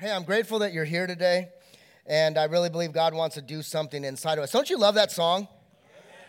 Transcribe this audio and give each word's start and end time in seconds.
Hey, 0.00 0.10
I'm 0.10 0.22
grateful 0.22 0.60
that 0.60 0.72
you're 0.72 0.86
here 0.86 1.06
today, 1.06 1.50
and 2.06 2.38
I 2.38 2.44
really 2.44 2.70
believe 2.70 2.90
God 2.90 3.12
wants 3.12 3.34
to 3.34 3.42
do 3.42 3.60
something 3.60 4.02
inside 4.02 4.38
of 4.38 4.44
us. 4.44 4.50
Don't 4.50 4.70
you 4.70 4.78
love 4.78 4.94
that 4.94 5.12
song? 5.12 5.46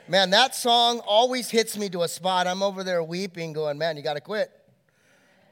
Man, 0.10 0.32
that 0.32 0.56
song 0.56 1.00
always 1.08 1.50
hits 1.50 1.78
me 1.78 1.88
to 1.92 2.02
a 2.04 2.10
spot. 2.10 2.48
I'm 2.48 2.62
over 2.62 2.84
there 2.84 3.02
weeping, 3.02 3.54
going, 3.54 3.78
Man, 3.78 3.96
you 3.96 4.04
got 4.04 4.16
to 4.16 4.20
quit. 4.20 4.52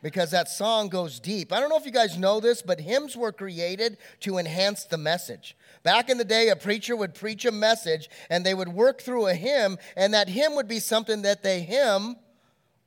Because 0.01 0.31
that 0.31 0.49
song 0.49 0.89
goes 0.89 1.21
deep. 1.21 1.53
I 1.53 1.61
don't 1.61 1.69
know 1.69 1.77
if 1.77 1.85
you 1.85 1.93
guys 1.93 2.17
know 2.17 2.41
this, 2.41 2.61
but 2.61 2.81
hymns 2.81 3.15
were 3.15 3.31
created 3.31 3.97
to 4.19 4.37
enhance 4.37 4.83
the 4.83 4.97
message. 4.97 5.55
Back 5.83 6.09
in 6.09 6.17
the 6.17 6.25
day, 6.25 6.49
a 6.49 6.57
preacher 6.57 6.97
would 6.97 7.15
preach 7.15 7.45
a 7.45 7.53
message 7.53 8.09
and 8.29 8.45
they 8.45 8.53
would 8.53 8.67
work 8.67 8.99
through 8.99 9.27
a 9.27 9.33
hymn, 9.33 9.77
and 9.95 10.13
that 10.13 10.27
hymn 10.27 10.55
would 10.55 10.67
be 10.67 10.79
something 10.79 11.21
that 11.21 11.41
they 11.41 11.61
hymn 11.61 12.17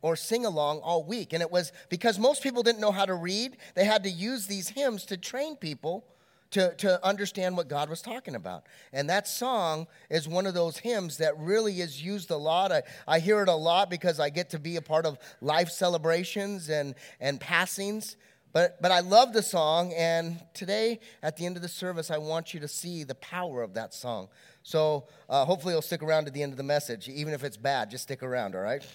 or 0.02 0.16
sing 0.16 0.44
along 0.44 0.80
all 0.80 1.04
week. 1.04 1.32
And 1.32 1.40
it 1.40 1.50
was 1.50 1.72
because 1.88 2.18
most 2.18 2.42
people 2.42 2.62
didn't 2.62 2.80
know 2.80 2.92
how 2.92 3.06
to 3.06 3.14
read, 3.14 3.56
they 3.74 3.84
had 3.84 4.02
to 4.04 4.10
use 4.10 4.46
these 4.46 4.68
hymns 4.68 5.06
to 5.06 5.16
train 5.16 5.56
people 5.56 6.04
to, 6.52 6.74
to 6.76 7.04
understand 7.04 7.56
what 7.56 7.68
God 7.68 7.88
was 7.88 8.02
talking 8.02 8.34
about. 8.34 8.64
And 8.92 9.08
that 9.08 9.26
song 9.26 9.86
is 10.10 10.28
one 10.28 10.46
of 10.46 10.52
those 10.52 10.76
hymns 10.76 11.16
that 11.16 11.38
really 11.38 11.80
is 11.80 12.02
used 12.02 12.30
a 12.30 12.36
lot. 12.36 12.70
I, 12.70 12.82
I 13.08 13.18
hear 13.20 13.42
it 13.42 13.48
a 13.48 13.54
lot 13.54 13.88
because 13.88 14.20
I 14.20 14.28
get 14.28 14.50
to 14.50 14.58
be 14.58 14.76
a 14.76 14.82
part 14.82 15.06
of 15.06 15.18
life 15.40 15.70
celebrations 15.70 16.68
and, 16.68 16.94
and 17.20 17.40
passings. 17.40 18.16
But, 18.52 18.82
but 18.82 18.90
I 18.90 19.00
love 19.00 19.32
the 19.32 19.42
song, 19.42 19.94
and 19.94 20.38
today 20.52 21.00
at 21.22 21.38
the 21.38 21.46
end 21.46 21.56
of 21.56 21.62
the 21.62 21.68
service, 21.68 22.10
I 22.10 22.18
want 22.18 22.52
you 22.52 22.60
to 22.60 22.68
see 22.68 23.02
the 23.02 23.14
power 23.14 23.62
of 23.62 23.72
that 23.74 23.94
song. 23.94 24.28
So 24.62 25.06
uh, 25.30 25.46
hopefully, 25.46 25.72
you'll 25.72 25.80
stick 25.80 26.02
around 26.02 26.26
to 26.26 26.30
the 26.30 26.42
end 26.42 26.52
of 26.52 26.58
the 26.58 26.62
message. 26.62 27.08
Even 27.08 27.32
if 27.32 27.44
it's 27.44 27.56
bad, 27.56 27.90
just 27.90 28.02
stick 28.04 28.22
around, 28.22 28.54
all 28.54 28.60
right? 28.60 28.86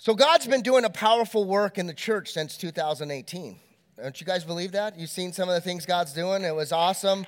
So, 0.00 0.14
God's 0.14 0.46
been 0.46 0.62
doing 0.62 0.84
a 0.84 0.90
powerful 0.90 1.44
work 1.44 1.76
in 1.76 1.88
the 1.88 1.92
church 1.92 2.30
since 2.30 2.56
2018. 2.56 3.58
Don't 4.00 4.20
you 4.20 4.24
guys 4.24 4.44
believe 4.44 4.70
that? 4.70 4.96
You've 4.96 5.10
seen 5.10 5.32
some 5.32 5.48
of 5.48 5.56
the 5.56 5.60
things 5.60 5.86
God's 5.86 6.12
doing. 6.12 6.44
It 6.44 6.54
was 6.54 6.70
awesome. 6.70 7.26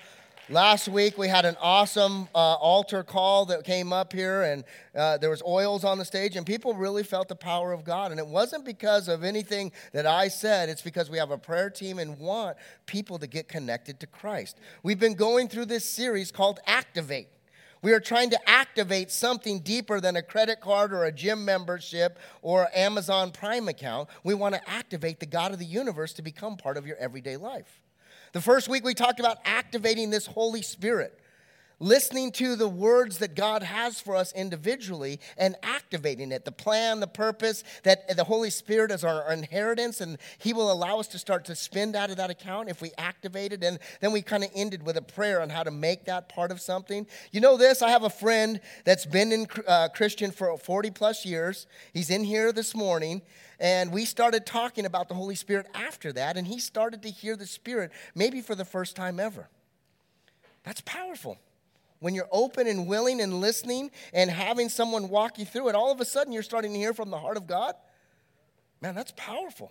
Last 0.49 0.87
week 0.87 1.19
we 1.19 1.27
had 1.27 1.45
an 1.45 1.57
awesome 1.61 2.29
uh, 2.33 2.39
altar 2.39 3.03
call 3.03 3.47
that 3.47 3.65
came 3.65 3.93
up 3.93 4.13
here, 4.13 4.43
and 4.43 4.63
uh, 4.95 5.19
there 5.19 5.31
was 5.31 5.43
oils 5.43 5.83
on 5.83 5.99
the 5.99 6.05
stage, 6.05 6.37
and 6.37 6.47
people 6.47 6.75
really 6.75 7.03
felt 7.03 7.27
the 7.27 7.35
power 7.35 7.73
of 7.73 7.83
God. 7.83 8.13
And 8.13 8.21
it 8.21 8.27
wasn't 8.29 8.65
because 8.65 9.09
of 9.09 9.25
anything 9.25 9.73
that 9.93 10.07
I 10.07 10.29
said; 10.29 10.69
it's 10.69 10.83
because 10.83 11.11
we 11.11 11.19
have 11.19 11.33
a 11.33 11.39
prayer 11.39 11.71
team 11.71 11.99
and 11.99 12.21
want 12.21 12.57
people 12.87 13.19
to 13.19 13.27
get 13.27 13.49
connected 13.49 13.99
to 13.99 14.07
Christ. 14.07 14.59
We've 14.85 15.01
been 15.01 15.15
going 15.15 15.49
through 15.49 15.67
this 15.67 15.91
series 15.91 16.31
called 16.31 16.61
Activate. 16.69 17.31
We 17.83 17.93
are 17.93 18.01
trying 18.01 18.31
to 18.31 18.49
activate 18.49 19.11
something 19.11 19.61
deeper 19.61 20.01
than 20.01 20.17
a 20.17 20.23
credit 20.23 20.61
card 20.61 20.93
or 20.93 21.05
a 21.05 21.13
gym 21.13 21.45
membership 21.45 22.19
or 22.43 22.69
Amazon 22.75 23.31
Prime 23.31 23.69
account. 23.69 24.11
We 24.23 24.35
want 24.35 24.55
to 24.55 24.71
activate 24.71 25.19
the 25.19 25.27
God 25.27 25.53
of 25.53 25.59
the 25.59 25.65
universe 25.65 26.13
to 26.15 26.23
become 26.23 26.57
part 26.57 26.77
of 26.77 26.87
your 26.87 26.97
everyday 26.99 27.39
life. 27.39 27.81
The 28.33 28.41
first 28.41 28.69
week 28.69 28.85
we 28.85 28.95
talked 28.95 29.19
about 29.19 29.39
activating 29.45 30.11
this 30.11 30.27
Holy 30.27 30.63
Spirit 30.63 31.19
listening 31.81 32.31
to 32.31 32.55
the 32.55 32.69
words 32.69 33.19
that 33.19 33.35
God 33.35 33.63
has 33.63 33.99
for 33.99 34.15
us 34.15 34.33
individually 34.33 35.19
and 35.39 35.57
activating 35.63 36.31
it. 36.31 36.45
The 36.45 36.53
plan, 36.53 37.01
the 37.01 37.07
purpose, 37.07 37.65
that 37.83 38.17
the 38.17 38.25
Holy 38.25 38.51
Spirit 38.51 38.91
is 38.91 39.03
our 39.03 39.33
inheritance, 39.33 40.01
and 40.01 40.19
He 40.39 40.53
will 40.53 40.71
allow 40.71 41.01
us 41.01 41.09
to 41.09 41.19
start 41.19 41.47
to 41.47 41.57
spend 41.57 41.97
out 41.97 42.11
of 42.11 42.19
that 42.19 42.31
account 42.31 42.69
if 42.69 42.83
we 42.83 42.93
activate 42.99 43.53
it. 43.53 43.65
And 43.65 43.79
then 44.01 44.13
we 44.13 44.21
kind 44.21 44.45
of 44.45 44.51
ended 44.55 44.85
with 44.85 44.99
a 44.99 45.03
prayer 45.03 45.41
on 45.41 45.49
how 45.49 45.63
to 45.63 45.71
make 45.71 46.05
that 46.05 46.29
part 46.29 46.51
of 46.51 46.61
something. 46.61 47.07
You 47.33 47.41
know 47.41 47.57
this? 47.57 47.81
I 47.83 47.89
have 47.89 48.05
a 48.05 48.11
friend 48.11 48.61
that's 48.85 49.07
been 49.07 49.33
in 49.33 49.47
uh, 49.67 49.89
Christian 49.89 50.31
for 50.31 50.57
40 50.59 50.91
plus 50.91 51.25
years. 51.25 51.67
He's 51.95 52.11
in 52.11 52.25
here 52.25 52.53
this 52.53 52.75
morning. 52.75 53.23
And 53.59 53.93
we 53.93 54.07
started 54.07 54.47
talking 54.47 54.87
about 54.87 55.09
the 55.09 55.15
Holy 55.15 55.35
Spirit 55.35 55.67
after 55.75 56.15
that, 56.15 56.39
and 56.39 56.47
he 56.47 56.59
started 56.59 57.03
to 57.03 57.11
hear 57.11 57.37
the 57.37 57.47
Spirit 57.47 57.93
maybe 58.15 58.41
for 58.41 58.55
the 58.55 58.65
first 58.65 58.97
time 58.97 59.21
ever. 59.21 59.49
That's 60.65 60.81
powerful 60.81 61.39
when 62.01 62.15
you're 62.15 62.29
open 62.33 62.67
and 62.67 62.87
willing 62.87 63.21
and 63.21 63.41
listening 63.41 63.91
and 64.13 64.31
having 64.31 64.69
someone 64.69 65.09
walk 65.09 65.39
you 65.39 65.45
through 65.45 65.69
it, 65.69 65.75
all 65.75 65.93
of 65.93 66.01
a 66.01 66.05
sudden 66.05 66.33
you're 66.33 66.43
starting 66.43 66.73
to 66.73 66.79
hear 66.79 66.93
from 66.93 67.11
the 67.11 67.19
heart 67.19 67.37
of 67.37 67.47
God. 67.47 67.75
Man, 68.81 68.95
that's 68.95 69.13
powerful. 69.17 69.71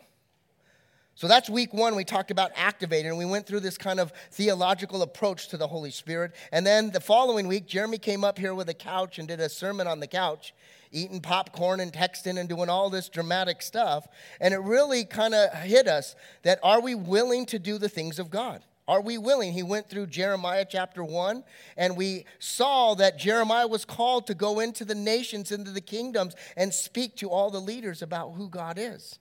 So 1.16 1.28
that's 1.28 1.50
week 1.50 1.74
one. 1.74 1.96
We 1.96 2.06
talked 2.06 2.32
about 2.32 2.52
activating, 2.56 3.10
and 3.10 3.18
we 3.18 3.26
went 3.26 3.46
through 3.46 3.60
this 3.60 3.78
kind 3.78 4.00
of 4.00 4.14
theological 4.32 5.02
approach 5.02 5.50
to 5.50 5.58
the 5.58 5.68
Holy 5.68 5.92
Spirit. 5.92 6.34
And 6.54 6.66
then 6.66 6.92
the 6.92 7.02
following 7.02 7.50
week, 7.50 7.68
Jeremy 7.68 7.98
came 7.98 8.24
up 8.24 8.38
here 8.38 8.56
with 8.56 8.70
a 8.70 8.74
couch 8.74 9.20
and 9.20 9.28
did 9.28 9.42
a 9.42 9.50
sermon 9.50 9.86
on 9.86 10.00
the 10.00 10.08
couch, 10.08 10.54
eating 10.94 11.20
popcorn 11.20 11.82
and 11.82 11.92
texting 11.92 12.40
and 12.40 12.48
doing 12.48 12.70
all 12.70 12.90
this 12.90 13.10
dramatic 13.10 13.62
stuff. 13.62 14.08
And 14.40 14.54
it 14.54 14.62
really 14.62 15.04
kind 15.04 15.34
of 15.34 15.52
hit 15.56 15.90
us 15.90 16.16
that 16.44 16.58
are 16.64 16.80
we 16.80 16.96
willing 16.96 17.46
to 17.48 17.60
do 17.60 17.78
the 17.78 17.90
things 17.90 18.18
of 18.18 18.30
God? 18.30 18.64
Are 18.90 19.02
we 19.02 19.20
willing? 19.20 19.54
He 19.54 19.62
went 19.62 19.88
through 19.88 20.08
Jeremiah 20.08 20.66
chapter 20.68 21.04
1, 21.04 21.44
and 21.78 21.96
we 21.96 22.26
saw 22.40 22.96
that 22.96 23.20
Jeremiah 23.20 23.68
was 23.68 23.86
called 23.86 24.26
to 24.26 24.34
go 24.34 24.60
into 24.60 24.84
the 24.84 24.96
nations, 24.96 25.52
into 25.52 25.70
the 25.70 25.80
kingdoms, 25.80 26.36
and 26.58 26.74
speak 26.74 27.16
to 27.18 27.30
all 27.30 27.52
the 27.52 27.62
leaders 27.62 28.02
about 28.02 28.32
who 28.32 28.50
God 28.50 28.80
is. 28.80 29.20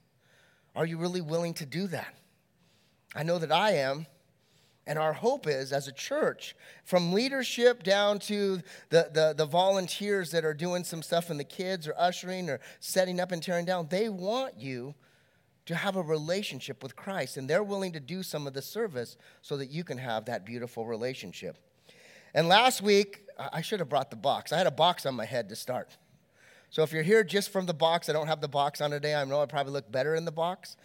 Are 0.75 0.87
you 0.87 0.97
really 0.97 1.21
willing 1.21 1.53
to 1.53 1.67
do 1.67 1.85
that? 1.85 2.15
I 3.13 3.21
know 3.21 3.37
that 3.37 3.51
I 3.51 3.73
am. 3.73 4.07
And 4.87 4.97
our 4.97 5.13
hope 5.13 5.45
is, 5.45 5.71
as 5.71 5.87
a 5.87 5.91
church, 5.91 6.55
from 6.83 7.13
leadership 7.13 7.83
down 7.83 8.17
to 8.21 8.63
the, 8.89 9.11
the, 9.13 9.35
the, 9.37 9.45
volunteers 9.45 10.31
that 10.31 10.43
are 10.43 10.55
doing 10.55 10.83
some 10.83 11.03
stuff 11.03 11.29
in 11.29 11.37
the 11.37 11.43
kids 11.43 11.87
or 11.87 11.93
ushering 11.95 12.49
or 12.49 12.59
setting 12.79 13.19
up 13.19 13.31
and 13.31 13.43
tearing 13.43 13.65
down, 13.65 13.85
they 13.91 14.09
want 14.09 14.59
you 14.59 14.95
to 15.69 15.75
have 15.75 15.95
a 15.97 16.01
relationship 16.01 16.81
with 16.81 16.95
Christ, 16.95 17.37
and 17.37 17.47
they're 17.47 17.61
willing 17.61 17.91
to 17.91 17.99
do 17.99 18.23
some 18.23 18.47
of 18.47 18.55
the 18.55 18.61
service 18.61 19.17
so 19.43 19.55
that 19.55 19.69
you 19.69 19.83
can 19.83 19.99
have 19.99 20.25
that 20.25 20.43
beautiful 20.43 20.87
relationship. 20.87 21.59
And 22.33 22.47
last 22.47 22.81
week, 22.81 23.21
I 23.37 23.61
should 23.61 23.79
have 23.79 23.87
brought 23.87 24.09
the 24.09 24.15
box. 24.15 24.51
I 24.51 24.57
had 24.57 24.65
a 24.65 24.71
box 24.71 25.05
on 25.05 25.13
my 25.13 25.25
head 25.25 25.47
to 25.49 25.55
start. 25.55 25.95
So 26.71 26.81
if 26.81 26.91
you're 26.91 27.03
here 27.03 27.23
just 27.23 27.51
from 27.51 27.67
the 27.67 27.75
box, 27.75 28.09
I 28.09 28.13
don't 28.13 28.25
have 28.25 28.41
the 28.41 28.47
box 28.47 28.81
on 28.81 28.89
today. 28.89 29.13
I 29.13 29.23
know 29.25 29.43
I 29.43 29.45
probably 29.45 29.71
look 29.71 29.91
better 29.91 30.15
in 30.15 30.25
the 30.25 30.31
box. 30.31 30.75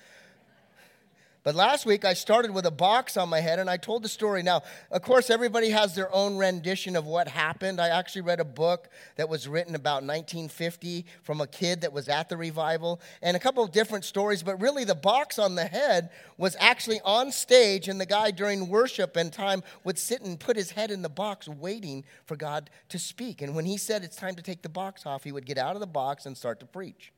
But 1.45 1.55
last 1.55 1.85
week 1.85 2.07
I 2.07 2.15
started 2.15 2.53
with 2.53 2.65
a 2.65 2.71
box 2.71 3.19
on 3.19 3.29
my 3.29 3.41
head 3.41 3.59
and 3.59 3.69
I 3.69 3.77
told 3.77 4.03
the 4.03 4.09
story. 4.09 4.43
Now, 4.43 4.63
of 4.91 5.03
course, 5.03 5.29
everybody 5.29 5.69
has 5.69 5.95
their 5.95 6.13
own 6.13 6.39
rendition 6.39 6.97
of 6.97 7.05
what 7.05 7.29
happened. 7.29 7.83
I 7.83 7.89
actually 7.89 8.23
read 8.23 8.41
a 8.41 8.47
book 8.47 8.89
that 9.17 9.29
was 9.29 9.47
written 9.47 9.75
about 9.75 10.03
1950 10.03 11.05
from 11.23 11.43
a 11.43 11.47
kid 11.47 11.83
that 11.83 11.93
was 11.93 12.09
at 12.09 12.31
the 12.31 12.39
revival 12.39 12.99
and 13.21 13.37
a 13.37 13.41
couple 13.41 13.63
of 13.63 13.73
different 13.73 14.07
stories. 14.07 14.43
But 14.43 14.59
really, 14.59 14.85
the 14.85 14.95
box 14.95 15.39
on 15.39 15.55
the 15.55 15.67
head 15.67 16.09
was 16.39 16.57
actually 16.59 17.03
on 17.05 17.31
stage, 17.31 17.89
and 17.89 18.01
the 18.01 18.07
guy 18.07 18.31
during 18.31 18.71
worship 18.71 19.15
and 19.15 19.31
time 19.31 19.63
would 19.85 19.99
sit 19.99 20.23
and 20.23 20.41
put 20.41 20.57
his 20.57 20.71
head 20.71 20.91
in 20.91 21.03
the 21.03 21.11
box 21.11 21.47
waiting 21.47 22.05
for 22.25 22.37
God 22.37 22.71
to 22.89 22.99
speak. 22.99 23.43
And 23.43 23.55
when 23.55 23.67
he 23.67 23.77
said 23.77 24.03
it's 24.03 24.17
time 24.17 24.35
to 24.37 24.43
take 24.43 24.63
the 24.63 24.71
box 24.71 25.05
off, 25.05 25.25
he 25.25 25.33
would 25.33 25.45
get 25.45 25.59
out 25.59 25.77
of 25.77 25.81
the 25.81 25.87
box 25.87 26.25
and 26.25 26.35
start 26.35 26.59
to 26.61 26.67
preach. 26.67 27.13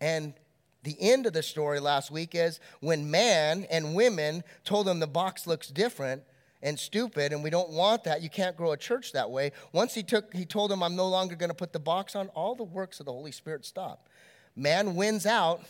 And 0.00 0.34
the 0.82 0.96
end 1.00 1.26
of 1.26 1.32
the 1.32 1.42
story 1.42 1.78
last 1.78 2.10
week 2.10 2.34
is 2.34 2.58
when 2.80 3.10
man 3.10 3.66
and 3.70 3.94
women 3.94 4.42
told 4.64 4.88
him 4.88 4.98
the 4.98 5.06
box 5.06 5.46
looks 5.46 5.68
different 5.68 6.22
and 6.62 6.78
stupid 6.78 7.32
and 7.32 7.42
we 7.42 7.50
don't 7.50 7.70
want 7.70 8.04
that. 8.04 8.22
You 8.22 8.30
can't 8.30 8.56
grow 8.56 8.72
a 8.72 8.76
church 8.76 9.12
that 9.12 9.30
way. 9.30 9.52
Once 9.72 9.94
he 9.94 10.02
took 10.02 10.32
he 10.32 10.44
told 10.44 10.70
them 10.70 10.82
I'm 10.82 10.96
no 10.96 11.08
longer 11.08 11.36
going 11.36 11.50
to 11.50 11.54
put 11.54 11.72
the 11.72 11.78
box 11.78 12.16
on, 12.16 12.28
all 12.28 12.54
the 12.54 12.64
works 12.64 13.00
of 13.00 13.06
the 13.06 13.12
Holy 13.12 13.32
Spirit 13.32 13.64
stop. 13.64 14.08
Man 14.56 14.94
wins 14.94 15.26
out, 15.26 15.62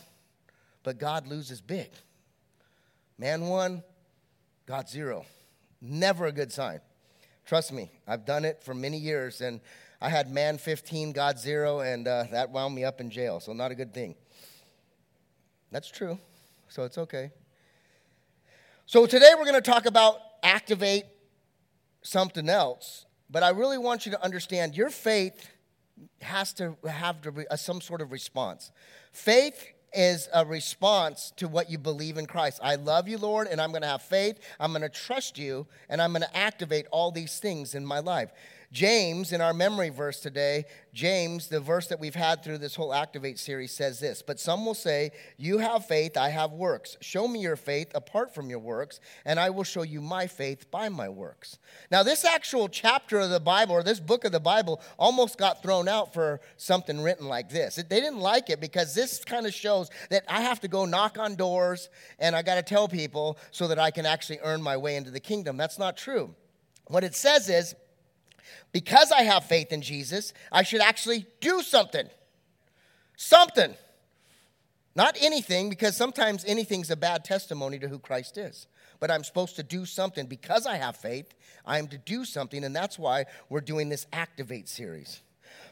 but 0.83 0.97
God 0.97 1.27
loses 1.27 1.61
big. 1.61 1.91
Man 3.17 3.47
won, 3.47 3.83
God 4.65 4.89
zero. 4.89 5.25
Never 5.81 6.27
a 6.27 6.31
good 6.31 6.51
sign. 6.51 6.79
Trust 7.45 7.73
me, 7.73 7.91
I've 8.07 8.25
done 8.25 8.45
it 8.45 8.63
for 8.63 8.73
many 8.73 8.97
years 8.97 9.41
and 9.41 9.59
I 10.03 10.09
had 10.09 10.31
man 10.31 10.57
15, 10.57 11.11
God 11.11 11.37
zero, 11.37 11.81
and 11.81 12.07
uh, 12.07 12.23
that 12.31 12.49
wound 12.49 12.73
me 12.73 12.83
up 12.83 12.99
in 12.99 13.11
jail, 13.11 13.39
so 13.39 13.53
not 13.53 13.69
a 13.69 13.75
good 13.75 13.93
thing. 13.93 14.15
That's 15.71 15.89
true. 15.89 16.19
So 16.67 16.83
it's 16.83 16.97
okay. 16.97 17.31
So 18.85 19.05
today 19.05 19.29
we're 19.37 19.45
going 19.45 19.55
to 19.55 19.61
talk 19.61 19.85
about 19.85 20.17
activate 20.43 21.05
something 22.01 22.49
else. 22.49 23.05
But 23.29 23.43
I 23.43 23.49
really 23.49 23.77
want 23.77 24.05
you 24.05 24.11
to 24.11 24.23
understand 24.23 24.75
your 24.75 24.89
faith 24.89 25.47
has 26.21 26.51
to 26.53 26.75
have 26.87 27.21
to 27.21 27.31
be 27.31 27.45
some 27.55 27.79
sort 27.79 28.01
of 28.01 28.11
response. 28.11 28.71
Faith 29.11 29.65
is 29.93 30.27
a 30.33 30.45
response 30.45 31.31
to 31.37 31.47
what 31.47 31.69
you 31.69 31.77
believe 31.77 32.17
in 32.17 32.25
Christ. 32.25 32.59
I 32.63 32.75
love 32.75 33.07
you, 33.07 33.17
Lord, 33.17 33.47
and 33.47 33.61
I'm 33.61 33.71
going 33.71 33.81
to 33.81 33.87
have 33.87 34.01
faith. 34.01 34.39
I'm 34.59 34.71
going 34.71 34.81
to 34.81 34.89
trust 34.89 35.37
you, 35.37 35.67
and 35.89 36.01
I'm 36.01 36.11
going 36.11 36.21
to 36.21 36.37
activate 36.37 36.87
all 36.91 37.11
these 37.11 37.39
things 37.39 37.75
in 37.75 37.85
my 37.85 37.99
life. 37.99 38.31
James, 38.71 39.33
in 39.33 39.41
our 39.41 39.53
memory 39.53 39.89
verse 39.89 40.21
today, 40.21 40.63
James, 40.93 41.49
the 41.49 41.59
verse 41.59 41.87
that 41.87 41.99
we've 41.99 42.15
had 42.15 42.41
through 42.41 42.57
this 42.57 42.73
whole 42.73 42.93
Activate 42.93 43.37
series, 43.37 43.73
says 43.73 43.99
this 43.99 44.21
But 44.21 44.39
some 44.39 44.65
will 44.65 44.73
say, 44.73 45.11
You 45.37 45.57
have 45.57 45.85
faith, 45.85 46.15
I 46.15 46.29
have 46.29 46.53
works. 46.53 46.95
Show 47.01 47.27
me 47.27 47.41
your 47.41 47.57
faith 47.57 47.91
apart 47.93 48.33
from 48.33 48.49
your 48.49 48.59
works, 48.59 49.01
and 49.25 49.41
I 49.41 49.49
will 49.49 49.65
show 49.65 49.81
you 49.81 49.99
my 49.99 50.25
faith 50.25 50.71
by 50.71 50.87
my 50.87 51.09
works. 51.09 51.59
Now, 51.91 52.01
this 52.03 52.23
actual 52.23 52.69
chapter 52.69 53.19
of 53.19 53.29
the 53.29 53.41
Bible, 53.41 53.73
or 53.73 53.83
this 53.83 53.99
book 53.99 54.23
of 54.23 54.31
the 54.31 54.39
Bible, 54.39 54.81
almost 54.97 55.37
got 55.37 55.61
thrown 55.61 55.89
out 55.89 56.13
for 56.13 56.39
something 56.55 57.01
written 57.01 57.27
like 57.27 57.49
this. 57.49 57.75
They 57.75 57.83
didn't 57.83 58.19
like 58.19 58.49
it 58.49 58.61
because 58.61 58.95
this 58.95 59.21
kind 59.25 59.45
of 59.45 59.53
shows 59.53 59.89
that 60.09 60.23
I 60.29 60.39
have 60.41 60.61
to 60.61 60.69
go 60.69 60.85
knock 60.85 61.19
on 61.19 61.35
doors 61.35 61.89
and 62.19 62.37
I 62.37 62.41
got 62.41 62.55
to 62.55 62.63
tell 62.63 62.87
people 62.87 63.37
so 63.51 63.67
that 63.67 63.79
I 63.79 63.91
can 63.91 64.05
actually 64.05 64.39
earn 64.43 64.61
my 64.61 64.77
way 64.77 64.95
into 64.95 65.11
the 65.11 65.19
kingdom. 65.19 65.57
That's 65.57 65.77
not 65.77 65.97
true. 65.97 66.33
What 66.87 67.03
it 67.03 67.15
says 67.15 67.49
is, 67.49 67.75
because 68.71 69.11
I 69.11 69.23
have 69.23 69.45
faith 69.45 69.71
in 69.71 69.81
Jesus, 69.81 70.33
I 70.51 70.63
should 70.63 70.81
actually 70.81 71.25
do 71.39 71.61
something. 71.61 72.07
Something. 73.15 73.75
Not 74.95 75.17
anything, 75.21 75.69
because 75.69 75.95
sometimes 75.95 76.43
anything's 76.45 76.91
a 76.91 76.95
bad 76.95 77.23
testimony 77.23 77.79
to 77.79 77.87
who 77.87 77.99
Christ 77.99 78.37
is. 78.37 78.67
But 78.99 79.09
I'm 79.09 79.23
supposed 79.23 79.55
to 79.55 79.63
do 79.63 79.85
something. 79.85 80.25
Because 80.25 80.65
I 80.65 80.75
have 80.75 80.97
faith, 80.97 81.33
I 81.65 81.79
am 81.79 81.87
to 81.87 81.97
do 81.97 82.25
something, 82.25 82.63
and 82.63 82.75
that's 82.75 82.99
why 82.99 83.25
we're 83.49 83.61
doing 83.61 83.89
this 83.89 84.05
Activate 84.11 84.67
series. 84.67 85.21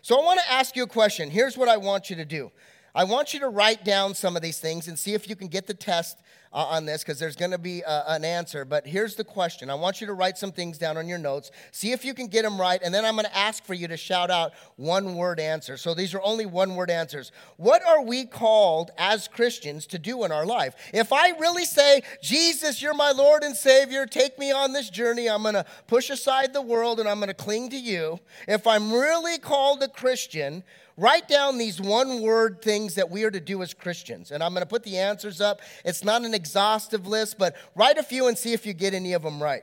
So 0.02 0.20
I 0.20 0.24
want 0.24 0.40
to 0.40 0.52
ask 0.52 0.76
you 0.76 0.84
a 0.84 0.88
question. 0.88 1.30
Here's 1.30 1.58
what 1.58 1.68
I 1.68 1.78
want 1.78 2.10
you 2.10 2.16
to 2.18 2.26
do 2.26 2.52
I 2.96 3.04
want 3.04 3.34
you 3.34 3.40
to 3.42 3.50
write 3.50 3.84
down 3.84 4.14
some 4.14 4.36
of 4.36 4.42
these 4.42 4.60
things 4.60 4.88
and 4.88 4.98
see 4.98 5.14
if 5.14 5.30
you 5.30 5.36
can 5.36 5.48
get 5.48 5.68
the 5.68 5.74
test 5.74 6.18
uh, 6.52 6.66
on 6.66 6.86
this 6.86 7.04
because 7.04 7.20
there's 7.20 7.36
going 7.36 7.52
to 7.52 7.58
be 7.58 7.84
uh, 7.84 8.14
an 8.14 8.26
answer. 8.26 8.66
But 8.66 8.88
here's 8.88 9.16
the 9.16 9.24
question 9.24 9.70
I 9.70 9.76
want 9.76 10.02
you 10.02 10.08
to 10.08 10.14
write 10.14 10.38
some 10.38 10.52
things 10.52 10.78
down 10.78 10.98
on 10.98 11.08
your 11.08 11.18
notes, 11.18 11.52
see 11.72 11.92
if 11.92 12.04
you 12.04 12.14
can 12.14 12.28
get 12.28 12.44
them 12.44 12.60
right, 12.60 12.80
and 12.84 12.94
then 12.94 13.06
I'm 13.06 13.16
going 13.16 13.26
to 13.26 13.38
ask 13.38 13.64
for 13.64 13.74
you 13.74 13.88
to 13.88 13.98
shout 13.98 14.32
out 14.32 14.54
one 14.76 15.16
word 15.16 15.40
answers. 15.40 15.82
So 15.82 15.94
these 15.94 16.14
are 16.14 16.22
only 16.22 16.46
one 16.46 16.76
word 16.76 16.90
answers. 16.90 17.32
What 17.58 17.86
are 17.86 18.02
we 18.02 18.26
called 18.26 18.92
as 18.98 19.28
Christians 19.28 19.86
to 19.88 20.00
do 20.00 20.24
in 20.24 20.32
our 20.32 20.46
life? 20.46 20.76
If 20.94 21.14
I 21.14 21.30
really 21.40 21.66
say, 21.66 22.02
Jesus, 22.22 22.82
you're 22.82 22.94
my 22.94 23.12
Lord 23.12 23.44
and 23.44 23.56
Savior, 23.56 24.06
take 24.06 24.40
me 24.40 24.52
on 24.52 24.74
this 24.74 24.90
journey, 24.90 25.30
I'm 25.30 25.44
going 25.44 25.54
to 25.54 25.66
push 25.88 26.10
aside 26.10 26.54
the 26.54 26.62
world 26.62 27.00
and 27.00 27.08
I'm 27.08 27.18
going 27.18 27.28
to 27.28 27.34
cling 27.34 27.70
to 27.70 27.78
you. 27.80 28.20
If 28.48 28.66
I'm 28.68 28.92
really 28.92 29.38
called 29.38 29.84
a 29.84 29.88
Christian, 29.88 30.64
Write 31.00 31.30
down 31.30 31.58
these 31.58 31.80
one 31.80 32.22
word 32.22 32.62
things 32.62 32.96
that 32.96 33.10
we 33.10 33.24
are 33.24 33.32
to 33.32 33.40
do 33.40 33.64
as 33.64 33.74
Christians. 33.74 34.32
And 34.32 34.44
I'm 34.44 34.52
going 34.52 34.64
to 34.64 34.70
put 34.70 34.84
the 34.84 34.98
answers 34.98 35.40
up. 35.40 35.62
It's 35.86 36.04
not 36.04 36.26
an 36.26 36.34
exhaustive 36.34 37.08
list, 37.08 37.38
but 37.40 37.56
write 37.74 37.98
a 37.98 38.04
few 38.04 38.28
and 38.28 38.38
see 38.38 38.52
if 38.52 38.66
you 38.66 38.74
get 38.74 38.94
any 38.94 39.14
of 39.14 39.22
them 39.22 39.42
right. 39.42 39.62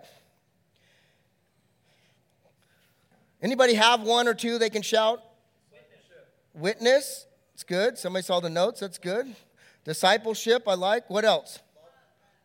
Anybody 3.43 3.75
have 3.75 4.01
one 4.01 4.27
or 4.27 4.33
two 4.33 4.59
they 4.59 4.71
can 4.71 4.81
shout? 4.81 5.23
Witness. 5.71 6.07
Witness. 6.55 7.27
It's 7.53 7.65
good. 7.65 7.99
Somebody 7.99 8.23
saw 8.23 8.41
the 8.41 8.49
notes. 8.49 8.81
That's 8.81 8.97
good. 8.97 9.37
Discipleship, 9.85 10.63
I 10.67 10.73
like. 10.73 11.11
What 11.11 11.27
else? 11.27 11.59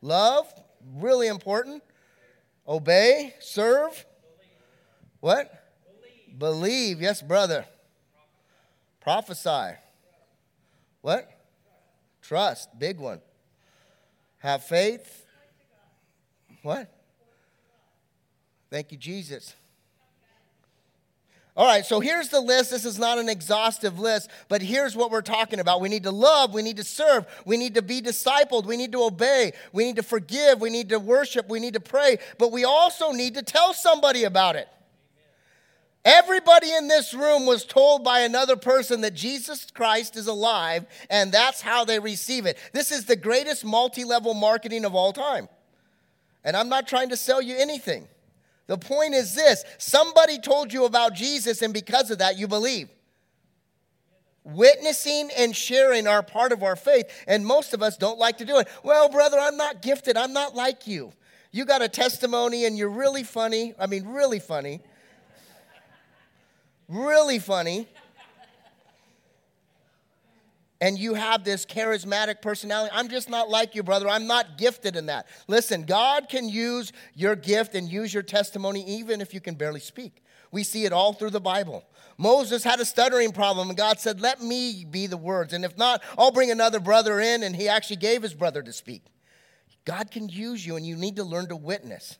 Love. 0.02 0.54
Really 0.98 1.28
important. 1.28 1.82
Obey. 2.68 3.36
Serve. 3.40 4.06
What? 5.22 5.50
Believe. 5.86 6.40
Believe. 6.40 7.02
Yes, 7.02 7.22
brother. 7.22 7.66
Prophesy. 9.02 9.78
What? 11.02 11.30
Trust. 12.22 12.70
Big 12.80 13.00
one. 13.00 13.20
Have 14.38 14.64
faith. 14.64 15.26
What? 16.64 16.90
Thank 18.70 18.92
you, 18.92 18.98
Jesus. 18.98 19.56
All 21.58 21.66
right, 21.66 21.86
so 21.86 22.00
here's 22.00 22.30
the 22.30 22.40
list. 22.40 22.72
This 22.72 22.86
is 22.86 22.98
not 22.98 23.20
an 23.20 23.28
exhaustive 23.28 24.00
list, 24.00 24.30
but 24.48 24.62
here's 24.62 24.96
what 24.96 25.12
we're 25.12 25.22
talking 25.22 25.60
about. 25.60 25.82
We 25.82 25.90
need 25.90 26.04
to 26.04 26.12
love, 26.12 26.54
we 26.54 26.62
need 26.62 26.78
to 26.78 26.84
serve, 26.84 27.26
we 27.46 27.58
need 27.58 27.76
to 27.76 27.82
be 27.82 28.02
discipled, 28.02 28.66
we 28.66 28.78
need 28.78 28.94
to 28.94 29.04
obey, 29.04 29.52
we 29.74 29.84
need 29.84 29.98
to 29.98 30.04
forgive, 30.04 30.62
we 30.62 30.70
need 30.70 30.90
to 30.90 31.00
worship, 31.00 31.50
we 31.50 31.60
need 31.60 31.74
to 31.74 31.82
pray, 31.82 32.20
but 32.38 32.54
we 32.54 32.64
also 32.64 33.12
need 33.12 33.36
to 33.36 33.44
tell 33.44 33.74
somebody 33.74 34.24
about 34.24 34.56
it. 34.56 34.70
Everybody 36.04 36.72
in 36.74 36.88
this 36.88 37.14
room 37.14 37.46
was 37.46 37.64
told 37.64 38.04
by 38.04 38.22
another 38.22 38.56
person 38.56 39.02
that 39.02 39.14
Jesus 39.14 39.68
Christ 39.72 40.16
is 40.16 40.26
alive, 40.26 40.88
and 41.12 41.32
that's 41.32 41.62
how 41.62 41.86
they 41.86 42.00
receive 42.00 42.48
it. 42.48 42.58
This 42.74 42.92
is 42.92 43.06
the 43.06 43.16
greatest 43.16 43.64
multi 43.64 44.04
level 44.04 44.34
marketing 44.34 44.84
of 44.84 44.96
all 44.96 45.14
time. 45.14 45.48
And 46.44 46.58
I'm 46.58 46.70
not 46.70 46.88
trying 46.88 47.10
to 47.10 47.18
sell 47.18 47.40
you 47.40 47.56
anything. 47.56 48.08
The 48.66 48.80
point 48.80 49.14
is 49.14 49.36
this 49.36 49.64
somebody 49.78 50.40
told 50.40 50.74
you 50.74 50.86
about 50.86 51.14
Jesus, 51.14 51.62
and 51.62 51.72
because 51.72 52.10
of 52.10 52.18
that, 52.18 52.38
you 52.38 52.48
believe. 52.48 52.90
Witnessing 54.44 55.30
and 55.38 55.56
sharing 55.56 56.08
are 56.08 56.24
part 56.24 56.52
of 56.52 56.64
our 56.64 56.76
faith, 56.76 57.06
and 57.28 57.46
most 57.46 57.76
of 57.76 57.84
us 57.84 57.96
don't 57.96 58.18
like 58.18 58.40
to 58.40 58.46
do 58.46 58.58
it. 58.58 58.68
Well, 58.84 59.08
brother, 59.08 59.38
I'm 59.40 59.56
not 59.56 59.84
gifted. 59.84 60.18
I'm 60.18 60.34
not 60.34 60.56
like 60.56 60.88
you. 60.88 61.14
You 61.52 61.64
got 61.66 61.84
a 61.84 61.90
testimony, 61.90 62.66
and 62.66 62.76
you're 62.76 62.90
really 62.90 63.24
funny. 63.24 63.76
I 63.78 63.86
mean, 63.86 64.08
really 64.08 64.40
funny 64.40 64.82
really 66.92 67.40
funny. 67.40 67.88
and 70.82 70.98
you 70.98 71.14
have 71.14 71.44
this 71.44 71.66
charismatic 71.66 72.42
personality. 72.42 72.92
I'm 72.94 73.08
just 73.08 73.30
not 73.30 73.50
like 73.50 73.76
you, 73.76 73.84
brother. 73.84 74.10
I'm 74.10 74.28
not 74.28 74.58
gifted 74.58 74.96
in 74.96 75.06
that. 75.06 75.28
Listen, 75.48 75.84
God 75.84 76.28
can 76.28 76.50
use 76.50 76.92
your 77.14 77.36
gift 77.36 77.76
and 77.76 77.88
use 77.88 78.14
your 78.14 78.24
testimony 78.24 78.84
even 78.88 79.22
if 79.22 79.34
you 79.34 79.40
can 79.40 79.56
barely 79.56 79.80
speak. 79.80 80.24
We 80.52 80.64
see 80.64 80.84
it 80.86 80.92
all 80.92 81.14
through 81.14 81.30
the 81.30 81.40
Bible. 81.40 81.86
Moses 82.18 82.64
had 82.64 82.80
a 82.80 82.86
stuttering 82.86 83.32
problem, 83.32 83.70
and 83.70 83.78
God 83.78 84.00
said, 84.00 84.20
Let 84.20 84.42
me 84.42 84.86
be 84.90 85.08
the 85.08 85.18
words. 85.18 85.54
And 85.54 85.64
if 85.64 85.78
not, 85.78 86.04
I'll 86.18 86.32
bring 86.32 86.52
another 86.52 86.80
brother 86.80 87.20
in. 87.20 87.44
And 87.44 87.56
he 87.56 87.70
actually 87.70 87.96
gave 87.96 88.22
his 88.22 88.34
brother 88.34 88.62
to 88.62 88.74
speak. 88.74 89.04
God 89.86 90.12
can 90.12 90.30
use 90.30 90.66
you, 90.66 90.76
and 90.76 90.86
you 90.86 90.96
need 90.96 91.16
to 91.16 91.24
learn 91.24 91.48
to 91.48 91.56
witness. 91.56 92.18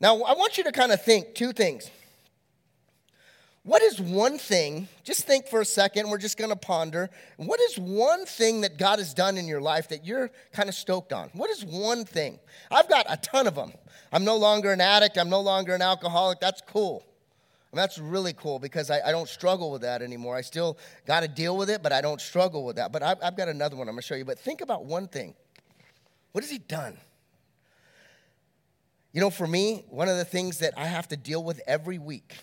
Now, 0.00 0.22
I 0.22 0.34
want 0.34 0.56
you 0.56 0.64
to 0.64 0.72
kind 0.72 0.92
of 0.92 1.02
think 1.02 1.34
two 1.34 1.52
things. 1.52 1.90
What 3.64 3.80
is 3.80 4.00
one 4.00 4.38
thing, 4.38 4.88
just 5.04 5.24
think 5.24 5.46
for 5.46 5.60
a 5.60 5.64
second, 5.64 6.10
we're 6.10 6.18
just 6.18 6.36
gonna 6.36 6.56
ponder. 6.56 7.10
What 7.36 7.60
is 7.60 7.78
one 7.78 8.26
thing 8.26 8.62
that 8.62 8.76
God 8.76 8.98
has 8.98 9.14
done 9.14 9.38
in 9.38 9.46
your 9.46 9.60
life 9.60 9.88
that 9.90 10.04
you're 10.04 10.30
kind 10.52 10.68
of 10.68 10.74
stoked 10.74 11.12
on? 11.12 11.30
What 11.32 11.48
is 11.48 11.64
one 11.64 12.04
thing? 12.04 12.40
I've 12.72 12.88
got 12.88 13.06
a 13.08 13.16
ton 13.18 13.46
of 13.46 13.54
them. 13.54 13.72
I'm 14.12 14.24
no 14.24 14.36
longer 14.36 14.72
an 14.72 14.80
addict, 14.80 15.16
I'm 15.16 15.30
no 15.30 15.40
longer 15.40 15.74
an 15.74 15.82
alcoholic. 15.82 16.40
That's 16.40 16.60
cool. 16.66 17.06
That's 17.74 17.98
really 17.98 18.34
cool 18.34 18.58
because 18.58 18.90
I, 18.90 19.00
I, 19.00 19.12
don't 19.12 19.28
struggle 19.28 19.70
with 19.70 19.80
that 19.80 20.02
anymore. 20.02 20.36
I 20.36 20.42
still 20.42 20.76
got 21.06 21.20
to 21.20 21.28
deal 21.28 21.56
with 21.56 21.70
it, 21.70 21.82
but 21.82 21.90
I 21.90 22.02
don't 22.02 22.20
struggle 22.20 22.66
with 22.66 22.76
that. 22.76 22.92
But 22.92 23.02
I've, 23.02 23.16
I've 23.22 23.34
got 23.34 23.48
another 23.48 23.76
one 23.76 23.88
I'm 23.88 23.94
going 23.94 24.02
to 24.02 24.06
show 24.06 24.14
you. 24.14 24.26
But 24.26 24.38
think 24.38 24.60
about 24.60 24.84
one 24.84 25.08
thing 25.08 25.34
what 26.32 26.44
has 26.44 26.50
He 26.50 26.58
done? 26.58 26.98
You 29.14 29.22
know, 29.22 29.30
for 29.30 29.46
me, 29.46 29.84
one 29.88 30.08
of 30.08 30.18
the 30.18 30.24
things 30.24 30.58
that 30.58 30.74
I 30.76 30.84
have 30.84 31.08
to 31.08 31.16
deal 31.16 31.42
with 31.42 31.62
every 31.66 31.98
week 31.98 32.36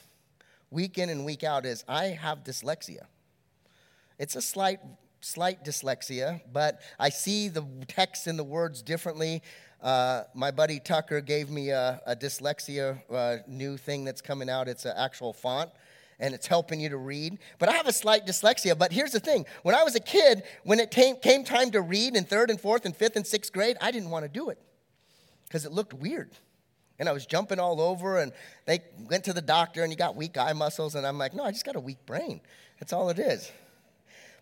week 0.71 0.98
in 0.98 1.10
and 1.10 1.25
week 1.25 1.44
out 1.44 1.66
is 1.66 1.83
I 1.88 2.06
have 2.06 2.44
dyslexia. 2.44 3.06
It's 4.18 4.36
a 4.36 4.42
slight, 4.42 4.80
slight 5.21 5.63
dyslexia, 5.63 6.42
but 6.51 6.81
I 7.00 7.10
see 7.10 7.48
the 7.48 7.66
text 7.88 8.27
and 8.27 8.38
the 8.38 8.44
words 8.44 8.81
differently. 8.81 9.42
Uh, 9.81 10.24
my 10.33 10.51
buddy 10.51 10.80
Tucker 10.80 11.21
gave 11.21 11.49
me 11.49 11.69
a, 11.69 12.02
a 12.06 12.16
dyslexia 12.16 13.02
uh, 13.09 13.38
new 13.47 13.78
thing 13.78 14.04
that's 14.04 14.21
coming 14.21 14.49
out. 14.49 14.68
It's 14.68 14.85
an 14.85 14.94
actual 14.97 15.31
font 15.31 15.71
and 16.19 16.33
it's 16.33 16.47
helping 16.47 16.81
you 16.81 16.90
to 16.90 16.97
read. 16.97 17.40
But 17.59 17.69
I 17.69 17.73
have 17.73 17.88
a 17.88 17.94
slight 17.94 18.28
dyslexia. 18.28 18.78
But 18.78 18.92
here's 18.92 19.14
the 19.14 19.21
thing 19.21 19.45
when 19.64 19.73
I 19.73 19.83
was 19.83 19.95
a 19.95 20.02
kid, 20.02 20.44
when 20.64 20.80
it 20.80 20.92
came, 20.92 21.16
came 21.16 21.45
time 21.45 21.71
to 21.71 21.81
read 21.81 22.16
in 22.16 22.26
third 22.26 22.49
and 22.49 22.59
fourth 22.59 22.85
and 22.85 22.95
fifth 22.95 23.16
and 23.16 23.26
sixth 23.26 23.54
grade, 23.54 23.78
I 23.80 23.92
didn't 23.92 24.09
want 24.09 24.26
to 24.26 24.30
do 24.30 24.49
it 24.49 24.59
because 25.47 25.66
it 25.66 25.71
looked 25.71 25.94
weird 25.94 26.31
and 26.99 27.09
I 27.09 27.11
was 27.11 27.25
jumping 27.25 27.59
all 27.59 27.81
over. 27.81 28.19
And 28.19 28.31
they 28.65 28.81
went 29.09 29.23
to 29.25 29.33
the 29.33 29.41
doctor, 29.41 29.83
and 29.83 29.91
you 29.91 29.97
got 29.97 30.15
weak 30.15 30.37
eye 30.37 30.53
muscles. 30.53 30.95
And 30.95 31.07
I'm 31.07 31.18
like, 31.18 31.33
no, 31.33 31.44
I 31.44 31.51
just 31.51 31.65
got 31.65 31.75
a 31.75 31.79
weak 31.79 32.06
brain. 32.06 32.41
That's 32.79 32.94
all 32.94 33.09
it 33.09 33.19
is. 33.19 33.51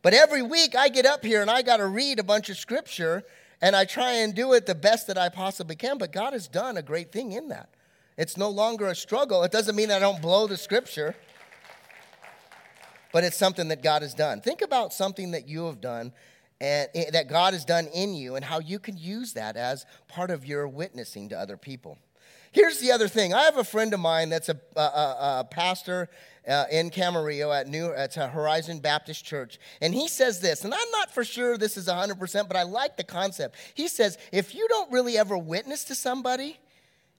But 0.01 0.13
every 0.13 0.41
week 0.41 0.75
I 0.75 0.89
get 0.89 1.05
up 1.05 1.23
here 1.23 1.41
and 1.41 1.49
I 1.49 1.61
got 1.61 1.77
to 1.77 1.87
read 1.87 2.19
a 2.19 2.23
bunch 2.23 2.49
of 2.49 2.57
scripture, 2.57 3.23
and 3.61 3.75
I 3.75 3.85
try 3.85 4.13
and 4.13 4.33
do 4.33 4.53
it 4.53 4.65
the 4.65 4.75
best 4.75 5.07
that 5.07 5.17
I 5.17 5.29
possibly 5.29 5.75
can. 5.75 5.97
But 5.97 6.11
God 6.11 6.33
has 6.33 6.47
done 6.47 6.77
a 6.77 6.81
great 6.81 7.11
thing 7.11 7.31
in 7.31 7.49
that. 7.49 7.69
It's 8.17 8.37
no 8.37 8.49
longer 8.49 8.87
a 8.87 8.95
struggle. 8.95 9.43
It 9.43 9.51
doesn't 9.51 9.75
mean 9.75 9.91
I 9.91 9.99
don't 9.99 10.21
blow 10.21 10.47
the 10.47 10.57
scripture, 10.57 11.15
but 13.11 13.23
it's 13.23 13.37
something 13.37 13.67
that 13.67 13.83
God 13.83 14.01
has 14.01 14.13
done. 14.13 14.41
Think 14.41 14.61
about 14.61 14.91
something 14.91 15.31
that 15.31 15.47
you 15.47 15.65
have 15.65 15.81
done 15.81 16.11
and 16.59 16.89
eh, 16.95 17.11
that 17.11 17.29
God 17.29 17.53
has 17.53 17.63
done 17.65 17.87
in 17.87 18.15
you 18.15 18.35
and 18.35 18.43
how 18.43 18.59
you 18.59 18.79
can 18.79 18.97
use 18.97 19.33
that 19.33 19.55
as 19.55 19.85
part 20.07 20.31
of 20.31 20.45
your 20.45 20.67
witnessing 20.67 21.29
to 21.29 21.39
other 21.39 21.57
people. 21.57 21.97
Here's 22.51 22.79
the 22.79 22.91
other 22.91 23.07
thing. 23.07 23.34
I 23.34 23.43
have 23.43 23.57
a 23.57 23.63
friend 23.63 23.93
of 23.93 24.00
mine 24.00 24.29
that's 24.29 24.50
a, 24.50 24.60
a, 24.75 24.79
a, 24.81 25.48
pastor 25.50 26.10
uh, 26.48 26.65
in 26.72 26.89
Camarillo 26.89 27.53
at 27.53 27.67
New 27.67 27.91
at 27.93 28.15
Horizon 28.15 28.79
Baptist 28.79 29.25
Church, 29.25 29.60
and 29.81 29.93
he 29.93 30.07
says 30.07 30.39
this, 30.39 30.63
and 30.63 30.74
I'm 30.74 30.91
not 30.91 31.13
for 31.13 31.24
sure 31.24 31.57
this 31.57 31.77
is 31.77 31.88
100%, 31.88 32.48
but 32.48 32.57
I 32.57 32.63
like 32.63 32.98
the 32.98 33.03
concept. 33.03 33.55
He 33.74 33.88
says, 33.88 34.17
if 34.31 34.55
you 34.55 34.67
don't 34.69 34.91
really 34.91 35.17
ever 35.17 35.38
witness 35.38 35.84
to 35.86 35.96
somebody, 35.96 36.57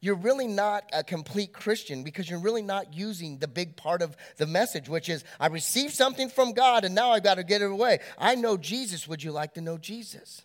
you're 0.00 0.14
really 0.14 0.46
not 0.46 0.84
a 0.92 1.02
complete 1.02 1.52
Christian 1.52 2.04
because 2.04 2.30
you're 2.30 2.38
really 2.38 2.62
not 2.62 2.94
using 2.94 3.38
the 3.38 3.48
big 3.48 3.76
part 3.76 4.00
of 4.00 4.16
the 4.36 4.46
message, 4.46 4.88
which 4.88 5.08
is 5.08 5.24
I 5.40 5.48
received 5.48 5.94
something 5.94 6.28
from 6.28 6.52
God 6.52 6.84
and 6.84 6.94
now 6.94 7.10
I've 7.10 7.24
got 7.24 7.34
to 7.34 7.44
get 7.44 7.62
it 7.62 7.70
away. 7.70 7.98
I 8.16 8.34
know 8.34 8.56
Jesus. 8.56 9.08
Would 9.08 9.22
you 9.22 9.32
like 9.32 9.54
to 9.54 9.60
know 9.60 9.76
Jesus? 9.76 10.42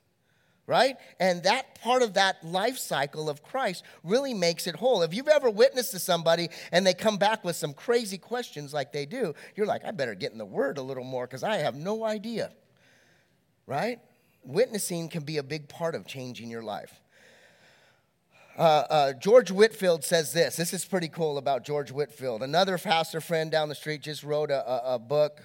Right? 0.66 0.96
And 1.20 1.44
that 1.44 1.76
part 1.82 2.02
of 2.02 2.14
that 2.14 2.44
life 2.44 2.78
cycle 2.78 3.30
of 3.30 3.44
Christ 3.44 3.84
really 4.02 4.34
makes 4.34 4.66
it 4.66 4.76
whole. 4.78 5.02
If 5.02 5.14
you've 5.14 5.28
ever 5.28 5.50
witnessed 5.50 5.92
to 5.92 6.00
somebody 6.00 6.50
and 6.72 6.88
they 6.88 6.94
come 6.94 7.18
back 7.18 7.44
with 7.44 7.58
some 7.58 7.74
crazy 7.74 8.18
questions 8.18 8.74
like 8.74 8.94
they 8.94 9.06
do, 9.06 9.34
you're 9.56 9.66
like, 9.66 9.84
I 9.84 9.92
better 9.92 10.16
get 10.16 10.32
in 10.32 10.38
the 10.38 10.46
word 10.46 10.78
a 10.78 10.82
little 10.82 11.04
more 11.04 11.28
because 11.28 11.44
I 11.44 11.58
have 11.58 11.76
no 11.76 12.06
idea. 12.06 12.52
Right? 13.68 14.00
Witnessing 14.46 15.10
can 15.10 15.24
be 15.24 15.38
a 15.38 15.44
big 15.44 15.68
part 15.68 15.96
of 15.96 16.08
changing 16.08 16.50
your 16.50 16.64
life. 16.64 17.02
Uh, 18.58 18.62
uh, 18.62 19.14
George 19.14 19.52
Whitefield 19.52 20.04
says 20.04 20.32
this. 20.32 20.56
This 20.56 20.74
is 20.74 20.86
pretty 20.86 21.08
cool 21.08 21.38
about 21.38 21.66
George 21.66 21.92
Whitefield. 21.92 22.44
Another 22.44 22.78
pastor 22.78 23.20
friend 23.20 23.50
down 23.50 23.68
the 23.68 23.76
street 23.76 24.02
just 24.02 24.24
wrote 24.24 24.52
a, 24.52 24.70
a, 24.70 24.96
a 24.96 25.00
book 25.00 25.42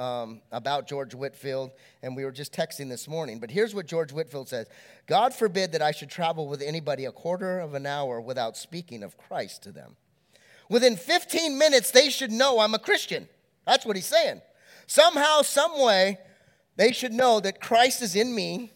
um, 0.00 0.40
about 0.50 0.88
George 0.88 1.14
Whitefield, 1.14 1.72
and 2.02 2.16
we 2.16 2.24
were 2.24 2.32
just 2.32 2.54
texting 2.54 2.88
this 2.88 3.06
morning. 3.06 3.38
But 3.38 3.50
here's 3.50 3.74
what 3.74 3.86
George 3.86 4.12
Whitefield 4.12 4.48
says 4.48 4.66
God 5.06 5.34
forbid 5.34 5.72
that 5.72 5.82
I 5.82 5.92
should 5.92 6.08
travel 6.08 6.48
with 6.48 6.62
anybody 6.62 7.04
a 7.04 7.12
quarter 7.12 7.60
of 7.60 7.74
an 7.74 7.84
hour 7.86 8.20
without 8.20 8.56
speaking 8.56 9.02
of 9.02 9.18
Christ 9.18 9.62
to 9.64 9.72
them. 9.72 9.96
Within 10.70 10.96
15 10.96 11.58
minutes, 11.58 11.90
they 11.90 12.08
should 12.08 12.32
know 12.32 12.60
I'm 12.60 12.74
a 12.74 12.78
Christian. 12.78 13.28
That's 13.66 13.84
what 13.84 13.96
he's 13.96 14.06
saying. 14.06 14.40
Somehow, 14.86 15.42
some 15.42 15.78
way, 15.80 16.18
they 16.76 16.92
should 16.92 17.12
know 17.12 17.40
that 17.40 17.60
Christ 17.60 18.00
is 18.00 18.16
in 18.16 18.34
me 18.34 18.72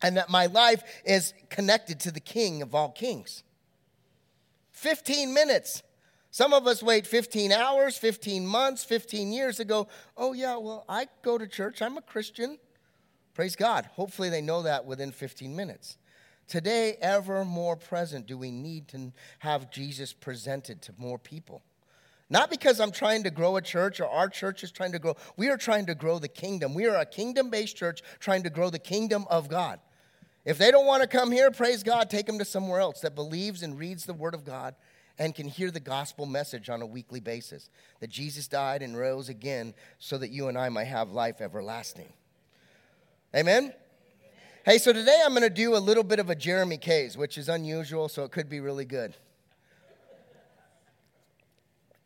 and 0.00 0.16
that 0.16 0.30
my 0.30 0.46
life 0.46 0.82
is 1.04 1.34
connected 1.50 2.00
to 2.00 2.10
the 2.10 2.20
King 2.20 2.62
of 2.62 2.74
all 2.74 2.90
kings. 2.90 3.42
15 4.72 5.34
minutes. 5.34 5.82
Some 6.36 6.52
of 6.52 6.66
us 6.66 6.82
wait 6.82 7.06
15 7.06 7.50
hours, 7.50 7.96
15 7.96 8.46
months, 8.46 8.84
15 8.84 9.32
years 9.32 9.58
ago. 9.58 9.88
Oh, 10.18 10.34
yeah, 10.34 10.58
well, 10.58 10.84
I 10.86 11.06
go 11.22 11.38
to 11.38 11.46
church. 11.46 11.80
I'm 11.80 11.96
a 11.96 12.02
Christian. 12.02 12.58
Praise 13.32 13.56
God. 13.56 13.88
Hopefully, 13.94 14.28
they 14.28 14.42
know 14.42 14.60
that 14.60 14.84
within 14.84 15.12
15 15.12 15.56
minutes. 15.56 15.96
Today, 16.46 16.98
ever 17.00 17.42
more 17.42 17.74
present, 17.74 18.26
do 18.26 18.36
we 18.36 18.50
need 18.50 18.86
to 18.88 19.12
have 19.38 19.70
Jesus 19.70 20.12
presented 20.12 20.82
to 20.82 20.94
more 20.98 21.18
people? 21.18 21.62
Not 22.28 22.50
because 22.50 22.80
I'm 22.80 22.92
trying 22.92 23.22
to 23.22 23.30
grow 23.30 23.56
a 23.56 23.62
church 23.62 23.98
or 23.98 24.06
our 24.06 24.28
church 24.28 24.62
is 24.62 24.70
trying 24.70 24.92
to 24.92 24.98
grow. 24.98 25.16
We 25.38 25.48
are 25.48 25.56
trying 25.56 25.86
to 25.86 25.94
grow 25.94 26.18
the 26.18 26.28
kingdom. 26.28 26.74
We 26.74 26.84
are 26.84 26.96
a 26.96 27.06
kingdom 27.06 27.48
based 27.48 27.78
church 27.78 28.02
trying 28.20 28.42
to 28.42 28.50
grow 28.50 28.68
the 28.68 28.78
kingdom 28.78 29.24
of 29.30 29.48
God. 29.48 29.80
If 30.44 30.58
they 30.58 30.70
don't 30.70 30.84
want 30.84 31.00
to 31.00 31.08
come 31.08 31.32
here, 31.32 31.50
praise 31.50 31.82
God, 31.82 32.10
take 32.10 32.26
them 32.26 32.38
to 32.40 32.44
somewhere 32.44 32.80
else 32.80 33.00
that 33.00 33.14
believes 33.14 33.62
and 33.62 33.78
reads 33.78 34.04
the 34.04 34.12
Word 34.12 34.34
of 34.34 34.44
God 34.44 34.74
and 35.18 35.34
can 35.34 35.48
hear 35.48 35.70
the 35.70 35.80
gospel 35.80 36.26
message 36.26 36.68
on 36.68 36.82
a 36.82 36.86
weekly 36.86 37.20
basis 37.20 37.70
that 38.00 38.10
Jesus 38.10 38.48
died 38.48 38.82
and 38.82 38.96
rose 38.96 39.28
again 39.28 39.74
so 39.98 40.18
that 40.18 40.30
you 40.30 40.48
and 40.48 40.58
I 40.58 40.68
might 40.68 40.84
have 40.84 41.10
life 41.10 41.40
everlasting. 41.40 42.12
Amen? 43.34 43.72
Hey, 44.64 44.78
so 44.78 44.92
today 44.92 45.20
I'm 45.24 45.30
going 45.30 45.42
to 45.42 45.50
do 45.50 45.76
a 45.76 45.78
little 45.78 46.02
bit 46.02 46.18
of 46.18 46.28
a 46.28 46.34
Jeremy 46.34 46.76
Kays, 46.76 47.16
which 47.16 47.38
is 47.38 47.48
unusual, 47.48 48.08
so 48.08 48.24
it 48.24 48.32
could 48.32 48.48
be 48.48 48.60
really 48.60 48.84
good. 48.84 49.14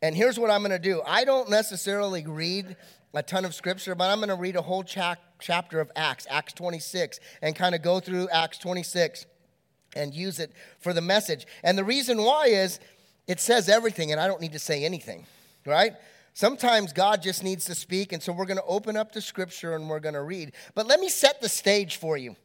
And 0.01 0.15
here's 0.15 0.39
what 0.39 0.49
I'm 0.49 0.61
going 0.61 0.71
to 0.71 0.79
do 0.79 1.01
I 1.05 1.25
don't 1.25 1.49
necessarily 1.49 2.25
read 2.25 2.75
a 3.13 3.23
ton 3.23 3.45
of 3.45 3.53
scripture, 3.53 3.95
but 3.95 4.09
I'm 4.09 4.19
going 4.19 4.29
to 4.29 4.35
read 4.35 4.55
a 4.55 4.61
whole 4.61 4.83
cha- 4.83 5.17
chapter 5.39 5.79
of 5.79 5.91
Acts, 5.95 6.25
Acts 6.29 6.53
26, 6.53 7.19
and 7.41 7.55
kind 7.55 7.75
of 7.75 7.81
go 7.81 7.99
through 7.99 8.29
Acts 8.29 8.57
26 8.57 9.25
and 9.95 10.13
use 10.13 10.39
it 10.39 10.53
for 10.79 10.93
the 10.93 11.01
message. 11.01 11.45
And 11.63 11.77
the 11.77 11.83
reason 11.83 12.21
why 12.21 12.47
is 12.47 12.79
it 13.27 13.39
says 13.39 13.69
everything, 13.69 14.11
and 14.11 14.19
I 14.19 14.27
don't 14.27 14.41
need 14.41 14.53
to 14.53 14.59
say 14.59 14.83
anything, 14.83 15.25
right? 15.65 15.93
Sometimes 16.33 16.93
God 16.93 17.21
just 17.21 17.43
needs 17.43 17.65
to 17.65 17.75
speak, 17.75 18.13
and 18.13 18.21
so 18.21 18.31
we're 18.31 18.45
going 18.45 18.57
to 18.57 18.65
open 18.65 18.95
up 18.95 19.11
the 19.11 19.21
scripture 19.21 19.75
and 19.75 19.89
we're 19.89 19.99
going 19.99 20.15
to 20.15 20.21
read. 20.21 20.53
But 20.75 20.87
let 20.87 20.99
me 20.99 21.09
set 21.09 21.41
the 21.41 21.49
stage 21.49 21.97
for 21.97 22.17
you. 22.17 22.35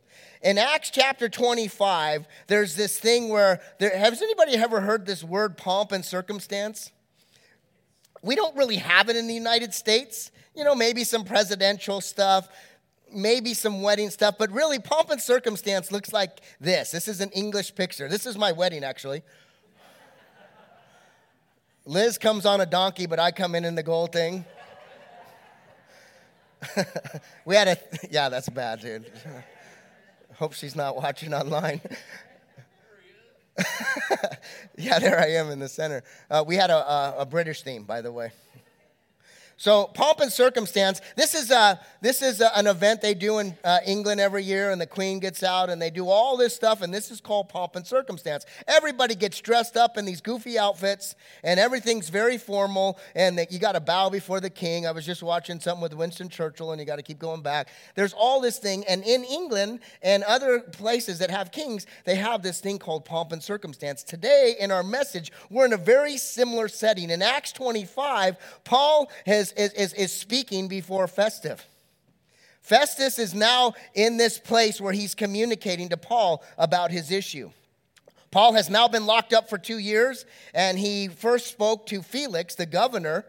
In 0.42 0.59
Acts 0.59 0.90
chapter 0.90 1.28
25, 1.28 2.26
there's 2.47 2.75
this 2.75 2.99
thing 2.99 3.28
where 3.28 3.61
there, 3.78 3.97
has 3.97 4.21
anybody 4.21 4.54
ever 4.56 4.80
heard 4.80 5.06
this 5.06 5.23
word 5.23 5.56
pomp 5.56 5.92
and 5.92 6.04
circumstance? 6.04 6.90
We 8.23 8.35
don't 8.35 8.56
really 8.56 8.76
have 8.76 9.09
it 9.09 9.16
in 9.16 9.28
the 9.28 9.35
United 9.35 9.73
States 9.73 10.30
you 10.56 10.64
know, 10.64 10.75
maybe 10.75 11.04
some 11.04 11.25
presidential 11.25 12.00
stuff, 12.00 12.49
maybe 13.12 13.54
some 13.54 13.83
wedding 13.83 14.11
stuff, 14.11 14.37
but 14.38 14.50
really, 14.50 14.78
pomp 14.78 15.11
and 15.11 15.21
circumstance 15.21 15.92
looks 15.92 16.12
like 16.12 16.40
this. 16.61 16.90
This 16.90 17.06
is 17.06 17.21
an 17.21 17.30
English 17.30 17.75
picture. 17.75 18.09
This 18.09 18.26
is 18.26 18.37
my 18.37 18.52
wedding, 18.52 18.83
actually. 18.83 19.23
Liz 21.87 22.19
comes 22.19 22.45
on 22.45 22.61
a 22.61 22.66
donkey, 22.66 23.07
but 23.07 23.21
I 23.21 23.31
come 23.31 23.55
in 23.55 23.64
in 23.64 23.76
the 23.76 23.83
gold 23.83 24.12
thing. 24.12 24.45
we 27.45 27.55
had 27.55 27.69
a, 27.69 27.78
yeah, 28.11 28.28
that's 28.28 28.49
bad, 28.49 28.81
dude. 28.81 29.11
Hope 30.35 30.52
she's 30.52 30.75
not 30.75 30.97
watching 30.97 31.33
online. 31.33 31.81
yeah, 34.76 34.99
there 34.99 35.19
I 35.21 35.28
am 35.28 35.50
in 35.50 35.61
the 35.61 35.69
center. 35.69 36.02
Uh, 36.28 36.45
we 36.47 36.57
had 36.57 36.71
a, 36.71 36.76
a, 36.76 37.14
a 37.21 37.26
British 37.26 37.62
theme, 37.62 37.85
by 37.85 38.02
the 38.02 38.11
way. 38.11 38.33
So, 39.58 39.86
pomp 39.86 40.20
and 40.20 40.30
circumstance. 40.30 41.00
This 41.16 41.34
is, 41.34 41.50
a, 41.50 41.80
this 42.02 42.20
is 42.20 42.42
a, 42.42 42.54
an 42.58 42.66
event 42.66 43.00
they 43.00 43.14
do 43.14 43.38
in 43.38 43.56
uh, 43.64 43.78
England 43.86 44.20
every 44.20 44.42
year, 44.44 44.70
and 44.70 44.78
the 44.78 44.86
Queen 44.86 45.18
gets 45.18 45.42
out, 45.42 45.70
and 45.70 45.80
they 45.80 45.88
do 45.88 46.10
all 46.10 46.36
this 46.36 46.54
stuff, 46.54 46.82
and 46.82 46.92
this 46.92 47.10
is 47.10 47.22
called 47.22 47.48
pomp 47.48 47.75
and 47.75 47.86
circumstance. 47.86 48.44
Everybody 48.68 49.14
gets 49.14 49.40
dressed 49.40 49.78
up 49.78 49.96
in 49.96 50.04
these 50.04 50.20
goofy 50.20 50.58
outfits, 50.58 51.14
and 51.42 51.58
everything's 51.58 52.10
very 52.10 52.36
formal, 52.36 52.98
and 53.14 53.46
you 53.48 53.58
got 53.58 53.72
to 53.72 53.80
bow 53.80 54.10
before 54.10 54.40
the 54.40 54.50
king. 54.50 54.86
I 54.86 54.90
was 54.90 55.06
just 55.06 55.22
watching 55.22 55.58
something 55.58 55.80
with 55.80 55.94
Winston 55.94 56.28
Churchill, 56.28 56.72
and 56.72 56.78
you 56.78 56.86
got 56.86 56.96
to 56.96 57.02
keep 57.02 57.18
going 57.18 57.40
back. 57.40 57.68
There's 57.94 58.12
all 58.12 58.42
this 58.42 58.58
thing, 58.58 58.84
and 58.86 59.02
in 59.04 59.25
England 59.25 59.80
and 60.02 60.22
other 60.25 60.60
places 60.60 61.18
that 61.20 61.30
have 61.30 61.50
kings, 61.50 61.86
they 62.04 62.16
have 62.16 62.42
this 62.42 62.60
thing 62.60 62.78
called 62.78 63.06
pomp 63.06 63.32
and 63.32 63.42
circumstance. 63.42 64.02
Today, 64.02 64.54
in 64.60 64.70
our 64.70 64.82
message, 64.82 65.32
we're 65.48 65.64
in 65.64 65.72
a 65.72 65.78
very 65.78 66.18
similar 66.18 66.68
setting. 66.68 67.08
In 67.08 67.22
Acts 67.22 67.52
25, 67.52 68.36
Paul 68.62 69.10
has 69.25 69.46
is, 69.53 69.73
is, 69.73 69.93
is 69.95 70.12
speaking 70.12 70.69
before 70.69 71.07
Festus. 71.09 71.61
Festus 72.61 73.19
is 73.19 73.33
now 73.33 73.75
in 73.95 74.17
this 74.17 74.38
place 74.38 74.81
where 74.81 74.93
he's 74.93 75.15
communicating 75.15 75.88
to 75.91 75.97
Paul 75.97 76.43
about 76.59 76.91
his 76.91 77.12
issue. 77.12 77.50
Paul 78.33 78.55
has 78.55 78.69
now 78.69 78.88
been 78.88 79.07
locked 79.07 79.33
up 79.33 79.49
for 79.49 79.57
two 79.57 79.79
years, 79.79 80.26
and 80.53 80.79
he 80.79 81.09
first 81.09 81.47
spoke 81.47 81.87
to 81.87 82.03
Felix, 82.03 82.55
the 82.57 82.67
governor, 82.67 83.25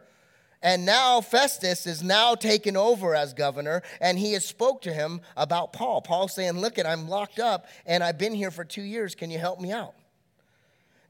and 0.62 0.86
now 0.86 1.22
Festus 1.22 1.86
is 1.86 2.02
now 2.02 2.34
taken 2.34 2.76
over 2.76 3.14
as 3.14 3.34
governor, 3.34 3.84
and 4.02 4.18
he 4.18 4.34
has 4.34 4.44
spoke 4.44 4.82
to 4.82 4.94
him 4.94 5.22
about 5.36 5.72
Paul. 5.72 6.02
Paul 6.02 6.28
saying, 6.28 6.54
"Look, 6.60 6.80
it, 6.80 6.88
I'm 6.88 7.08
locked 7.08 7.40
up, 7.40 7.68
and 7.86 8.04
I've 8.04 8.18
been 8.18 8.34
here 8.34 8.50
for 8.50 8.66
two 8.66 8.82
years. 8.82 9.14
Can 9.14 9.30
you 9.30 9.38
help 9.38 9.60
me 9.62 9.72
out?" 9.72 9.94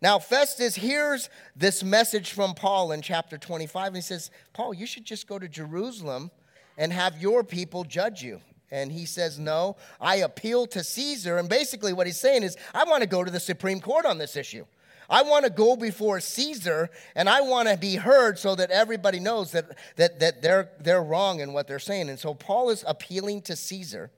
Now, 0.01 0.19
Festus 0.19 0.75
hears 0.75 1.29
this 1.55 1.83
message 1.83 2.31
from 2.31 2.53
Paul 2.53 2.91
in 2.91 3.01
chapter 3.01 3.37
25, 3.37 3.87
and 3.87 3.95
he 3.95 4.01
says, 4.01 4.29
Paul, 4.53 4.73
you 4.73 4.85
should 4.85 5.05
just 5.05 5.27
go 5.27 5.39
to 5.39 5.47
Jerusalem 5.47 6.29
and 6.77 6.93
have 6.93 7.19
your 7.19 7.43
people 7.43 7.83
judge 7.83 8.21
you. 8.21 8.41
And 8.69 8.91
he 8.91 9.05
says, 9.05 9.39
No, 9.39 9.77
I 9.99 10.17
appeal 10.17 10.67
to 10.67 10.83
Caesar. 10.83 11.37
And 11.37 11.49
basically, 11.49 11.93
what 11.93 12.05
he's 12.05 12.19
saying 12.19 12.43
is, 12.43 12.57
I 12.73 12.83
want 12.83 13.01
to 13.01 13.07
go 13.07 13.23
to 13.23 13.31
the 13.31 13.39
Supreme 13.39 13.79
Court 13.79 14.05
on 14.05 14.17
this 14.17 14.35
issue. 14.35 14.65
I 15.09 15.23
want 15.23 15.45
to 15.45 15.49
go 15.49 15.77
before 15.77 16.19
Caesar 16.19 16.89
and 17.15 17.29
I 17.29 17.39
want 17.39 17.69
to 17.69 17.77
be 17.77 17.95
heard 17.95 18.37
so 18.37 18.55
that 18.55 18.71
everybody 18.71 19.21
knows 19.21 19.53
that, 19.53 19.77
that, 19.95 20.19
that 20.19 20.41
they're, 20.41 20.69
they're 20.81 21.01
wrong 21.01 21.39
in 21.39 21.53
what 21.53 21.65
they're 21.65 21.79
saying. 21.79 22.09
And 22.09 22.19
so 22.19 22.33
Paul 22.33 22.69
is 22.69 22.83
appealing 22.85 23.43
to 23.43 23.55
Caesar. 23.55 24.11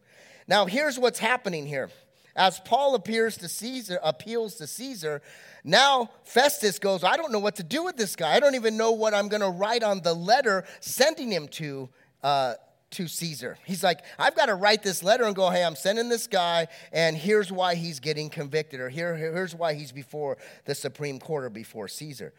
Now, 0.48 0.66
here's 0.66 0.98
what's 0.98 1.20
happening 1.20 1.68
here. 1.68 1.92
As 2.36 2.60
Paul 2.60 2.96
appears 2.96 3.38
to 3.38 3.48
Caesar, 3.48 4.00
appeals 4.04 4.56
to 4.56 4.68
Caesar, 4.68 5.22
now 5.64 6.10
Festus 6.24 6.80
goes, 6.80 7.04
I 7.04 7.18
don't 7.18 7.32
know 7.32 7.40
what 7.40 7.56
to 7.56 7.64
do 7.64 7.84
with 7.84 7.98
this 7.98 8.16
guy. 8.16 8.34
I 8.34 8.40
don't 8.40 8.56
even 8.56 8.78
know 8.78 8.92
what 8.92 9.14
I'm 9.14 9.28
going 9.28 9.42
to 9.42 9.50
write 9.50 9.84
on 9.84 10.02
the 10.02 10.14
letter 10.14 10.66
sending 10.80 11.32
him 11.32 11.48
to, 11.50 11.90
uh, 12.24 12.54
to 12.92 13.08
Caesar. 13.08 13.58
He's 13.66 13.84
like, 13.84 14.02
I've 14.18 14.36
got 14.36 14.46
to 14.46 14.56
write 14.56 14.84
this 14.84 15.04
letter 15.04 15.26
and 15.26 15.36
go, 15.36 15.50
hey, 15.50 15.64
I'm 15.64 15.76
sending 15.76 16.10
this 16.10 16.28
guy, 16.28 16.68
and 16.92 17.18
here's 17.18 17.52
why 17.52 17.76
he's 17.76 18.00
getting 18.00 18.30
convicted, 18.30 18.80
or 18.80 18.90
here, 18.90 19.16
here's 19.16 19.54
why 19.54 19.74
he's 19.74 19.92
before 19.92 20.38
the 20.66 20.76
Supreme 20.76 21.20
Court 21.20 21.46
or 21.46 21.50
before 21.50 21.88
Caesar. 21.88 22.34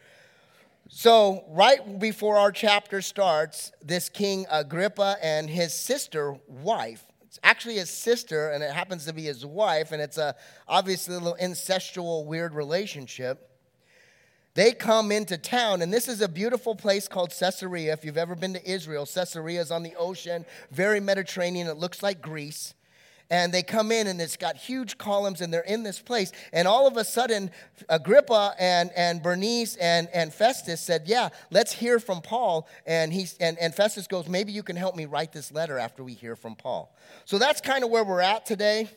So, 0.93 1.45
right 1.47 1.99
before 1.99 2.37
our 2.37 2.51
chapter 2.51 3.01
starts, 3.01 3.71
this 3.81 4.09
King 4.09 4.45
Agrippa 4.51 5.15
and 5.21 5.49
his 5.49 5.73
sister 5.73 6.35
wife 6.47 7.05
it's 7.31 7.39
actually 7.43 7.75
his 7.75 7.89
sister, 7.89 8.49
and 8.49 8.61
it 8.61 8.71
happens 8.71 9.05
to 9.05 9.13
be 9.13 9.21
his 9.21 9.45
wife, 9.45 9.93
and 9.93 10.01
it's 10.01 10.17
a 10.17 10.35
obviously 10.67 11.15
a 11.15 11.17
little 11.17 11.37
incestual, 11.41 12.25
weird 12.25 12.53
relationship. 12.53 13.49
They 14.53 14.73
come 14.73 15.13
into 15.13 15.37
town, 15.37 15.81
and 15.81 15.93
this 15.93 16.09
is 16.09 16.19
a 16.19 16.27
beautiful 16.27 16.75
place 16.75 17.07
called 17.07 17.33
Caesarea. 17.39 17.93
If 17.93 18.03
you've 18.03 18.17
ever 18.17 18.35
been 18.35 18.53
to 18.55 18.69
Israel, 18.69 19.05
Caesarea 19.05 19.61
is 19.61 19.71
on 19.71 19.81
the 19.81 19.95
ocean, 19.95 20.45
very 20.71 20.99
Mediterranean. 20.99 21.67
It 21.67 21.77
looks 21.77 22.03
like 22.03 22.21
Greece. 22.21 22.73
And 23.31 23.53
they 23.53 23.63
come 23.63 23.93
in 23.93 24.07
and 24.07 24.21
it's 24.21 24.35
got 24.35 24.57
huge 24.57 24.97
columns 24.97 25.39
and 25.39 25.51
they're 25.51 25.61
in 25.61 25.81
this 25.81 25.99
place 25.99 26.31
and 26.51 26.67
all 26.67 26.85
of 26.85 26.97
a 26.97 27.03
sudden 27.03 27.49
agrippa 27.89 28.53
and, 28.59 28.91
and 28.95 29.23
bernice 29.23 29.77
and, 29.77 30.07
and 30.13 30.31
festus 30.31 30.81
said 30.81 31.03
yeah 31.07 31.29
let's 31.49 31.71
hear 31.71 31.99
from 31.99 32.21
paul 32.21 32.67
and, 32.85 33.11
he, 33.11 33.25
and, 33.39 33.57
and 33.57 33.73
festus 33.73 34.05
goes 34.05 34.27
maybe 34.27 34.51
you 34.51 34.61
can 34.61 34.75
help 34.75 34.95
me 34.95 35.05
write 35.05 35.31
this 35.31 35.51
letter 35.51 35.79
after 35.79 36.03
we 36.03 36.13
hear 36.13 36.35
from 36.35 36.55
paul 36.55 36.95
so 37.25 37.39
that's 37.39 37.61
kind 37.61 37.83
of 37.83 37.89
where 37.89 38.03
we're 38.03 38.21
at 38.21 38.45
today 38.45 38.87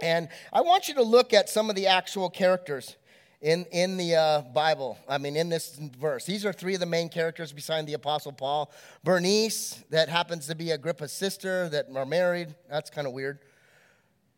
and 0.00 0.28
i 0.52 0.60
want 0.60 0.86
you 0.86 0.94
to 0.94 1.02
look 1.02 1.32
at 1.32 1.48
some 1.48 1.68
of 1.70 1.74
the 1.74 1.88
actual 1.88 2.30
characters 2.30 2.96
in, 3.40 3.64
in 3.72 3.96
the 3.96 4.14
uh, 4.14 4.40
Bible, 4.54 4.96
I 5.08 5.18
mean, 5.18 5.34
in 5.34 5.48
this 5.48 5.76
verse. 5.98 6.24
These 6.24 6.46
are 6.46 6.52
three 6.52 6.74
of 6.74 6.80
the 6.80 6.86
main 6.86 7.08
characters 7.08 7.52
beside 7.52 7.88
the 7.88 7.94
Apostle 7.94 8.30
Paul. 8.30 8.70
Bernice, 9.02 9.82
that 9.90 10.08
happens 10.08 10.46
to 10.46 10.54
be 10.54 10.70
Agrippa's 10.70 11.10
sister, 11.10 11.68
that 11.70 11.88
are 11.92 12.06
married. 12.06 12.54
That's 12.70 12.88
kind 12.88 13.04
of 13.04 13.12
weird 13.12 13.40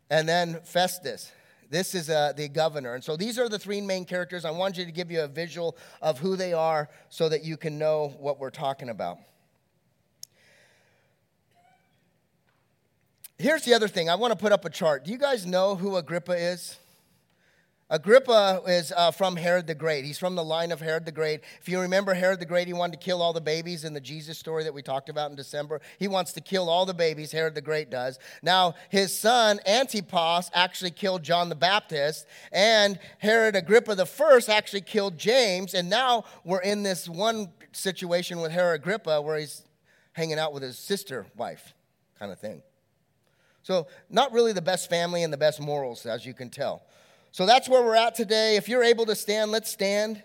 and 0.09 0.27
then 0.27 0.59
Festus. 0.63 1.31
This 1.69 1.95
is 1.95 2.09
uh, 2.09 2.33
the 2.35 2.47
governor. 2.47 2.93
And 2.93 3.03
so 3.03 3.17
these 3.17 3.39
are 3.39 3.49
the 3.49 3.59
three 3.59 3.81
main 3.81 4.05
characters. 4.05 4.45
I 4.45 4.51
wanted 4.51 4.77
you 4.77 4.85
to 4.85 4.91
give 4.91 5.11
you 5.11 5.21
a 5.21 5.27
visual 5.27 5.75
of 6.01 6.19
who 6.19 6.35
they 6.35 6.53
are 6.53 6.89
so 7.09 7.27
that 7.29 7.43
you 7.43 7.57
can 7.57 7.77
know 7.77 8.15
what 8.19 8.39
we're 8.39 8.51
talking 8.51 8.89
about. 8.89 9.17
Here's 13.37 13.63
the 13.63 13.73
other 13.73 13.87
thing. 13.87 14.09
I 14.09 14.15
want 14.15 14.31
to 14.31 14.37
put 14.37 14.51
up 14.51 14.63
a 14.63 14.69
chart. 14.69 15.03
Do 15.03 15.11
you 15.11 15.17
guys 15.17 15.45
know 15.45 15.75
who 15.75 15.97
Agrippa 15.97 16.33
is? 16.33 16.77
Agrippa 17.87 18.63
is 18.67 18.91
uh, 18.97 19.11
from 19.11 19.35
Herod 19.35 19.67
the 19.67 19.75
Great. 19.75 20.05
He's 20.05 20.17
from 20.17 20.33
the 20.33 20.43
line 20.43 20.71
of 20.71 20.81
Herod 20.81 21.05
the 21.05 21.11
Great. 21.11 21.41
If 21.61 21.69
you 21.69 21.79
remember 21.79 22.15
Herod 22.15 22.39
the 22.39 22.45
Great, 22.45 22.65
he 22.65 22.73
wanted 22.73 22.99
to 22.99 23.05
kill 23.05 23.21
all 23.21 23.31
the 23.31 23.41
babies 23.41 23.83
in 23.83 23.93
the 23.93 24.01
Jesus 24.01 24.39
story 24.39 24.63
that 24.63 24.73
we 24.73 24.81
talked 24.81 25.07
about 25.07 25.29
in 25.29 25.35
December. 25.35 25.79
He 25.99 26.07
wants 26.07 26.33
to 26.33 26.41
kill 26.41 26.67
all 26.67 26.87
the 26.87 26.95
babies, 26.95 27.31
Herod 27.31 27.53
the 27.53 27.61
Great 27.61 27.91
does. 27.91 28.17
Now, 28.41 28.73
his 28.89 29.15
son, 29.15 29.59
Antipas, 29.67 30.49
actually 30.55 30.91
killed 30.91 31.21
John 31.21 31.49
the 31.49 31.55
Baptist, 31.55 32.25
and 32.51 32.97
Herod 33.19 33.55
Agrippa 33.55 33.93
the 33.93 34.07
first 34.07 34.49
actually 34.49 34.81
killed 34.81 35.19
James, 35.19 35.75
and 35.75 35.87
now 35.87 36.23
we're 36.43 36.61
in 36.61 36.81
this 36.81 37.07
one 37.07 37.49
situation 37.71 38.39
with 38.39 38.51
Herod 38.51 38.81
Agrippa 38.81 39.21
where 39.21 39.37
he's 39.37 39.61
hanging 40.13 40.39
out 40.39 40.53
with 40.53 40.63
his 40.63 40.79
sister 40.79 41.27
wife 41.37 41.75
kind 42.17 42.31
of 42.31 42.39
thing. 42.39 42.63
So, 43.61 43.87
not 44.09 44.31
really 44.31 44.53
the 44.53 44.61
best 44.61 44.89
family 44.89 45.21
and 45.21 45.31
the 45.31 45.37
best 45.37 45.59
morals, 45.59 46.07
as 46.07 46.25
you 46.25 46.33
can 46.33 46.49
tell. 46.49 46.83
So 47.35 47.45
that's 47.45 47.67
where 47.67 47.83
we're 47.83 47.97
at 47.97 48.15
today. 48.15 48.55
If 48.55 48.69
you're 48.69 48.81
able 48.81 49.05
to 49.07 49.13
stand, 49.13 49.51
let's 49.51 49.69
stand. 49.69 50.23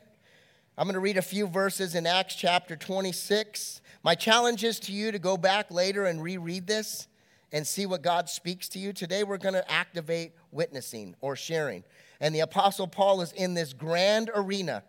I'm 0.79 0.87
going 0.87 0.95
to 0.95 1.01
read 1.01 1.17
a 1.17 1.23
few 1.23 1.49
verses 1.49 1.97
in 1.97 2.07
Acts 2.07 2.37
chapter 2.37 2.77
26. 2.77 3.81
My 4.05 4.15
challenge 4.15 4.63
is 4.63 4.79
to 4.79 4.93
you 4.93 5.11
to 5.11 5.19
go 5.19 5.37
back 5.37 5.73
later 5.73 6.05
and 6.05 6.23
reread 6.23 6.69
this 6.69 7.09
and 7.51 7.67
see 7.67 7.85
what 7.85 8.03
God 8.03 8.29
speaks 8.29 8.69
to 8.69 8.79
you. 8.79 8.93
Today 8.93 9.25
we're 9.25 9.39
going 9.39 9.57
to 9.57 9.69
activate 9.69 10.35
witnessing 10.53 11.17
or 11.21 11.35
sharing. 11.35 11.83
And 12.21 12.33
the 12.33 12.39
Apostle 12.39 12.87
Paul 12.87 13.23
is 13.23 13.33
in 13.33 13.55
this 13.55 13.73
grand 13.73 14.31
arena 14.33 14.85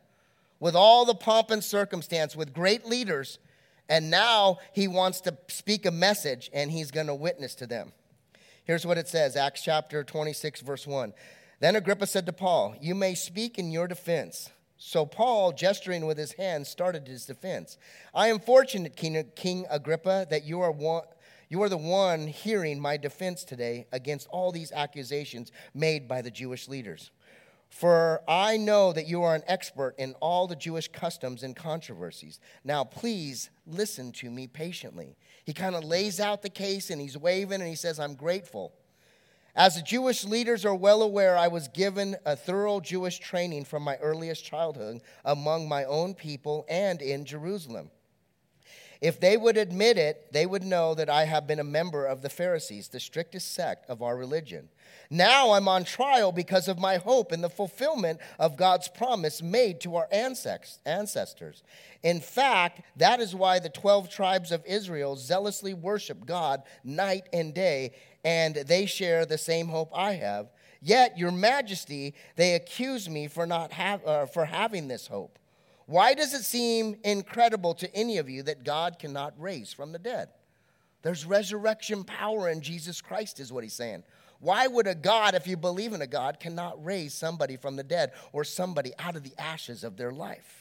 with 0.59 0.75
all 0.75 1.05
the 1.05 1.15
pomp 1.15 1.49
and 1.49 1.63
circumstance, 1.63 2.35
with 2.35 2.53
great 2.53 2.85
leaders. 2.85 3.39
And 3.89 4.11
now 4.11 4.59
he 4.73 4.87
wants 4.87 5.21
to 5.21 5.35
speak 5.47 5.87
a 5.87 5.91
message 5.91 6.51
and 6.53 6.69
he's 6.69 6.91
going 6.91 7.07
to 7.07 7.15
witness 7.15 7.55
to 7.55 7.65
them. 7.65 7.93
Here's 8.63 8.85
what 8.85 8.99
it 8.99 9.07
says 9.07 9.35
Acts 9.35 9.63
chapter 9.63 10.03
26, 10.03 10.61
verse 10.61 10.85
1. 10.85 11.13
Then 11.61 11.75
Agrippa 11.75 12.07
said 12.07 12.25
to 12.25 12.33
Paul, 12.33 12.75
You 12.81 12.95
may 12.95 13.13
speak 13.13 13.59
in 13.59 13.71
your 13.71 13.87
defense. 13.87 14.49
So 14.79 15.05
Paul, 15.05 15.51
gesturing 15.51 16.07
with 16.07 16.17
his 16.17 16.33
hand, 16.33 16.65
started 16.65 17.07
his 17.07 17.27
defense. 17.27 17.77
I 18.15 18.29
am 18.29 18.39
fortunate, 18.39 18.95
King 18.95 19.65
Agrippa, 19.69 20.25
that 20.31 20.43
you 20.43 20.59
are 20.61 20.71
one. 20.71 21.03
You 21.49 21.61
are 21.61 21.69
the 21.69 21.77
one 21.77 22.25
hearing 22.25 22.79
my 22.79 22.97
defense 22.97 23.43
today 23.43 23.85
against 23.91 24.27
all 24.31 24.51
these 24.51 24.71
accusations 24.71 25.51
made 25.75 26.07
by 26.07 26.23
the 26.23 26.31
Jewish 26.31 26.67
leaders. 26.67 27.11
For 27.69 28.21
I 28.27 28.57
know 28.57 28.91
that 28.93 29.07
you 29.07 29.21
are 29.21 29.35
an 29.35 29.43
expert 29.47 29.93
in 29.99 30.15
all 30.19 30.47
the 30.47 30.55
Jewish 30.55 30.87
customs 30.87 31.43
and 31.43 31.55
controversies. 31.55 32.39
Now, 32.63 32.83
please 32.83 33.51
listen 33.67 34.11
to 34.13 34.31
me 34.31 34.47
patiently. 34.47 35.15
He 35.45 35.53
kind 35.53 35.75
of 35.75 35.83
lays 35.83 36.19
out 36.19 36.41
the 36.41 36.49
case 36.49 36.89
and 36.89 36.99
he's 36.99 37.17
waving 37.17 37.61
and 37.61 37.69
he 37.69 37.75
says, 37.75 37.99
I'm 37.99 38.15
grateful. 38.15 38.73
As 39.55 39.75
the 39.75 39.81
Jewish 39.81 40.23
leaders 40.23 40.63
are 40.65 40.75
well 40.75 41.01
aware, 41.01 41.37
I 41.37 41.49
was 41.49 41.67
given 41.67 42.15
a 42.25 42.35
thorough 42.35 42.79
Jewish 42.79 43.19
training 43.19 43.65
from 43.65 43.83
my 43.83 43.97
earliest 43.97 44.45
childhood 44.45 45.01
among 45.25 45.67
my 45.67 45.83
own 45.83 46.13
people 46.13 46.65
and 46.69 47.01
in 47.01 47.25
Jerusalem. 47.25 47.91
If 49.01 49.19
they 49.19 49.35
would 49.35 49.57
admit 49.57 49.97
it, 49.97 50.31
they 50.31 50.45
would 50.45 50.63
know 50.63 50.93
that 50.93 51.09
I 51.09 51.25
have 51.25 51.47
been 51.47 51.59
a 51.59 51.63
member 51.63 52.05
of 52.05 52.21
the 52.21 52.29
Pharisees, 52.29 52.87
the 52.87 52.99
strictest 52.99 53.51
sect 53.51 53.89
of 53.89 54.03
our 54.03 54.15
religion. 54.15 54.69
Now 55.09 55.53
I'm 55.53 55.67
on 55.67 55.85
trial 55.85 56.31
because 56.31 56.67
of 56.67 56.77
my 56.77 56.97
hope 56.97 57.33
in 57.33 57.41
the 57.41 57.49
fulfillment 57.49 58.19
of 58.37 58.57
God's 58.57 58.87
promise 58.87 59.41
made 59.41 59.81
to 59.81 59.95
our 59.95 60.07
ancestors. 60.11 61.63
In 62.03 62.19
fact, 62.19 62.83
that 62.95 63.19
is 63.19 63.33
why 63.33 63.57
the 63.57 63.69
12 63.69 64.07
tribes 64.07 64.51
of 64.51 64.63
Israel 64.67 65.15
zealously 65.15 65.73
worship 65.73 66.27
God 66.27 66.61
night 66.83 67.27
and 67.33 67.55
day 67.55 67.93
and 68.23 68.55
they 68.55 68.85
share 68.85 69.25
the 69.25 69.37
same 69.37 69.67
hope 69.67 69.89
I 69.93 70.13
have. 70.13 70.49
Yet, 70.81 71.17
your 71.17 71.31
majesty, 71.31 72.15
they 72.35 72.55
accuse 72.55 73.09
me 73.09 73.27
for, 73.27 73.45
not 73.45 73.71
have, 73.71 74.05
uh, 74.05 74.25
for 74.25 74.45
having 74.45 74.87
this 74.87 75.07
hope. 75.07 75.37
Why 75.85 76.13
does 76.13 76.33
it 76.33 76.43
seem 76.43 76.95
incredible 77.03 77.73
to 77.75 77.95
any 77.95 78.17
of 78.17 78.29
you 78.29 78.43
that 78.43 78.63
God 78.63 78.97
cannot 78.97 79.33
raise 79.39 79.73
from 79.73 79.91
the 79.91 79.99
dead? 79.99 80.29
There's 81.01 81.25
resurrection 81.25 82.03
power 82.03 82.49
in 82.49 82.61
Jesus 82.61 83.01
Christ, 83.01 83.39
is 83.39 83.51
what 83.51 83.63
he's 83.63 83.73
saying. 83.73 84.03
Why 84.39 84.65
would 84.65 84.87
a 84.87 84.95
God, 84.95 85.35
if 85.35 85.45
you 85.45 85.55
believe 85.55 85.93
in 85.93 86.01
a 86.01 86.07
God, 86.07 86.39
cannot 86.39 86.83
raise 86.83 87.13
somebody 87.13 87.57
from 87.57 87.75
the 87.75 87.83
dead 87.83 88.11
or 88.33 88.43
somebody 88.43 88.91
out 88.97 89.15
of 89.15 89.23
the 89.23 89.33
ashes 89.37 89.83
of 89.83 89.97
their 89.97 90.11
life? 90.11 90.60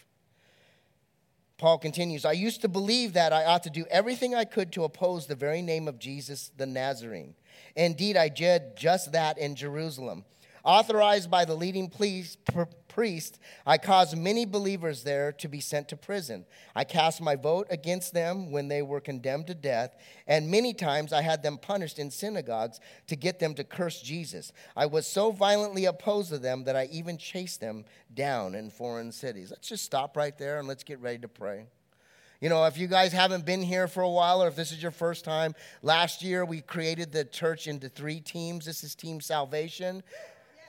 Paul 1.61 1.77
continues, 1.77 2.25
I 2.25 2.33
used 2.33 2.63
to 2.63 2.69
believe 2.69 3.13
that 3.13 3.35
I 3.35 3.45
ought 3.45 3.65
to 3.65 3.71
do 3.71 3.85
everything 3.91 4.35
I 4.35 4.47
could 4.47 4.73
to 4.73 4.85
oppose 4.85 5.27
the 5.27 5.35
very 5.35 5.61
name 5.61 5.89
of 5.89 5.99
Jesus 5.99 6.51
the 6.57 6.65
Nazarene. 6.65 7.35
Indeed, 7.77 8.17
I 8.17 8.31
did 8.31 8.79
just 8.79 9.13
that 9.13 9.37
in 9.37 9.55
Jerusalem. 9.55 10.25
Authorized 10.65 11.31
by 11.31 11.45
the 11.45 11.55
leading 11.55 11.89
priest, 11.89 13.39
I 13.67 13.79
caused 13.79 14.17
many 14.17 14.45
believers 14.45 15.05
there 15.05 15.33
to 15.33 15.49
be 15.49 15.61
sent 15.61 15.89
to 15.89 15.97
prison. 15.97 16.45
I 16.75 16.85
cast 16.85 17.21
my 17.21 17.37
vote 17.37 17.67
against 17.71 18.13
them 18.13 18.51
when 18.51 18.69
they 18.69 18.83
were 18.83 19.01
condemned 19.01 19.47
to 19.47 19.55
death, 19.55 19.97
and 20.27 20.51
many 20.51 20.75
times 20.75 21.13
I 21.13 21.23
had 21.23 21.43
them 21.43 21.57
punished 21.57 21.99
in 21.99 22.11
synagogues 22.11 22.79
to 23.07 23.17
get 23.17 23.39
them 23.39 23.55
to 23.55 23.65
curse 23.65 24.03
Jesus. 24.03 24.53
I 24.77 24.87
was 24.87 25.07
so 25.07 25.31
violently 25.31 25.87
opposed 25.87 26.31
to 26.31 26.39
them 26.39 26.65
that 26.65 26.77
I 26.77 26.89
even 26.93 27.17
chased 27.17 27.61
them 27.61 27.85
down 28.13 28.55
in 28.55 28.71
foreign 28.71 29.13
cities. 29.13 29.51
Let's 29.51 29.69
just 29.69 29.85
stop 29.85 30.17
right 30.17 30.37
there 30.37 30.59
and 30.59 30.69
let's 30.69 30.85
get 30.85 31.01
ready 31.01 31.19
to 31.19 31.29
pray. 31.29 31.67
You 32.41 32.49
know, 32.49 32.65
if 32.65 32.79
you 32.79 32.87
guys 32.87 33.13
haven't 33.13 33.45
been 33.45 33.61
here 33.61 33.87
for 33.87 34.03
a 34.03 34.09
while 34.09 34.43
or 34.43 34.49
if 34.49 34.57
this 34.57 34.73
is 34.73 34.83
your 34.83 34.93
first 34.93 35.27
time, 35.27 35.55
last 35.83 36.23
year 36.23 36.43
we 36.45 36.63
created 36.63 37.13
the 37.13 37.25
church 37.25 37.67
into 37.67 37.91
three 37.91 38.19
teams. 38.19 38.65
This 38.65 38.83
is 38.83 38.95
Team 38.95 39.21
Salvation. 39.21 40.03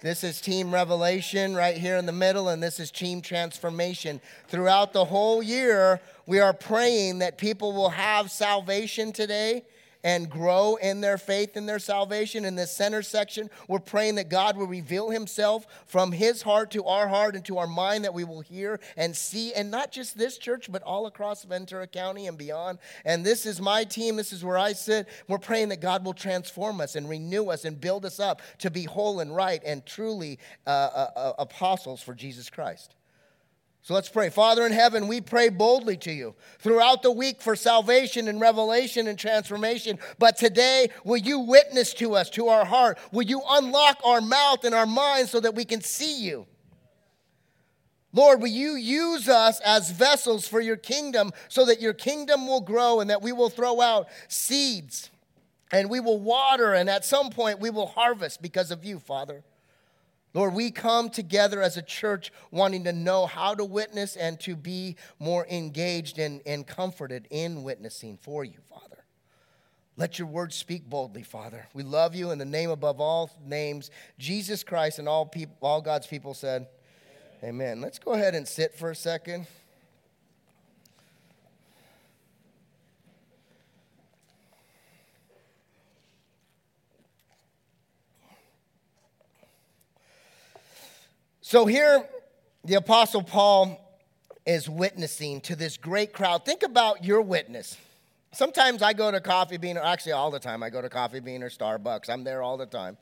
This 0.02 0.24
is 0.24 0.42
Team 0.42 0.74
Revelation 0.74 1.54
right 1.54 1.78
here 1.78 1.96
in 1.98 2.08
the 2.08 2.12
middle, 2.12 2.50
and 2.50 2.62
this 2.62 2.80
is 2.80 2.90
Team 2.90 3.22
Transformation. 3.22 4.20
Throughout 4.48 4.94
the 4.94 5.06
whole 5.06 5.44
year, 5.44 6.02
we 6.26 6.40
are 6.40 6.54
praying 6.54 7.20
that 7.20 7.38
people 7.38 7.72
will 7.72 7.90
have 7.90 8.32
salvation 8.32 9.12
today 9.14 9.64
and 10.04 10.30
grow 10.30 10.76
in 10.76 11.02
their 11.02 11.18
faith 11.18 11.56
and 11.56 11.68
their 11.68 11.80
salvation. 11.80 12.46
In 12.46 12.56
the 12.56 12.68
center 12.68 13.02
section, 13.02 13.50
we're 13.68 13.80
praying 13.80 14.16
that 14.16 14.30
God 14.30 14.58
will 14.58 14.68
reveal 14.68 15.10
himself 15.10 15.66
from 15.86 16.12
his 16.12 16.42
heart 16.42 16.72
to 16.72 16.86
our 16.86 17.08
heart 17.08 17.36
and 17.36 17.46
to 17.46 17.58
our 17.58 17.68
mind 17.68 18.04
that 18.04 18.14
we 18.14 18.24
will 18.24 18.42
hear 18.42 18.80
and 18.98 19.16
see, 19.16 19.54
and 19.54 19.70
not 19.72 19.92
just 19.92 20.18
this 20.18 20.38
church, 20.38 20.72
but 20.72 20.84
all 20.84 21.06
across 21.06 21.44
Ventura 21.44 21.88
County 21.88 22.28
and 22.28 22.38
beyond. 22.38 22.80
And 23.06 23.26
this 23.26 23.46
is 23.46 23.62
my 23.62 23.84
team, 23.84 24.16
this 24.16 24.34
is 24.34 24.44
where 24.44 24.58
I 24.58 24.74
sit. 24.74 25.08
We're 25.28 25.38
praying 25.38 25.70
that 25.70 25.82
God 25.82 26.06
will 26.06 26.14
transform 26.14 26.82
us 26.82 26.96
and 26.96 27.10
renew 27.10 27.48
us 27.48 27.66
and 27.66 27.80
build 27.80 28.06
us 28.06 28.20
up 28.20 28.42
to 28.60 28.70
be 28.70 28.84
whole 28.84 29.20
and 29.20 29.36
right 29.36 29.62
and 29.66 29.86
truly 29.86 30.40
uh, 30.66 30.70
uh, 30.70 31.08
uh 31.16 31.34
apostles 31.40 32.02
for 32.02 32.14
Jesus 32.14 32.50
Christ. 32.50 32.96
So 33.84 33.96
let's 33.96 34.10
pray. 34.10 34.30
Father 34.30 34.66
in 34.66 34.72
heaven, 34.72 35.08
we 35.08 35.22
pray 35.22 35.50
boldly 35.50 35.98
to 35.98 36.12
you 36.12 36.36
throughout 36.60 37.02
the 37.02 37.12
week 37.12 37.42
for 37.42 37.56
salvation 37.56 38.28
and 38.28 38.40
revelation 38.40 39.08
and 39.08 39.18
transformation. 39.18 39.98
But 40.20 40.38
today, 40.38 40.90
will 41.04 41.18
you 41.18 41.40
witness 41.40 41.94
to 41.96 42.16
us, 42.16 42.30
to 42.32 42.50
our 42.50 42.64
heart? 42.64 43.00
Will 43.12 43.24
you 43.24 43.42
unlock 43.50 44.00
our 44.06 44.22
mouth 44.22 44.64
and 44.66 44.76
our 44.76 44.86
mind 44.86 45.30
so 45.30 45.40
that 45.40 45.56
we 45.56 45.66
can 45.66 45.82
see 45.82 46.22
you? 46.22 46.46
Lord, 48.14 48.42
will 48.42 48.50
you 48.50 48.76
use 48.76 49.28
us 49.28 49.60
as 49.62 49.90
vessels 49.90 50.48
for 50.48 50.60
your 50.60 50.78
kingdom 50.78 51.32
so 51.48 51.66
that 51.66 51.82
your 51.82 51.94
kingdom 51.94 52.46
will 52.46 52.62
grow 52.62 53.00
and 53.00 53.10
that 53.10 53.22
we 53.22 53.32
will 53.32 53.50
throw 53.50 53.82
out 53.82 54.10
seeds 54.28 55.10
and 55.72 55.90
we 55.90 56.00
will 56.00 56.20
water 56.20 56.74
and 56.74 56.90
at 56.90 57.06
some 57.06 57.30
point 57.30 57.60
we 57.60 57.70
will 57.70 57.88
harvest 57.88 58.42
because 58.42 58.70
of 58.70 58.84
you, 58.84 59.00
Father. 59.00 59.44
Lord, 60.34 60.54
we 60.54 60.72
come 60.72 61.10
together 61.10 61.62
as 61.62 61.76
a 61.76 61.82
church 61.82 62.32
wanting 62.52 62.86
to 62.86 62.94
know 62.94 63.26
how 63.26 63.54
to 63.54 63.66
witness 63.66 64.16
and 64.16 64.40
to 64.42 64.56
be 64.56 64.96
more 65.20 65.46
engaged 65.48 66.20
and, 66.20 66.42
and 66.46 66.66
comforted 66.66 67.28
in 67.30 67.64
witnessing 67.64 68.18
for 68.22 68.46
you, 68.46 68.60
Father. 68.70 69.04
Let 69.98 70.18
your 70.18 70.28
word 70.28 70.54
speak 70.54 70.90
boldly, 70.90 71.24
Father. 71.24 71.68
We 71.74 71.84
love 71.84 72.16
you 72.16 72.32
in 72.32 72.40
the 72.40 72.46
name 72.46 72.70
above 72.70 73.02
all 73.02 73.30
names, 73.46 73.92
Jesus 74.18 74.64
Christ, 74.64 75.00
and 75.00 75.08
all 75.08 75.26
people, 75.26 75.56
all 75.62 75.82
God's 75.82 76.08
people 76.08 76.34
said, 76.34 76.68
Amen. 77.44 77.50
Amen. 77.50 77.82
Let's 77.82 78.00
go 78.00 78.14
ahead 78.14 78.34
and 78.34 78.48
sit 78.48 78.74
for 78.74 78.92
a 78.92 78.96
second. 78.96 79.48
So 91.52 91.66
here, 91.66 92.08
the 92.64 92.76
Apostle 92.76 93.24
Paul 93.24 94.00
is 94.46 94.70
witnessing 94.70 95.42
to 95.42 95.56
this 95.58 95.76
great 95.76 96.14
crowd. 96.14 96.46
Think 96.46 96.64
about 96.64 97.04
your 97.04 97.22
witness. 97.22 97.76
Sometimes 98.32 98.82
I 98.82 98.94
go 98.94 99.12
to 99.12 99.20
Coffee 99.20 99.58
Bean, 99.58 99.76
or 99.78 99.84
actually 99.84 100.14
all 100.14 100.32
the 100.32 100.40
time 100.40 100.64
I 100.64 100.70
go 100.70 100.82
to 100.82 100.88
Coffee 100.88 101.20
Bean 101.20 101.44
or 101.44 101.50
Starbucks. 101.50 102.10
I'm 102.10 102.24
there 102.24 102.42
all 102.42 102.56
the 102.56 102.66
time. 102.66 102.96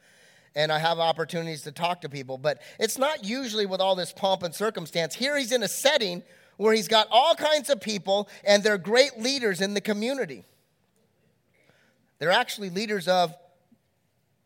And 0.55 0.71
I 0.71 0.79
have 0.79 0.97
opportunities 0.97 1.61
to 1.61 1.71
talk 1.71 2.01
to 2.01 2.09
people, 2.09 2.39
but 2.39 2.59
it's 2.79 2.97
not 2.97 3.23
usually 3.23 3.67
with 3.67 3.81
all 3.81 3.93
this 3.93 4.11
pomp 4.11 4.41
and 4.41 4.55
circumstance. 4.55 5.13
Here 5.13 5.37
he's 5.37 5.51
in 5.51 5.61
a 5.61 5.67
setting 5.67 6.23
where 6.57 6.73
he's 6.73 6.87
got 6.87 7.07
all 7.11 7.35
kinds 7.35 7.69
of 7.69 7.79
people 7.79 8.27
and 8.43 8.63
they're 8.63 8.79
great 8.79 9.19
leaders 9.19 9.61
in 9.61 9.75
the 9.75 9.81
community. 9.81 10.43
They're 12.17 12.31
actually 12.31 12.71
leaders 12.71 13.07
of 13.07 13.31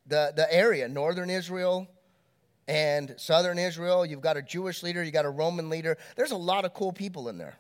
the, 0.05 0.33
the 0.35 0.53
area, 0.53 0.89
northern 0.89 1.29
Israel, 1.29 1.87
and 2.67 3.13
southern 3.17 3.57
Israel. 3.57 4.05
You've 4.05 4.21
got 4.21 4.37
a 4.37 4.41
Jewish 4.41 4.83
leader, 4.83 5.03
you've 5.03 5.13
got 5.13 5.25
a 5.25 5.29
Roman 5.29 5.69
leader. 5.69 5.97
There's 6.15 6.31
a 6.31 6.37
lot 6.37 6.65
of 6.65 6.73
cool 6.73 6.93
people 6.93 7.29
in 7.29 7.37
there, 7.37 7.57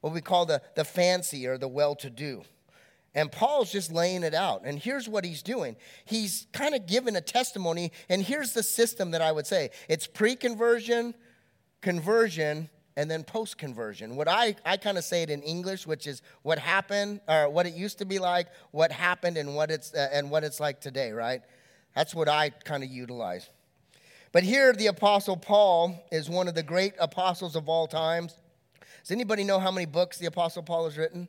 what 0.00 0.12
we 0.12 0.20
call 0.20 0.46
the, 0.46 0.62
the 0.74 0.84
fancy 0.84 1.46
or 1.46 1.58
the 1.58 1.68
well 1.68 1.94
to 1.96 2.10
do. 2.10 2.42
And 3.14 3.30
Paul's 3.30 3.70
just 3.70 3.92
laying 3.92 4.22
it 4.22 4.32
out. 4.32 4.62
And 4.64 4.78
here's 4.78 5.08
what 5.08 5.24
he's 5.24 5.42
doing 5.42 5.76
he's 6.04 6.46
kind 6.52 6.74
of 6.74 6.86
giving 6.86 7.16
a 7.16 7.20
testimony. 7.20 7.92
And 8.08 8.22
here's 8.22 8.52
the 8.52 8.62
system 8.62 9.10
that 9.10 9.20
I 9.20 9.32
would 9.32 9.46
say 9.46 9.70
it's 9.88 10.06
pre 10.06 10.34
conversion, 10.34 11.14
conversion, 11.82 12.70
and 12.96 13.10
then 13.10 13.24
post 13.24 13.58
conversion. 13.58 14.16
What 14.16 14.28
I, 14.28 14.56
I 14.64 14.76
kind 14.76 14.98
of 14.98 15.04
say 15.04 15.22
it 15.22 15.30
in 15.30 15.42
English, 15.42 15.86
which 15.86 16.06
is 16.06 16.22
what 16.42 16.58
happened, 16.58 17.20
or 17.28 17.48
what 17.48 17.66
it 17.66 17.74
used 17.74 17.98
to 17.98 18.04
be 18.04 18.18
like, 18.18 18.48
what 18.70 18.92
happened, 18.92 19.36
and 19.36 19.54
what 19.54 19.70
it's, 19.70 19.94
uh, 19.94 20.08
and 20.12 20.30
what 20.30 20.44
it's 20.44 20.60
like 20.60 20.80
today, 20.80 21.12
right? 21.12 21.42
That's 21.94 22.14
what 22.14 22.28
I 22.28 22.50
kind 22.50 22.82
of 22.82 22.90
utilize. 22.90 23.48
But 24.32 24.44
here, 24.44 24.72
the 24.72 24.86
Apostle 24.86 25.36
Paul 25.36 26.02
is 26.10 26.30
one 26.30 26.48
of 26.48 26.54
the 26.54 26.62
great 26.62 26.94
apostles 26.98 27.54
of 27.54 27.68
all 27.68 27.86
times. 27.86 28.34
Does 29.02 29.10
anybody 29.10 29.44
know 29.44 29.58
how 29.58 29.70
many 29.70 29.84
books 29.84 30.16
the 30.16 30.26
Apostle 30.26 30.62
Paul 30.62 30.84
has 30.84 30.96
written? 30.96 31.28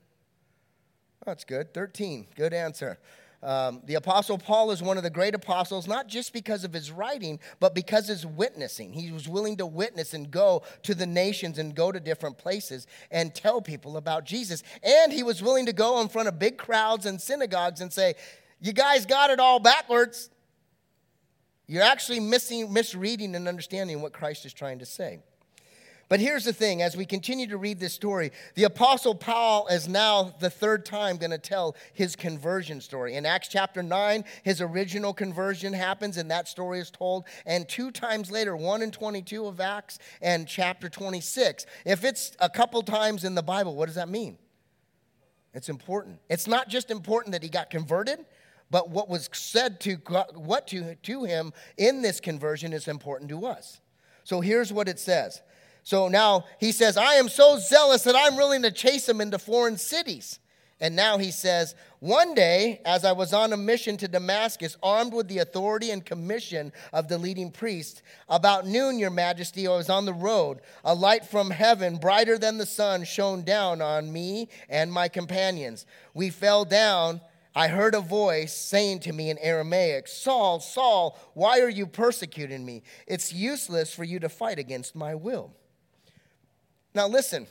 Oh, 1.21 1.25
that's 1.27 1.43
good. 1.43 1.73
13. 1.73 2.27
Good 2.35 2.53
answer. 2.53 2.97
Um, 3.41 3.81
the 3.85 3.95
Apostle 3.95 4.37
Paul 4.37 4.71
is 4.71 4.81
one 4.81 4.95
of 4.95 5.03
the 5.03 5.09
great 5.09 5.35
apostles, 5.35 5.85
not 5.85 6.07
just 6.07 6.31
because 6.31 6.63
of 6.63 6.71
his 6.71 6.91
writing, 6.91 7.39
but 7.59 7.75
because 7.75 8.07
his 8.07 8.25
witnessing. 8.25 8.93
He 8.93 9.11
was 9.11 9.27
willing 9.27 9.57
to 9.57 9.65
witness 9.65 10.13
and 10.13 10.31
go 10.31 10.63
to 10.83 10.95
the 10.95 11.05
nations 11.05 11.59
and 11.59 11.75
go 11.75 11.91
to 11.91 11.99
different 11.99 12.37
places 12.37 12.87
and 13.11 13.35
tell 13.35 13.61
people 13.61 13.97
about 13.97 14.23
Jesus. 14.23 14.63
And 14.81 15.11
he 15.11 15.23
was 15.23 15.43
willing 15.43 15.65
to 15.65 15.73
go 15.73 15.99
in 15.99 16.07
front 16.07 16.29
of 16.29 16.39
big 16.39 16.57
crowds 16.57 17.05
and 17.05 17.19
synagogues 17.19 17.81
and 17.81 17.91
say, 17.91 18.13
You 18.61 18.71
guys 18.71 19.05
got 19.05 19.29
it 19.29 19.41
all 19.41 19.59
backwards. 19.59 20.29
You're 21.67 21.83
actually 21.83 22.19
missing, 22.19 22.71
misreading 22.71 23.35
and 23.35 23.47
understanding 23.47 24.01
what 24.01 24.13
Christ 24.13 24.45
is 24.45 24.53
trying 24.53 24.79
to 24.79 24.85
say. 24.85 25.19
But 26.09 26.19
here's 26.19 26.43
the 26.43 26.53
thing 26.53 26.81
as 26.81 26.97
we 26.97 27.05
continue 27.05 27.47
to 27.47 27.57
read 27.57 27.79
this 27.79 27.93
story, 27.93 28.31
the 28.55 28.65
Apostle 28.65 29.15
Paul 29.15 29.67
is 29.67 29.87
now 29.87 30.35
the 30.39 30.49
third 30.49 30.85
time 30.85 31.17
going 31.17 31.31
to 31.31 31.37
tell 31.37 31.75
his 31.93 32.15
conversion 32.15 32.81
story. 32.81 33.15
In 33.15 33.25
Acts 33.25 33.47
chapter 33.47 33.81
9, 33.81 34.23
his 34.43 34.61
original 34.61 35.13
conversion 35.13 35.73
happens, 35.73 36.17
and 36.17 36.29
that 36.29 36.47
story 36.47 36.79
is 36.79 36.91
told. 36.91 37.25
And 37.45 37.67
two 37.67 37.89
times 37.89 38.29
later, 38.29 38.55
1 38.55 38.81
and 38.81 38.93
22 38.93 39.45
of 39.47 39.59
Acts 39.59 39.97
and 40.21 40.47
chapter 40.47 40.89
26. 40.89 41.65
If 41.85 42.03
it's 42.03 42.35
a 42.39 42.49
couple 42.49 42.83
times 42.83 43.23
in 43.23 43.33
the 43.33 43.41
Bible, 43.41 43.75
what 43.75 43.85
does 43.85 43.95
that 43.95 44.09
mean? 44.09 44.37
It's 45.53 45.69
important. 45.69 46.19
It's 46.29 46.47
not 46.47 46.67
just 46.67 46.91
important 46.91 47.31
that 47.31 47.43
he 47.43 47.49
got 47.49 47.69
converted, 47.69 48.25
but 48.73 48.89
what 48.89 49.07
was 49.07 49.29
said 49.33 49.79
to 49.81 49.97
what 50.33 50.65
to, 50.69 50.95
to 50.95 51.23
him 51.25 51.53
in 51.77 52.01
this 52.01 52.19
conversion 52.19 52.73
is 52.73 52.87
important 52.87 53.29
to 53.29 53.45
us. 53.45 53.79
So 54.23 54.41
here's 54.41 54.73
what 54.73 54.89
it 54.89 54.99
says. 54.99 55.43
So 55.83 56.07
now 56.07 56.45
he 56.59 56.71
says, 56.71 56.97
I 56.97 57.13
am 57.13 57.29
so 57.29 57.59
zealous 57.59 58.01
that 58.01 58.15
I'm 58.17 58.35
willing 58.35 58.63
to 58.63 58.71
chase 58.71 59.07
him 59.07 59.21
into 59.21 59.37
foreign 59.37 59.77
cities. 59.77 60.39
And 60.79 60.95
now 60.95 61.19
he 61.19 61.29
says, 61.29 61.75
One 61.99 62.33
day, 62.33 62.81
as 62.83 63.05
I 63.05 63.11
was 63.11 63.31
on 63.31 63.53
a 63.53 63.57
mission 63.57 63.95
to 63.97 64.07
Damascus, 64.07 64.75
armed 64.81 65.13
with 65.13 65.27
the 65.27 65.37
authority 65.37 65.91
and 65.91 66.03
commission 66.03 66.73
of 66.91 67.07
the 67.07 67.19
leading 67.19 67.51
priest, 67.51 68.01
about 68.27 68.65
noon, 68.65 68.97
your 68.97 69.11
majesty, 69.11 69.67
I 69.67 69.75
was 69.75 69.91
on 69.91 70.05
the 70.05 70.13
road. 70.13 70.61
A 70.83 70.95
light 70.95 71.25
from 71.25 71.51
heaven, 71.51 71.97
brighter 71.97 72.39
than 72.39 72.57
the 72.57 72.65
sun, 72.65 73.03
shone 73.03 73.43
down 73.43 73.83
on 73.83 74.11
me 74.11 74.49
and 74.67 74.91
my 74.91 75.09
companions. 75.09 75.85
We 76.15 76.31
fell 76.31 76.65
down 76.65 77.21
I 77.55 77.67
heard 77.67 77.93
a 77.93 78.01
voice 78.01 78.53
saying 78.53 79.01
to 79.01 79.13
me 79.13 79.29
in 79.29 79.37
Aramaic, 79.37 80.07
Saul, 80.07 80.59
Saul, 80.59 81.19
why 81.33 81.59
are 81.59 81.69
you 81.69 81.85
persecuting 81.85 82.65
me? 82.65 82.81
It's 83.05 83.31
useless 83.31 83.93
for 83.93 84.03
you 84.03 84.19
to 84.19 84.29
fight 84.29 84.57
against 84.57 84.95
my 84.95 85.13
will. 85.13 85.53
Now, 86.95 87.07
listen. 87.07 87.47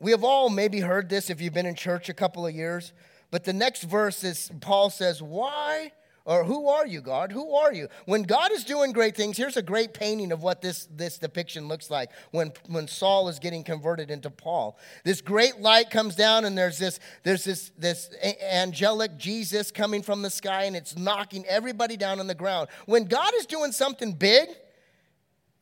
We 0.00 0.12
have 0.12 0.22
all 0.22 0.48
maybe 0.48 0.80
heard 0.80 1.08
this 1.08 1.28
if 1.28 1.40
you've 1.40 1.54
been 1.54 1.66
in 1.66 1.74
church 1.74 2.08
a 2.08 2.14
couple 2.14 2.46
of 2.46 2.54
years, 2.54 2.92
but 3.32 3.42
the 3.44 3.52
next 3.52 3.82
verse 3.82 4.22
is 4.22 4.50
Paul 4.60 4.90
says, 4.90 5.20
Why 5.20 5.92
or 6.28 6.44
who 6.44 6.68
are 6.68 6.86
you, 6.86 7.00
God? 7.00 7.32
Who 7.32 7.54
are 7.54 7.72
you? 7.72 7.88
When 8.04 8.22
God 8.22 8.52
is 8.52 8.62
doing 8.62 8.92
great 8.92 9.16
things, 9.16 9.38
here's 9.38 9.56
a 9.56 9.62
great 9.62 9.94
painting 9.94 10.30
of 10.30 10.42
what 10.42 10.60
this, 10.60 10.86
this 10.94 11.16
depiction 11.16 11.68
looks 11.68 11.90
like 11.90 12.10
when, 12.32 12.52
when 12.66 12.86
Saul 12.86 13.30
is 13.30 13.38
getting 13.38 13.64
converted 13.64 14.10
into 14.10 14.28
Paul. 14.28 14.78
This 15.04 15.22
great 15.22 15.62
light 15.62 15.88
comes 15.88 16.14
down, 16.14 16.44
and 16.44 16.56
there's 16.56 16.76
this, 16.76 17.00
there's 17.22 17.44
this, 17.44 17.72
this 17.78 18.10
angelic 18.42 19.16
Jesus 19.16 19.70
coming 19.70 20.02
from 20.02 20.20
the 20.20 20.28
sky, 20.28 20.64
and 20.64 20.76
it's 20.76 20.98
knocking 20.98 21.46
everybody 21.46 21.96
down 21.96 22.20
on 22.20 22.26
the 22.26 22.34
ground. 22.34 22.68
When 22.84 23.06
God 23.06 23.32
is 23.36 23.46
doing 23.46 23.72
something 23.72 24.12
big, 24.12 24.50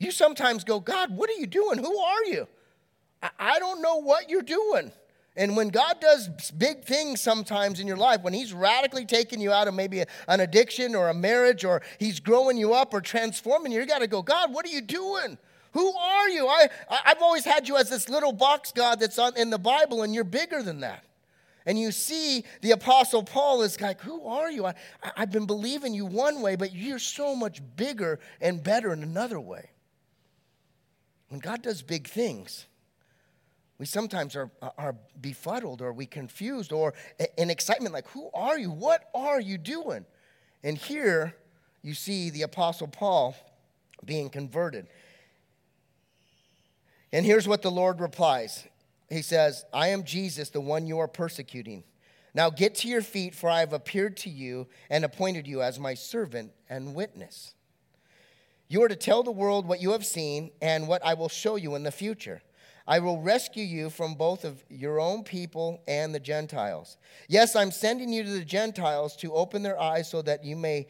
you 0.00 0.10
sometimes 0.10 0.64
go, 0.64 0.80
God, 0.80 1.16
what 1.16 1.30
are 1.30 1.34
you 1.34 1.46
doing? 1.46 1.78
Who 1.78 1.96
are 1.96 2.24
you? 2.24 2.48
I, 3.22 3.30
I 3.38 3.58
don't 3.60 3.80
know 3.80 4.00
what 4.00 4.28
you're 4.28 4.42
doing. 4.42 4.90
And 5.36 5.56
when 5.56 5.68
God 5.68 6.00
does 6.00 6.28
big 6.52 6.84
things 6.84 7.20
sometimes 7.20 7.78
in 7.78 7.86
your 7.86 7.96
life, 7.96 8.22
when 8.22 8.32
He's 8.32 8.52
radically 8.54 9.04
taking 9.04 9.40
you 9.40 9.52
out 9.52 9.68
of 9.68 9.74
maybe 9.74 10.02
an 10.28 10.40
addiction 10.40 10.94
or 10.94 11.08
a 11.08 11.14
marriage, 11.14 11.64
or 11.64 11.82
He's 11.98 12.20
growing 12.20 12.56
you 12.56 12.72
up 12.72 12.94
or 12.94 13.00
transforming 13.00 13.72
you, 13.72 13.80
you 13.80 13.86
got 13.86 13.98
to 13.98 14.06
go, 14.06 14.22
God, 14.22 14.52
what 14.52 14.64
are 14.64 14.70
you 14.70 14.80
doing? 14.80 15.36
Who 15.72 15.92
are 15.94 16.28
you? 16.30 16.48
I, 16.48 16.68
I've 16.88 17.20
always 17.20 17.44
had 17.44 17.68
you 17.68 17.76
as 17.76 17.90
this 17.90 18.08
little 18.08 18.32
box 18.32 18.72
God 18.72 18.98
that's 18.98 19.18
on, 19.18 19.36
in 19.36 19.50
the 19.50 19.58
Bible, 19.58 20.02
and 20.02 20.14
you're 20.14 20.24
bigger 20.24 20.62
than 20.62 20.80
that. 20.80 21.04
And 21.66 21.78
you 21.78 21.92
see 21.92 22.44
the 22.62 22.70
Apostle 22.70 23.22
Paul 23.22 23.60
is 23.60 23.78
like, 23.78 24.00
Who 24.00 24.24
are 24.26 24.50
you? 24.50 24.64
I, 24.64 24.74
I've 25.16 25.30
been 25.30 25.46
believing 25.46 25.92
you 25.92 26.06
one 26.06 26.40
way, 26.40 26.56
but 26.56 26.72
you're 26.72 26.98
so 26.98 27.36
much 27.36 27.60
bigger 27.76 28.20
and 28.40 28.62
better 28.62 28.90
in 28.92 29.02
another 29.02 29.38
way. 29.38 29.68
When 31.28 31.40
God 31.40 31.62
does 31.62 31.82
big 31.82 32.06
things, 32.06 32.66
we 33.78 33.86
sometimes 33.86 34.34
are, 34.36 34.50
are 34.78 34.96
befuddled 35.20 35.82
or 35.82 35.92
we 35.92 36.06
confused 36.06 36.72
or 36.72 36.94
in 37.36 37.50
excitement, 37.50 37.92
like, 37.92 38.08
who 38.08 38.30
are 38.32 38.58
you? 38.58 38.70
What 38.70 39.04
are 39.14 39.40
you 39.40 39.58
doing? 39.58 40.06
And 40.64 40.78
here 40.78 41.34
you 41.82 41.94
see 41.94 42.30
the 42.30 42.42
Apostle 42.42 42.88
Paul 42.88 43.36
being 44.04 44.30
converted. 44.30 44.86
And 47.12 47.24
here's 47.24 47.46
what 47.46 47.62
the 47.62 47.70
Lord 47.70 48.00
replies 48.00 48.66
He 49.08 49.22
says, 49.22 49.64
I 49.72 49.88
am 49.88 50.04
Jesus, 50.04 50.50
the 50.50 50.60
one 50.60 50.86
you 50.86 50.98
are 50.98 51.08
persecuting. 51.08 51.84
Now 52.34 52.50
get 52.50 52.74
to 52.76 52.88
your 52.88 53.02
feet, 53.02 53.34
for 53.34 53.48
I 53.48 53.60
have 53.60 53.72
appeared 53.72 54.16
to 54.18 54.30
you 54.30 54.66
and 54.90 55.04
appointed 55.04 55.46
you 55.46 55.62
as 55.62 55.78
my 55.78 55.94
servant 55.94 56.52
and 56.68 56.94
witness. 56.94 57.54
You 58.68 58.82
are 58.82 58.88
to 58.88 58.96
tell 58.96 59.22
the 59.22 59.30
world 59.30 59.66
what 59.66 59.80
you 59.80 59.92
have 59.92 60.04
seen 60.04 60.50
and 60.60 60.88
what 60.88 61.04
I 61.04 61.14
will 61.14 61.28
show 61.28 61.56
you 61.56 61.76
in 61.76 61.82
the 61.82 61.92
future. 61.92 62.42
I 62.88 63.00
will 63.00 63.20
rescue 63.20 63.64
you 63.64 63.90
from 63.90 64.14
both 64.14 64.44
of 64.44 64.62
your 64.68 65.00
own 65.00 65.24
people 65.24 65.82
and 65.88 66.14
the 66.14 66.20
Gentiles. 66.20 66.96
Yes, 67.28 67.56
I'm 67.56 67.72
sending 67.72 68.12
you 68.12 68.22
to 68.22 68.30
the 68.30 68.44
Gentiles 68.44 69.16
to 69.16 69.34
open 69.34 69.62
their 69.62 69.80
eyes 69.80 70.08
so 70.08 70.22
that 70.22 70.44
you 70.44 70.54
may 70.54 70.86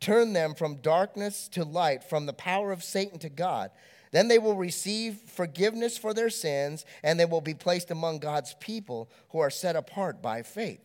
turn 0.00 0.32
them 0.32 0.54
from 0.54 0.76
darkness 0.76 1.48
to 1.48 1.64
light, 1.64 2.02
from 2.02 2.26
the 2.26 2.32
power 2.32 2.72
of 2.72 2.82
Satan 2.82 3.18
to 3.20 3.28
God. 3.28 3.70
Then 4.10 4.28
they 4.28 4.38
will 4.38 4.56
receive 4.56 5.16
forgiveness 5.16 5.98
for 5.98 6.14
their 6.14 6.30
sins, 6.30 6.84
and 7.02 7.20
they 7.20 7.24
will 7.24 7.40
be 7.40 7.54
placed 7.54 7.90
among 7.90 8.18
God's 8.18 8.54
people 8.58 9.10
who 9.30 9.38
are 9.38 9.50
set 9.50 9.76
apart 9.76 10.22
by 10.22 10.42
faith. 10.42 10.80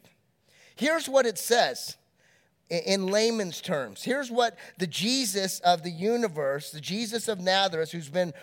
Here's 0.75 1.07
what 1.07 1.25
it 1.25 1.37
says 1.37 1.97
in 2.69 3.07
layman's 3.07 3.61
terms. 3.61 4.03
Here's 4.03 4.31
what 4.31 4.57
the 4.77 4.87
Jesus 4.87 5.59
of 5.59 5.83
the 5.83 5.91
universe, 5.91 6.71
the 6.71 6.81
Jesus 6.81 7.27
of 7.27 7.39
Nazareth, 7.39 7.91
who's 7.91 8.09
been 8.09 8.33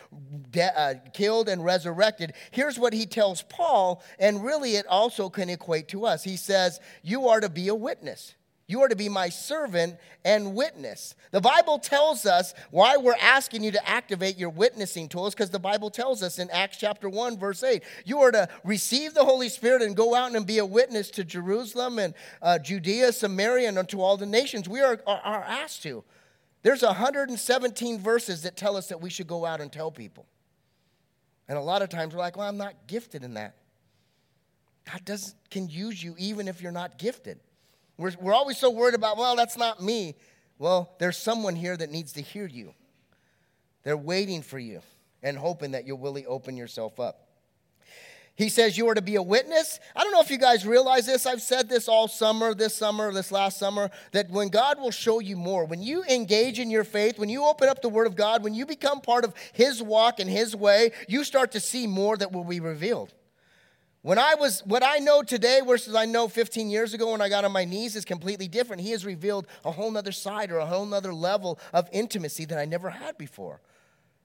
de- 0.51 0.79
uh, 0.79 0.95
killed 1.13 1.49
and 1.49 1.65
resurrected, 1.65 2.35
here's 2.51 2.79
what 2.79 2.93
he 2.93 3.07
tells 3.07 3.43
Paul, 3.43 4.03
and 4.19 4.45
really 4.45 4.77
it 4.77 4.87
also 4.87 5.29
can 5.29 5.51
equate 5.51 5.89
to 5.89 6.07
us. 6.07 6.23
He 6.23 6.37
says, 6.37 6.81
You 7.03 7.29
are 7.29 7.41
to 7.41 7.49
be 7.49 7.69
a 7.69 7.75
witness. 7.75 8.35
You 8.71 8.83
are 8.83 8.89
to 8.89 8.95
be 8.95 9.09
my 9.09 9.31
servant 9.31 9.97
and 10.25 10.55
witness. 10.55 11.17
The 11.33 11.41
Bible 11.41 11.81
tells 11.81 12.25
us 12.25 12.55
why 12.71 12.99
we're 12.99 13.17
asking 13.21 13.65
you 13.65 13.73
to 13.73 13.89
activate 13.89 14.39
your 14.39 14.51
witnessing 14.51 15.09
tools 15.09 15.35
because 15.35 15.51
the 15.51 15.59
Bible 15.59 15.91
tells 15.91 16.23
us 16.23 16.39
in 16.39 16.49
Acts 16.51 16.77
chapter 16.77 17.09
1, 17.09 17.37
verse 17.37 17.65
8, 17.65 17.83
you 18.05 18.21
are 18.21 18.31
to 18.31 18.49
receive 18.63 19.13
the 19.13 19.25
Holy 19.25 19.49
Spirit 19.49 19.83
and 19.83 19.97
go 19.97 20.15
out 20.15 20.37
and 20.37 20.47
be 20.47 20.59
a 20.59 20.65
witness 20.65 21.11
to 21.11 21.25
Jerusalem 21.25 21.99
and 21.99 22.15
uh, 22.43 22.61
Judea, 22.61 23.11
Samaria, 23.11 23.67
and 23.67 23.77
unto 23.77 24.01
all 24.01 24.17
the 24.17 24.25
nations. 24.25 24.69
We 24.69 24.81
are, 24.81 25.01
are, 25.05 25.21
are 25.21 25.43
asked 25.43 25.83
to. 25.83 26.05
There's 26.63 26.83
117 26.83 27.99
verses 27.99 28.43
that 28.43 28.57
tell 28.57 28.77
us 28.77 28.87
that 28.91 29.01
we 29.01 29.11
should 29.11 29.27
go 29.27 29.45
out 29.45 29.61
and 29.61 29.73
tell 29.73 29.91
people. 29.91 30.27
And 31.49 31.59
a 31.59 31.61
lot 31.61 31.83
of 31.83 31.89
times 31.89 32.15
we're 32.15 32.21
like, 32.21 32.37
well, 32.37 32.47
I'm 32.47 32.57
not 32.57 32.87
gifted 32.87 33.25
in 33.25 33.35
that. 33.35 33.57
God 34.89 35.05
doesn't, 35.05 35.35
can 35.51 35.69
use 35.69 36.01
you 36.01 36.15
even 36.19 36.47
if 36.47 36.63
you're 36.63 36.71
not 36.71 36.99
gifted. 36.99 37.41
We're, 38.01 38.13
we're 38.19 38.33
always 38.33 38.57
so 38.57 38.71
worried 38.71 38.95
about, 38.95 39.19
well, 39.19 39.37
that's 39.37 39.59
not 39.59 39.83
me. 39.83 40.15
Well, 40.59 40.95
there's 40.99 41.19
someone 41.19 41.55
here 41.55 41.77
that 41.77 41.91
needs 41.91 42.13
to 42.15 42.23
hear 42.23 42.47
you. 42.47 42.73
They're 43.83 43.97
waiting 43.97 44.41
for 44.41 44.59
you 44.59 44.81
and 45.23 45.37
hoping 45.37 45.73
that 45.73 45.87
you'll 45.87 45.99
really 45.99 46.25
open 46.25 46.57
yourself 46.57 46.99
up. 46.99 47.27
He 48.37 48.49
says 48.49 48.79
you 48.79 48.89
are 48.89 48.95
to 48.95 49.03
be 49.03 49.17
a 49.17 49.23
witness. 49.23 49.79
I 49.95 50.03
don't 50.03 50.13
know 50.13 50.23
if 50.23 50.31
you 50.31 50.39
guys 50.39 50.67
realize 50.67 51.05
this. 51.05 51.27
I've 51.27 51.43
said 51.43 51.69
this 51.69 51.89
all 51.89 52.09
summer, 52.09 52.55
this 52.55 52.75
summer, 52.75 53.13
this 53.13 53.31
last 53.31 53.59
summer, 53.59 53.91
that 54.13 54.31
when 54.31 54.49
God 54.49 54.81
will 54.81 54.91
show 54.91 55.19
you 55.19 55.37
more, 55.37 55.67
when 55.67 55.83
you 55.83 56.03
engage 56.05 56.59
in 56.59 56.71
your 56.71 56.85
faith, 56.85 57.19
when 57.19 57.29
you 57.29 57.45
open 57.45 57.69
up 57.69 57.83
the 57.83 57.91
Word 57.91 58.07
of 58.07 58.17
God, 58.17 58.43
when 58.43 58.55
you 58.55 58.65
become 58.65 59.03
part 59.03 59.25
of 59.25 59.35
His 59.53 59.83
walk 59.83 60.21
and 60.21 60.31
His 60.31 60.57
way, 60.57 60.93
you 61.07 61.23
start 61.23 61.53
to 61.53 61.61
see 61.61 61.87
more 61.87 62.17
that 62.17 62.33
will 62.33 62.45
be 62.45 62.61
revealed. 62.61 63.13
When 64.03 64.19
I 64.19 64.35
was, 64.35 64.61
what 64.65 64.83
I 64.83 64.99
know 64.99 65.23
today 65.23 65.61
versus 65.67 65.95
I 65.95 66.07
know 66.07 66.27
15 66.27 66.71
years 66.71 66.95
ago 66.95 67.13
when 67.13 67.21
I 67.21 67.29
got 67.29 67.45
on 67.45 67.53
my 67.53 67.67
knees 67.67 67.97
is 67.97 68.07
completely 68.07 68.49
different. 68.49 68.81
He 68.81 68.93
has 68.93 69.05
revealed 69.05 69.47
a 69.63 69.71
whole 69.71 69.91
nother 69.91 70.13
side 70.13 70.51
or 70.51 70.59
a 70.59 70.67
whole 70.67 70.87
nother 70.87 71.13
level 71.13 71.59
of 71.75 71.89
intimacy 71.93 72.47
that 72.47 72.59
I 72.59 72.65
never 72.65 72.89
had 72.89 73.19
before. 73.19 73.61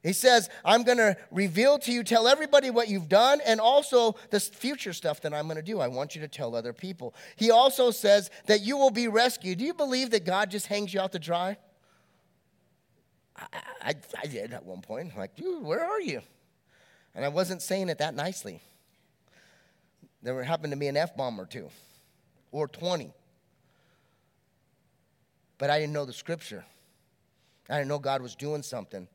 He 0.02 0.14
says, 0.14 0.50
I'm 0.64 0.84
going 0.84 1.00
to 1.00 1.18
reveal 1.32 1.80
to 1.80 1.92
you, 1.92 2.04
tell 2.04 2.28
everybody 2.28 2.70
what 2.70 2.88
you've 2.88 3.10
done, 3.10 3.42
and 3.44 3.60
also 3.60 4.16
the 4.30 4.40
future 4.40 4.94
stuff 4.94 5.20
that 5.22 5.34
I'm 5.34 5.46
going 5.46 5.58
to 5.58 5.64
do. 5.64 5.80
I 5.80 5.88
want 5.88 6.16
you 6.16 6.22
to 6.22 6.28
tell 6.28 6.56
other 6.56 6.74
people. 6.74 7.16
He 7.36 7.50
also 7.50 7.90
says 7.92 8.30
that 8.46 8.62
you 8.62 8.78
will 8.78 8.92
be 8.92 9.08
rescued. 9.08 9.58
Do 9.58 9.66
you 9.66 9.74
believe 9.74 10.12
that 10.12 10.24
God 10.24 10.52
just 10.52 10.68
hangs 10.68 10.94
you 10.94 11.02
out 11.02 11.12
to 11.14 11.20
dry? 11.20 11.58
I, 13.36 13.48
I, 13.82 13.96
I 14.24 14.28
did 14.28 14.54
at 14.54 14.64
one 14.64 14.82
point. 14.82 15.12
I'm 15.12 15.20
like, 15.20 15.36
dude, 15.36 15.64
where 15.64 15.84
are 15.84 16.00
you? 16.00 16.22
And 17.16 17.26
I 17.26 17.30
wasn't 17.30 17.64
saying 17.64 17.90
it 17.90 17.98
that 17.98 18.14
nicely. 18.14 18.62
There 20.26 20.42
happened 20.42 20.74
to 20.74 20.78
be 20.78 20.88
an 20.88 20.98
F 20.98 21.16
bomb 21.16 21.40
or 21.40 21.46
two, 21.46 21.70
or 22.52 22.68
20. 22.68 23.14
But 25.60 25.70
I 25.70 25.80
didn't 25.80 25.94
know 25.94 26.06
the 26.06 26.14
scripture. 26.14 26.66
I 27.70 27.78
didn't 27.78 27.90
know 27.90 28.00
God 28.00 28.24
was 28.24 28.34
doing 28.36 28.64
something. 28.64 29.08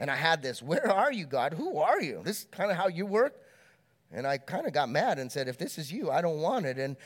And 0.00 0.10
I 0.10 0.16
had 0.16 0.42
this, 0.42 0.60
where 0.60 0.90
are 0.90 1.12
you, 1.12 1.24
God? 1.24 1.54
Who 1.54 1.78
are 1.78 2.02
you? 2.02 2.20
This 2.24 2.40
is 2.40 2.46
kind 2.50 2.72
of 2.72 2.76
how 2.76 2.88
you 2.88 3.06
work. 3.06 3.36
And 4.12 4.26
I 4.26 4.38
kind 4.38 4.66
of 4.66 4.72
got 4.72 4.88
mad 4.88 5.20
and 5.20 5.30
said, 5.30 5.46
if 5.46 5.56
this 5.56 5.78
is 5.78 5.92
you, 5.92 6.10
I 6.10 6.20
don't 6.20 6.40
want 6.40 6.66
it. 6.66 6.78
And, 6.78 6.96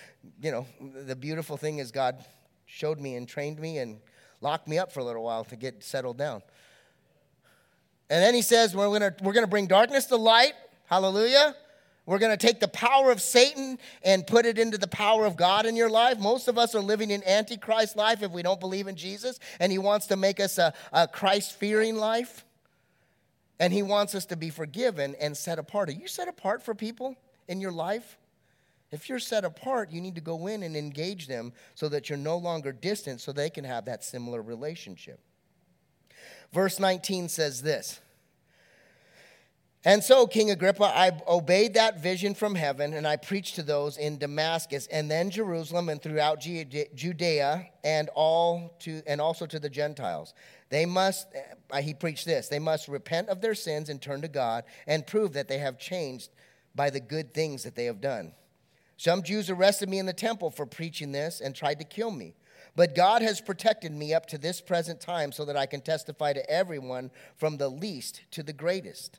you 0.42 0.50
know, 0.50 0.66
the 0.80 1.14
beautiful 1.14 1.58
thing 1.58 1.80
is 1.80 1.92
God 1.92 2.24
showed 2.64 2.98
me 2.98 3.14
and 3.16 3.28
trained 3.28 3.60
me 3.60 3.76
and 3.76 3.98
locked 4.40 4.68
me 4.68 4.78
up 4.78 4.90
for 4.90 5.00
a 5.00 5.04
little 5.04 5.22
while 5.22 5.44
to 5.44 5.56
get 5.56 5.84
settled 5.84 6.16
down. 6.16 6.42
And 8.08 8.22
then 8.22 8.34
he 8.34 8.42
says, 8.42 8.74
we're 8.74 8.86
going 8.86 9.02
we're 9.22 9.34
going 9.34 9.44
to 9.44 9.50
bring 9.50 9.66
darkness 9.66 10.06
to 10.06 10.16
light. 10.16 10.54
Hallelujah. 10.86 11.54
We're 12.06 12.18
going 12.18 12.36
to 12.36 12.46
take 12.46 12.60
the 12.60 12.68
power 12.68 13.10
of 13.10 13.20
Satan 13.20 13.78
and 14.02 14.26
put 14.26 14.46
it 14.46 14.58
into 14.58 14.78
the 14.78 14.88
power 14.88 15.26
of 15.26 15.36
God 15.36 15.66
in 15.66 15.76
your 15.76 15.90
life. 15.90 16.18
Most 16.18 16.48
of 16.48 16.58
us 16.58 16.74
are 16.74 16.80
living 16.80 17.10
in 17.10 17.22
Antichrist 17.24 17.96
life 17.96 18.22
if 18.22 18.32
we 18.32 18.42
don't 18.42 18.60
believe 18.60 18.88
in 18.88 18.96
Jesus, 18.96 19.38
and 19.60 19.70
He 19.70 19.78
wants 19.78 20.06
to 20.08 20.16
make 20.16 20.40
us 20.40 20.58
a, 20.58 20.72
a 20.92 21.06
Christ 21.06 21.58
fearing 21.58 21.96
life. 21.96 22.44
And 23.58 23.72
He 23.72 23.82
wants 23.82 24.14
us 24.14 24.26
to 24.26 24.36
be 24.36 24.50
forgiven 24.50 25.14
and 25.20 25.36
set 25.36 25.58
apart. 25.58 25.88
Are 25.90 25.92
you 25.92 26.08
set 26.08 26.28
apart 26.28 26.62
for 26.62 26.74
people 26.74 27.16
in 27.46 27.60
your 27.60 27.72
life? 27.72 28.16
If 28.90 29.08
you're 29.08 29.20
set 29.20 29.44
apart, 29.44 29.92
you 29.92 30.00
need 30.00 30.16
to 30.16 30.20
go 30.20 30.48
in 30.48 30.62
and 30.62 30.74
engage 30.74 31.28
them 31.28 31.52
so 31.74 31.88
that 31.90 32.08
you're 32.08 32.18
no 32.18 32.36
longer 32.36 32.72
distant 32.72 33.20
so 33.20 33.32
they 33.32 33.50
can 33.50 33.64
have 33.64 33.84
that 33.84 34.02
similar 34.02 34.42
relationship. 34.42 35.20
Verse 36.52 36.80
19 36.80 37.28
says 37.28 37.62
this. 37.62 38.00
And 39.82 40.04
so, 40.04 40.26
King 40.26 40.50
Agrippa, 40.50 40.84
I 40.84 41.18
obeyed 41.26 41.72
that 41.74 42.02
vision 42.02 42.34
from 42.34 42.54
heaven, 42.54 42.92
and 42.92 43.06
I 43.06 43.16
preached 43.16 43.54
to 43.54 43.62
those 43.62 43.96
in 43.96 44.18
Damascus, 44.18 44.86
and 44.88 45.10
then 45.10 45.30
Jerusalem, 45.30 45.88
and 45.88 46.02
throughout 46.02 46.40
Judea, 46.40 47.66
and 47.82 48.10
all 48.14 48.76
to, 48.80 49.02
and 49.06 49.22
also 49.22 49.46
to 49.46 49.58
the 49.58 49.70
Gentiles. 49.70 50.34
They 50.68 50.84
must, 50.84 51.28
uh, 51.70 51.80
he 51.80 51.94
preached 51.94 52.26
this, 52.26 52.48
they 52.48 52.58
must 52.58 52.88
repent 52.88 53.30
of 53.30 53.40
their 53.40 53.54
sins 53.54 53.88
and 53.88 54.02
turn 54.02 54.20
to 54.20 54.28
God, 54.28 54.64
and 54.86 55.06
prove 55.06 55.32
that 55.32 55.48
they 55.48 55.58
have 55.58 55.78
changed 55.78 56.28
by 56.74 56.90
the 56.90 57.00
good 57.00 57.32
things 57.32 57.62
that 57.62 57.74
they 57.74 57.86
have 57.86 58.02
done. 58.02 58.32
Some 58.98 59.22
Jews 59.22 59.48
arrested 59.48 59.88
me 59.88 59.98
in 59.98 60.04
the 60.04 60.12
temple 60.12 60.50
for 60.50 60.66
preaching 60.66 61.10
this 61.10 61.40
and 61.40 61.54
tried 61.54 61.78
to 61.78 61.86
kill 61.86 62.10
me. 62.10 62.34
But 62.76 62.94
God 62.94 63.22
has 63.22 63.40
protected 63.40 63.92
me 63.92 64.12
up 64.12 64.26
to 64.26 64.36
this 64.36 64.60
present 64.60 65.00
time 65.00 65.32
so 65.32 65.46
that 65.46 65.56
I 65.56 65.64
can 65.64 65.80
testify 65.80 66.34
to 66.34 66.50
everyone 66.50 67.10
from 67.38 67.56
the 67.56 67.70
least 67.70 68.20
to 68.32 68.42
the 68.42 68.52
greatest. 68.52 69.18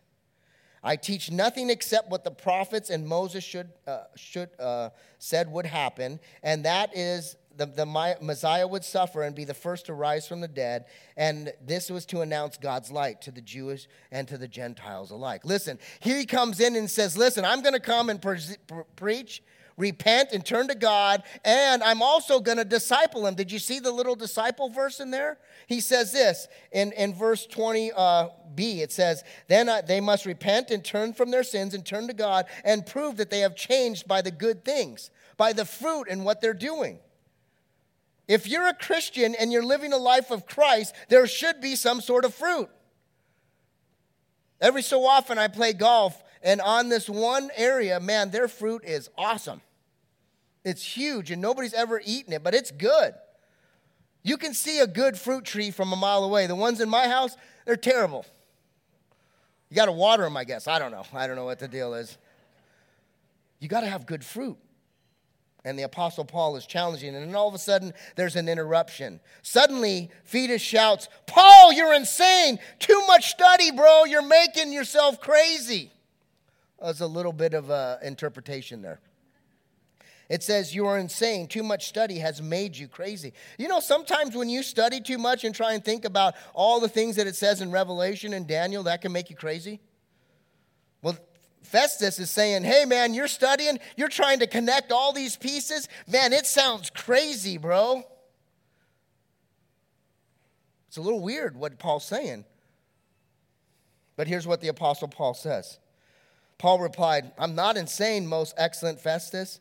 I 0.84 0.96
teach 0.96 1.30
nothing 1.30 1.70
except 1.70 2.10
what 2.10 2.24
the 2.24 2.32
prophets 2.32 2.90
and 2.90 3.08
Moses 3.08 3.44
should, 3.44 3.70
uh, 3.86 4.04
should, 4.16 4.50
uh, 4.60 4.90
said 5.20 5.52
would 5.52 5.66
happen, 5.66 6.20
and 6.42 6.66
that 6.66 6.96
is 6.98 7.36
the, 7.58 7.66
the 7.66 7.86
Messiah 8.22 8.68
would 8.68 8.84
suffer 8.84 9.24
and 9.24 9.36
be 9.36 9.44
the 9.44 9.54
first 9.54 9.86
to 9.88 9.94
rise 9.94 10.28
from 10.28 10.42
the 10.42 10.48
dead. 10.48 10.86
And 11.18 11.52
this 11.66 11.90
was 11.90 12.06
to 12.08 12.22
announce 12.22 12.58
God's 12.58 12.92
light 12.92 13.22
to 13.24 13.32
the 13.32 13.42
Jewish 13.42 13.88
and 14.12 14.28
to 14.30 14.38
the 14.38 14.48
Gentiles 14.48 15.12
alike. 15.12 15.46
Listen, 15.46 15.78
here 16.00 16.18
he 16.18 16.26
comes 16.26 16.60
in 16.60 16.76
and 16.76 16.90
says, 16.90 17.18
Listen, 17.18 17.46
I'm 17.46 17.62
going 17.62 17.74
to 17.74 17.80
come 17.80 18.10
and 18.10 18.22
pre- 18.22 18.40
pre- 18.68 18.84
preach 18.96 19.44
repent 19.78 20.30
and 20.32 20.46
turn 20.46 20.68
to 20.68 20.76
God, 20.76 21.24
and 21.44 21.84
I'm 21.84 22.02
also 22.02 22.40
going 22.40 22.58
to 22.58 22.66
disciple 22.66 23.26
him. 23.26 23.36
Did 23.36 23.52
you 23.52 23.60
see 23.60 23.80
the 23.80 23.92
little 23.92 24.16
disciple 24.16 24.70
verse 24.70 25.00
in 25.00 25.12
there? 25.12 25.38
He 25.68 25.80
says 25.80 26.12
this 26.12 26.48
in, 26.72 26.92
in 26.94 27.14
verse 27.14 27.48
20b 27.48 27.92
uh, 27.96 28.30
it 28.58 28.92
says, 28.92 29.24
Then 29.48 29.70
uh, 29.70 29.82
they 29.82 30.00
must 30.00 30.26
repent 30.26 30.72
and 30.72 30.84
turn 30.84 31.14
from 31.14 31.32
their 31.32 31.44
sins 31.44 31.74
and 31.74 31.86
turn 31.86 32.08
to 32.08 32.14
God 32.14 32.46
and 32.64 32.86
prove 32.86 33.18
that 33.18 33.30
they 33.30 33.40
have 33.40 33.56
changed 33.56 34.08
by 34.08 34.22
the 34.22 34.32
good 34.32 34.66
things, 34.66 35.10
by 35.38 35.54
the 35.54 35.66
fruit 35.66 36.08
and 36.10 36.26
what 36.26 36.42
they're 36.42 36.54
doing. 36.54 37.00
If 38.28 38.48
you're 38.48 38.68
a 38.68 38.74
Christian 38.74 39.36
and 39.36 39.52
you're 39.52 39.66
living 39.66 39.94
a 39.94 39.98
life 39.98 40.32
of 40.32 40.46
Christ, 40.46 40.96
there 41.10 41.28
should 41.28 41.60
be 41.60 41.76
some 41.76 42.02
sort 42.02 42.24
of 42.24 42.34
fruit. 42.34 42.70
Every 44.62 44.84
so 44.84 45.06
often 45.06 45.38
I 45.38 45.48
play 45.48 45.74
golf 45.74 46.22
and 46.44 46.62
on 46.62 46.90
this 46.90 47.10
one 47.10 47.50
area, 47.56 48.00
man, 48.00 48.32
their 48.32 48.48
fruit 48.48 48.84
is 48.86 49.10
awesome. 49.18 49.62
It's 50.64 50.84
huge, 50.84 51.32
and 51.32 51.42
nobody's 51.42 51.74
ever 51.74 52.02
eaten 52.06 52.34
it, 52.34 52.44
but 52.44 52.54
it's 52.54 52.72
good. 52.72 53.14
You 54.24 54.38
can 54.38 54.54
see 54.54 54.80
a 54.80 54.88
good 54.88 55.18
fruit 55.18 55.46
tree 55.46 55.72
from 55.72 55.92
a 55.92 55.96
mile 55.96 56.24
away. 56.24 56.46
The 56.48 56.56
ones 56.56 56.80
in 56.80 56.90
my 56.90 57.08
house, 57.08 57.36
they're 57.66 57.76
terrible. 57.76 58.26
You 59.70 59.76
got 59.76 59.86
to 59.86 59.92
water 59.92 60.24
them, 60.24 60.38
I 60.38 60.44
guess. 60.44 60.68
I 60.68 60.78
don't 60.78 60.92
know. 60.92 61.06
I 61.14 61.28
don't 61.28 61.36
know 61.36 61.46
what 61.46 61.60
the 61.60 61.68
deal 61.68 61.94
is. 61.94 62.18
You 63.60 63.68
got 63.68 63.82
to 63.82 63.88
have 63.88 64.06
good 64.06 64.24
fruit. 64.24 64.58
And 65.64 65.78
the 65.78 65.84
Apostle 65.84 66.26
Paul 66.26 66.56
is 66.56 66.66
challenging, 66.66 67.16
and 67.16 67.28
then 67.28 67.36
all 67.36 67.48
of 67.48 67.54
a 67.54 67.60
sudden, 67.60 67.94
there's 68.16 68.36
an 68.36 68.50
interruption. 68.50 69.20
Suddenly, 69.44 70.10
Festus 70.24 70.62
shouts, 70.62 71.08
Paul, 71.28 71.72
you're 71.72 71.94
insane. 71.94 72.58
Too 72.80 73.04
much 73.06 73.30
study, 73.30 73.72
bro. 73.72 74.06
You're 74.06 74.26
making 74.26 74.74
yourself 74.74 75.22
crazy. 75.22 75.92
There's 76.82 77.02
a 77.02 77.08
little 77.08 77.34
bit 77.34 77.54
of 77.54 78.02
interpretation 78.02 78.82
there. 78.82 79.00
It 80.32 80.44
says, 80.44 80.74
You 80.74 80.88
are 80.88 80.98
insane. 80.98 81.48
Too 81.48 81.62
much 81.62 81.88
study 81.90 82.20
has 82.20 82.42
made 82.42 82.78
you 82.78 82.88
crazy. 82.88 83.34
You 83.58 83.68
know, 83.68 83.82
sometimes 83.82 84.34
when 84.34 84.48
you 84.48 84.64
study 84.64 85.02
too 85.02 85.18
much 85.18 85.44
and 85.44 85.54
try 85.54 85.74
and 85.74 85.84
think 85.84 86.06
about 86.06 86.36
all 86.54 86.80
the 86.80 86.88
things 86.88 87.18
that 87.18 87.28
it 87.28 87.36
says 87.36 87.60
in 87.60 87.70
Revelation 87.70 88.32
and 88.32 88.48
Daniel, 88.48 88.84
that 88.84 89.02
can 89.02 89.12
make 89.12 89.30
you 89.30 89.36
crazy. 89.36 89.82
Well, 91.02 91.18
Festus 91.64 92.18
is 92.18 92.32
saying, 92.32 92.64
Hey, 92.64 92.86
man, 92.86 93.14
you're 93.14 93.28
studying, 93.28 93.78
you're 93.98 94.08
trying 94.08 94.40
to 94.40 94.48
connect 94.48 94.94
all 94.94 95.12
these 95.12 95.36
pieces. 95.36 95.90
Man, 96.08 96.32
it 96.32 96.46
sounds 96.46 96.90
crazy, 96.90 97.58
bro. 97.58 98.04
It's 100.88 100.96
a 100.96 101.02
little 101.02 101.20
weird 101.20 101.58
what 101.58 101.78
Paul's 101.78 102.06
saying. 102.06 102.46
But 104.16 104.28
here's 104.28 104.48
what 104.48 104.62
the 104.62 104.70
Apostle 104.70 105.10
Paul 105.10 105.34
says 105.34 105.78
Paul 106.62 106.78
replied, 106.78 107.32
I'm 107.40 107.56
not 107.56 107.76
insane, 107.76 108.28
most 108.28 108.54
excellent 108.56 109.02
Festus. 109.02 109.60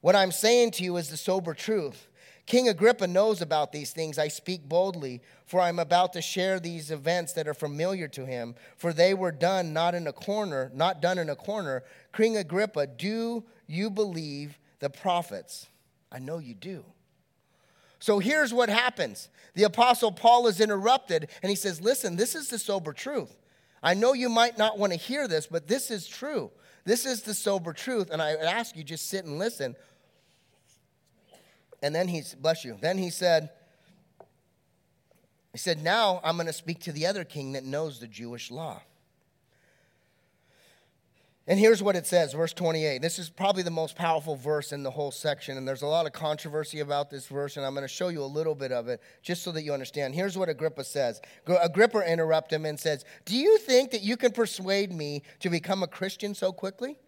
What 0.00 0.16
I'm 0.16 0.32
saying 0.32 0.72
to 0.72 0.82
you 0.82 0.96
is 0.96 1.10
the 1.10 1.16
sober 1.16 1.54
truth. 1.54 2.08
King 2.44 2.68
Agrippa 2.68 3.06
knows 3.06 3.40
about 3.40 3.70
these 3.70 3.92
things. 3.92 4.18
I 4.18 4.26
speak 4.26 4.68
boldly, 4.68 5.20
for 5.46 5.60
I'm 5.60 5.78
about 5.78 6.12
to 6.14 6.20
share 6.20 6.58
these 6.58 6.90
events 6.90 7.34
that 7.34 7.46
are 7.46 7.54
familiar 7.54 8.08
to 8.08 8.26
him, 8.26 8.56
for 8.76 8.92
they 8.92 9.14
were 9.14 9.30
done 9.30 9.72
not 9.72 9.94
in 9.94 10.08
a 10.08 10.12
corner, 10.12 10.72
not 10.74 11.00
done 11.00 11.18
in 11.18 11.30
a 11.30 11.36
corner. 11.36 11.84
King 12.12 12.36
Agrippa, 12.36 12.88
do 12.88 13.44
you 13.68 13.88
believe 13.88 14.58
the 14.80 14.90
prophets? 14.90 15.68
I 16.10 16.18
know 16.18 16.38
you 16.38 16.54
do. 16.54 16.84
So 18.00 18.18
here's 18.18 18.52
what 18.52 18.70
happens. 18.70 19.28
The 19.54 19.62
apostle 19.62 20.10
Paul 20.10 20.48
is 20.48 20.60
interrupted 20.60 21.28
and 21.44 21.50
he 21.50 21.56
says, 21.56 21.80
"Listen, 21.80 22.16
this 22.16 22.34
is 22.34 22.48
the 22.48 22.58
sober 22.58 22.92
truth. 22.92 23.36
I 23.82 23.94
know 23.94 24.12
you 24.12 24.28
might 24.28 24.58
not 24.58 24.78
want 24.78 24.92
to 24.92 24.98
hear 24.98 25.28
this, 25.28 25.46
but 25.46 25.68
this 25.68 25.90
is 25.90 26.06
true. 26.06 26.50
This 26.84 27.06
is 27.06 27.22
the 27.22 27.34
sober 27.34 27.72
truth, 27.72 28.10
and 28.10 28.20
I 28.22 28.32
ask 28.32 28.76
you 28.76 28.84
just 28.84 29.08
sit 29.08 29.24
and 29.24 29.38
listen." 29.38 29.76
And 31.82 31.94
then 31.94 32.08
he's, 32.08 32.34
bless 32.34 32.64
you, 32.64 32.76
then 32.80 32.98
he 32.98 33.10
said, 33.10 33.50
he 35.52 35.58
said, 35.58 35.82
Now 35.82 36.20
I'm 36.22 36.36
going 36.36 36.46
to 36.46 36.52
speak 36.52 36.80
to 36.80 36.92
the 36.92 37.06
other 37.06 37.24
king 37.24 37.52
that 37.52 37.64
knows 37.64 38.00
the 38.00 38.06
Jewish 38.06 38.50
law. 38.50 38.82
And 41.48 41.58
here's 41.58 41.82
what 41.82 41.96
it 41.96 42.06
says, 42.06 42.34
verse 42.34 42.52
28. 42.52 43.00
This 43.00 43.18
is 43.18 43.30
probably 43.30 43.62
the 43.62 43.70
most 43.70 43.96
powerful 43.96 44.36
verse 44.36 44.70
in 44.70 44.82
the 44.82 44.90
whole 44.90 45.10
section, 45.10 45.56
and 45.56 45.66
there's 45.66 45.80
a 45.80 45.86
lot 45.86 46.04
of 46.04 46.12
controversy 46.12 46.80
about 46.80 47.08
this 47.08 47.26
verse, 47.26 47.56
and 47.56 47.64
I'm 47.64 47.72
going 47.72 47.84
to 47.84 47.88
show 47.88 48.08
you 48.08 48.22
a 48.22 48.26
little 48.26 48.54
bit 48.54 48.70
of 48.70 48.88
it 48.88 49.00
just 49.22 49.42
so 49.42 49.50
that 49.52 49.62
you 49.62 49.72
understand. 49.72 50.14
Here's 50.14 50.36
what 50.36 50.50
Agrippa 50.50 50.84
says 50.84 51.22
Agrippa 51.46 52.00
interrupts 52.00 52.52
him 52.52 52.66
and 52.66 52.78
says, 52.78 53.06
Do 53.24 53.34
you 53.34 53.56
think 53.56 53.92
that 53.92 54.02
you 54.02 54.18
can 54.18 54.30
persuade 54.30 54.92
me 54.92 55.22
to 55.40 55.48
become 55.48 55.82
a 55.82 55.86
Christian 55.86 56.34
so 56.34 56.52
quickly? 56.52 56.98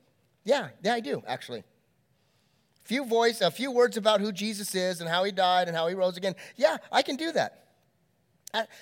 Yeah, 0.44 0.70
yeah, 0.82 0.94
I 0.94 1.00
do, 1.00 1.22
actually 1.26 1.58
A 1.58 2.88
few 2.88 3.04
voice, 3.04 3.42
a 3.42 3.50
few 3.50 3.70
words 3.70 3.98
about 3.98 4.22
who 4.22 4.32
Jesus 4.32 4.74
is 4.74 5.02
and 5.02 5.10
how 5.10 5.22
he 5.24 5.32
died 5.32 5.68
and 5.68 5.76
how 5.76 5.86
he 5.86 5.94
rose 5.94 6.16
again. 6.16 6.34
Yeah, 6.56 6.78
I 6.90 7.02
can 7.02 7.16
do 7.16 7.30
that. 7.32 7.66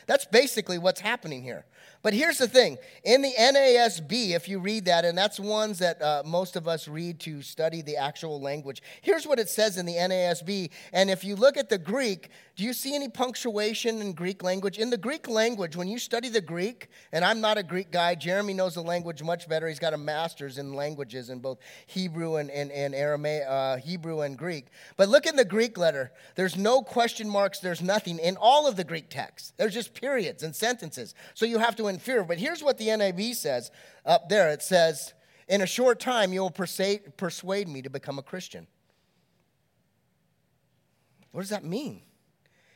That's 0.07 0.25
basically 0.25 0.79
what's 0.79 1.01
happening 1.01 1.43
here. 1.43 1.67
But 2.03 2.15
here's 2.15 2.39
the 2.39 2.49
thing 2.49 2.79
in 3.05 3.23
the 3.23 3.33
NASB, 3.39 4.31
if 4.31 4.49
you 4.49 4.59
read 4.61 4.85
that, 4.85 5.05
and 5.05 5.19
that's 5.19 5.41
ones 5.41 5.79
that 5.81 6.01
uh, 6.01 6.23
most 6.25 6.57
of 6.57 6.69
us 6.69 6.87
read 6.87 7.19
to 7.21 7.43
study 7.43 7.83
the 7.83 7.97
actual 7.97 8.41
language, 8.41 8.83
here's 9.03 9.27
what 9.27 9.39
it 9.39 9.49
says 9.49 9.79
in 9.79 9.87
the 9.87 9.95
NASB. 9.95 10.71
And 10.93 11.11
if 11.11 11.25
you 11.25 11.37
look 11.37 11.57
at 11.57 11.69
the 11.69 11.79
Greek, 11.79 12.31
do 12.57 12.65
you 12.65 12.73
see 12.73 12.95
any 12.95 13.09
punctuation 13.09 14.01
in 14.01 14.13
Greek 14.13 14.43
language? 14.43 14.79
In 14.79 14.91
the 14.91 14.97
Greek 14.97 15.29
language, 15.29 15.77
when 15.77 15.87
you 15.87 15.99
study 15.99 16.29
the 16.29 16.41
Greek, 16.41 16.89
and 17.13 17.25
I'm 17.25 17.41
not 17.41 17.59
a 17.59 17.63
Greek 17.63 17.91
guy, 17.91 18.15
Jeremy 18.15 18.55
knows 18.55 18.75
the 18.75 18.83
language 18.83 19.23
much 19.23 19.49
better. 19.49 19.69
He's 19.69 19.79
got 19.79 19.95
a 19.95 19.99
master's 19.99 20.59
in 20.59 20.75
languages 20.75 21.31
in 21.31 21.41
both 21.41 21.59
Hebrew 21.87 22.37
and, 22.37 22.51
and, 22.51 22.73
and 22.73 22.95
Aramaic, 22.95 23.45
uh, 23.49 23.77
Hebrew 23.77 24.23
and 24.23 24.37
Greek. 24.37 24.67
But 24.97 25.09
look 25.09 25.27
in 25.27 25.37
the 25.37 25.45
Greek 25.45 25.79
letter. 25.79 26.13
There's 26.35 26.57
no 26.57 26.83
question 26.83 27.29
marks, 27.29 27.61
there's 27.61 27.83
nothing 27.83 28.19
in 28.19 28.37
all 28.37 28.67
of 28.67 28.77
the 28.77 28.85
Greek 28.85 29.09
text. 29.09 29.55
There's 29.57 29.75
just 29.75 29.95
periods 29.95 30.43
and 30.43 30.55
sentences. 30.55 31.15
So 31.35 31.47
you 31.47 31.59
have 31.59 31.68
to 31.77 31.89
infer. 31.89 32.23
But 32.23 32.39
here's 32.39 32.63
what 32.63 32.79
the 32.79 32.89
NIV 32.89 33.35
says 33.35 33.71
up 34.05 34.29
there 34.29 34.51
it 34.51 34.63
says, 34.63 35.15
In 35.49 35.63
a 35.63 35.67
short 35.67 36.01
time, 36.01 36.33
you 36.33 36.41
will 36.41 36.51
persuade, 36.51 37.69
me 37.69 37.83
to 37.83 37.91
become 37.91 38.19
a 38.19 38.23
Christian. 38.23 38.67
What 41.33 41.43
does 41.43 41.51
that 41.51 41.65
mean? 41.65 42.03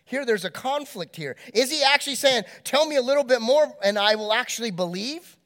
Here, 0.05 0.27
there's 0.27 0.45
a 0.45 0.51
conflict 0.51 1.17
here. 1.17 1.37
Is 1.55 1.71
he 1.71 1.83
actually 1.83 2.17
saying, 2.17 2.45
Tell 2.65 2.87
me 2.87 2.97
a 2.97 3.03
little 3.03 3.25
bit 3.25 3.41
more 3.41 3.67
and 3.83 3.99
I 3.99 4.15
will 4.15 4.33
actually 4.33 4.71
believe? 4.71 5.37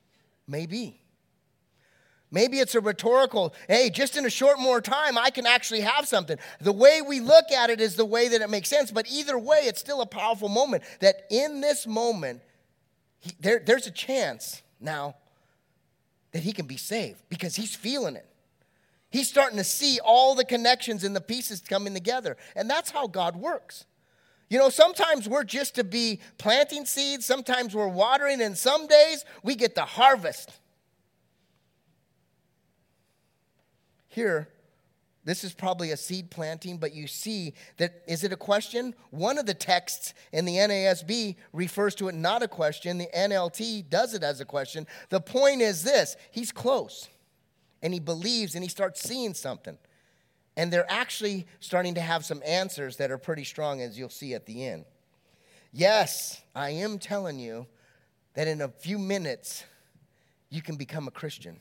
Maybe. 0.49 1.01
Maybe 2.31 2.59
it's 2.59 2.75
a 2.75 2.81
rhetorical, 2.81 3.55
hey, 3.69 3.89
just 3.89 4.17
in 4.17 4.27
a 4.27 4.31
short 4.31 4.59
more 4.59 4.81
time, 4.81 5.17
I 5.17 5.31
can 5.31 5.47
actually 5.47 5.83
have 5.83 6.09
something. 6.09 6.39
The 6.61 6.73
way 6.73 7.01
we 7.01 7.21
look 7.21 7.53
at 7.53 7.71
it 7.71 7.81
is 7.81 7.95
the 7.95 8.05
way 8.05 8.29
that 8.29 8.41
it 8.41 8.51
makes 8.51 8.69
sense, 8.69 8.91
but 8.91 9.09
either 9.09 9.39
way, 9.39 9.61
it's 9.63 9.81
still 9.81 10.01
a 10.01 10.07
powerful 10.07 10.49
moment 10.49 10.83
that 11.01 11.23
in 11.31 11.61
this 11.61 11.87
moment, 11.87 12.43
there, 13.41 13.63
there's 13.65 13.87
a 13.87 13.91
chance 13.91 14.63
now 14.81 15.17
that 16.33 16.43
he 16.43 16.53
can 16.53 16.67
be 16.67 16.77
saved 16.77 17.23
because 17.29 17.57
he's 17.57 17.75
feeling 17.75 18.17
it. 18.17 18.27
He's 19.11 19.29
starting 19.29 19.57
to 19.57 19.65
see 19.65 19.99
all 20.05 20.35
the 20.35 20.45
connections 20.45 21.05
and 21.05 21.15
the 21.15 21.21
pieces 21.21 21.61
coming 21.61 21.95
together. 21.95 22.37
And 22.55 22.69
that's 22.69 22.91
how 22.91 23.07
God 23.07 23.37
works. 23.37 23.87
You 24.49 24.59
know, 24.59 24.69
sometimes 24.69 25.29
we're 25.29 25.45
just 25.45 25.75
to 25.77 25.85
be 25.85 26.21
planting 26.39 26.85
seeds, 26.85 27.27
sometimes 27.27 27.75
we're 27.75 27.89
watering, 27.89 28.41
and 28.41 28.57
some 28.57 28.87
days 28.87 29.25
we 29.43 29.57
get 29.57 29.75
the 29.75 29.85
harvest. 29.85 30.53
Here, 34.09 34.49
this 35.27 35.43
is 35.43 35.53
probably 35.53 35.91
a 35.91 35.97
seed 35.97 36.31
planting, 36.31 36.79
but 36.79 36.95
you 36.95 37.09
see 37.09 37.53
that 37.79 38.05
is 38.07 38.23
it 38.23 38.33
a 38.33 38.37
question? 38.37 38.95
One 39.11 39.39
of 39.39 39.47
the 39.47 39.55
texts 39.55 40.15
in 40.33 40.45
the 40.45 40.55
NASB 40.55 41.35
refers 41.53 41.97
to 41.97 42.07
it 42.07 42.15
not 42.15 42.45
a 42.45 42.49
question. 42.49 42.97
The 42.97 43.09
NLT 43.15 43.91
does 43.91 44.15
it 44.15 44.23
as 44.23 44.41
a 44.41 44.45
question. 44.45 44.87
The 45.09 45.21
point 45.21 45.63
is 45.63 45.83
this 45.83 46.17
he's 46.31 46.53
close 46.53 47.09
and 47.83 47.93
he 47.93 47.99
believes 47.99 48.55
and 48.55 48.63
he 48.63 48.71
starts 48.71 49.03
seeing 49.03 49.35
something. 49.35 49.77
And 50.57 50.73
they're 50.73 50.91
actually 50.91 51.49
starting 51.59 51.97
to 51.97 52.01
have 52.01 52.25
some 52.25 52.41
answers 52.47 52.97
that 52.99 53.11
are 53.11 53.19
pretty 53.19 53.45
strong, 53.45 53.83
as 53.83 53.99
you'll 53.99 54.09
see 54.09 54.33
at 54.33 54.47
the 54.47 54.65
end. 54.65 54.85
Yes, 55.73 56.41
I 56.55 56.71
am 56.71 57.01
telling 57.01 57.41
you 57.41 57.67
that 58.35 58.47
in 58.47 58.63
a 58.63 58.69
few 58.69 58.97
minutes, 58.97 59.65
you 60.51 60.63
can 60.63 60.77
become 60.77 61.09
a 61.09 61.11
Christian. 61.11 61.61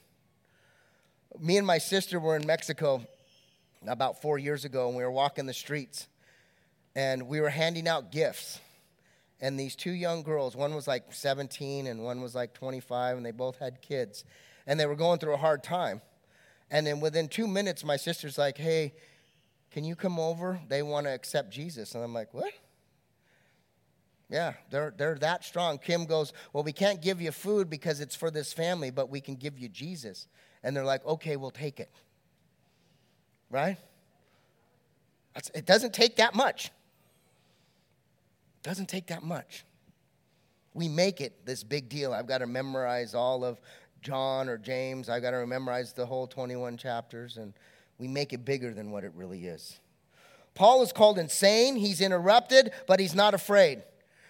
Me 1.39 1.57
and 1.57 1.65
my 1.65 1.79
sister 1.79 2.19
were 2.19 2.35
in 2.37 2.45
Mexico 2.45 3.05
about 3.87 4.21
four 4.21 4.37
years 4.37 4.65
ago, 4.65 4.87
and 4.87 4.97
we 4.97 5.03
were 5.03 5.11
walking 5.11 5.45
the 5.45 5.53
streets, 5.53 6.07
and 6.95 7.27
we 7.27 7.41
were 7.41 7.49
handing 7.49 7.87
out 7.87 8.11
gifts. 8.11 8.59
And 9.41 9.59
these 9.59 9.75
two 9.75 9.91
young 9.91 10.23
girls, 10.23 10.55
one 10.55 10.73
was 10.73 10.87
like 10.87 11.13
17 11.13 11.87
and 11.87 12.03
one 12.03 12.21
was 12.21 12.33
like 12.33 12.53
25, 12.53 13.17
and 13.17 13.25
they 13.25 13.31
both 13.31 13.59
had 13.59 13.81
kids, 13.81 14.23
and 14.65 14.79
they 14.79 14.85
were 14.85 14.95
going 14.95 15.19
through 15.19 15.33
a 15.33 15.37
hard 15.37 15.63
time. 15.63 16.01
And 16.71 16.87
then 16.87 16.99
within 16.99 17.27
two 17.27 17.47
minutes, 17.47 17.83
my 17.83 17.97
sister's 17.97 18.37
like, 18.37 18.57
"Hey, 18.57 18.93
can 19.71 19.83
you 19.83 19.95
come 19.95 20.19
over? 20.19 20.59
They 20.67 20.81
want 20.81 21.05
to 21.05 21.13
accept 21.13 21.51
Jesus." 21.51 21.93
And 21.93 22.03
I'm 22.03 22.13
like, 22.13 22.33
"What?" 22.33 22.53
Yeah, 24.29 24.53
they're, 24.71 24.93
they're 24.97 25.19
that 25.19 25.43
strong. 25.43 25.77
Kim 25.77 26.05
goes, 26.05 26.33
Well, 26.51 26.63
we 26.63 26.73
can't 26.73 26.99
give 27.01 27.21
you 27.21 27.31
food 27.31 27.69
because 27.69 27.99
it's 27.99 28.15
for 28.15 28.31
this 28.31 28.53
family, 28.53 28.89
but 28.89 29.09
we 29.09 29.21
can 29.21 29.35
give 29.35 29.59
you 29.59 29.69
Jesus. 29.69 30.27
And 30.63 30.75
they're 30.75 30.83
like, 30.83 31.05
Okay, 31.05 31.35
we'll 31.35 31.51
take 31.51 31.79
it 31.79 31.91
right? 33.49 33.77
It 35.53 35.65
doesn't 35.65 35.93
take 35.93 36.15
that 36.17 36.33
much. 36.33 36.67
It 36.67 38.63
doesn't 38.63 38.87
take 38.87 39.07
that 39.07 39.23
much. 39.23 39.65
We 40.73 40.87
make 40.87 41.21
it 41.21 41.45
this 41.45 41.63
big 41.63 41.89
deal. 41.89 42.13
I've 42.13 42.27
got 42.27 42.39
to 42.39 42.47
memorize 42.47 43.13
all 43.13 43.43
of 43.43 43.59
John 44.01 44.49
or 44.49 44.57
James. 44.57 45.09
I've 45.09 45.21
got 45.21 45.31
to 45.31 45.45
memorize 45.45 45.93
the 45.93 46.05
whole 46.05 46.27
21 46.27 46.77
chapters, 46.77 47.37
and 47.37 47.53
we 47.97 48.07
make 48.07 48.33
it 48.33 48.45
bigger 48.45 48.73
than 48.73 48.91
what 48.91 49.03
it 49.03 49.11
really 49.15 49.45
is. 49.45 49.79
Paul 50.53 50.83
is 50.83 50.91
called 50.93 51.17
insane. 51.19 51.75
He's 51.75 52.01
interrupted, 52.01 52.71
but 52.87 52.99
he's 52.99 53.15
not 53.15 53.33
afraid. 53.33 53.83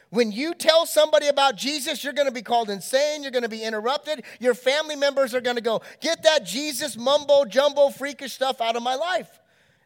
When 0.09 0.31
you 0.31 0.53
tell 0.53 0.85
somebody 0.85 1.27
about 1.27 1.57
Jesus, 1.57 2.03
you're 2.03 2.13
going 2.13 2.27
to 2.27 2.33
be 2.33 2.41
called 2.41 2.69
insane. 2.69 3.23
You're 3.23 3.31
going 3.31 3.43
to 3.43 3.49
be 3.49 3.63
interrupted. 3.63 4.23
Your 4.39 4.53
family 4.53 4.95
members 4.95 5.33
are 5.33 5.41
going 5.41 5.55
to 5.55 5.61
go, 5.61 5.81
Get 5.99 6.23
that 6.23 6.45
Jesus 6.45 6.97
mumbo 6.97 7.45
jumbo 7.45 7.89
freakish 7.89 8.33
stuff 8.33 8.61
out 8.61 8.75
of 8.75 8.83
my 8.83 8.95
life. 8.95 9.39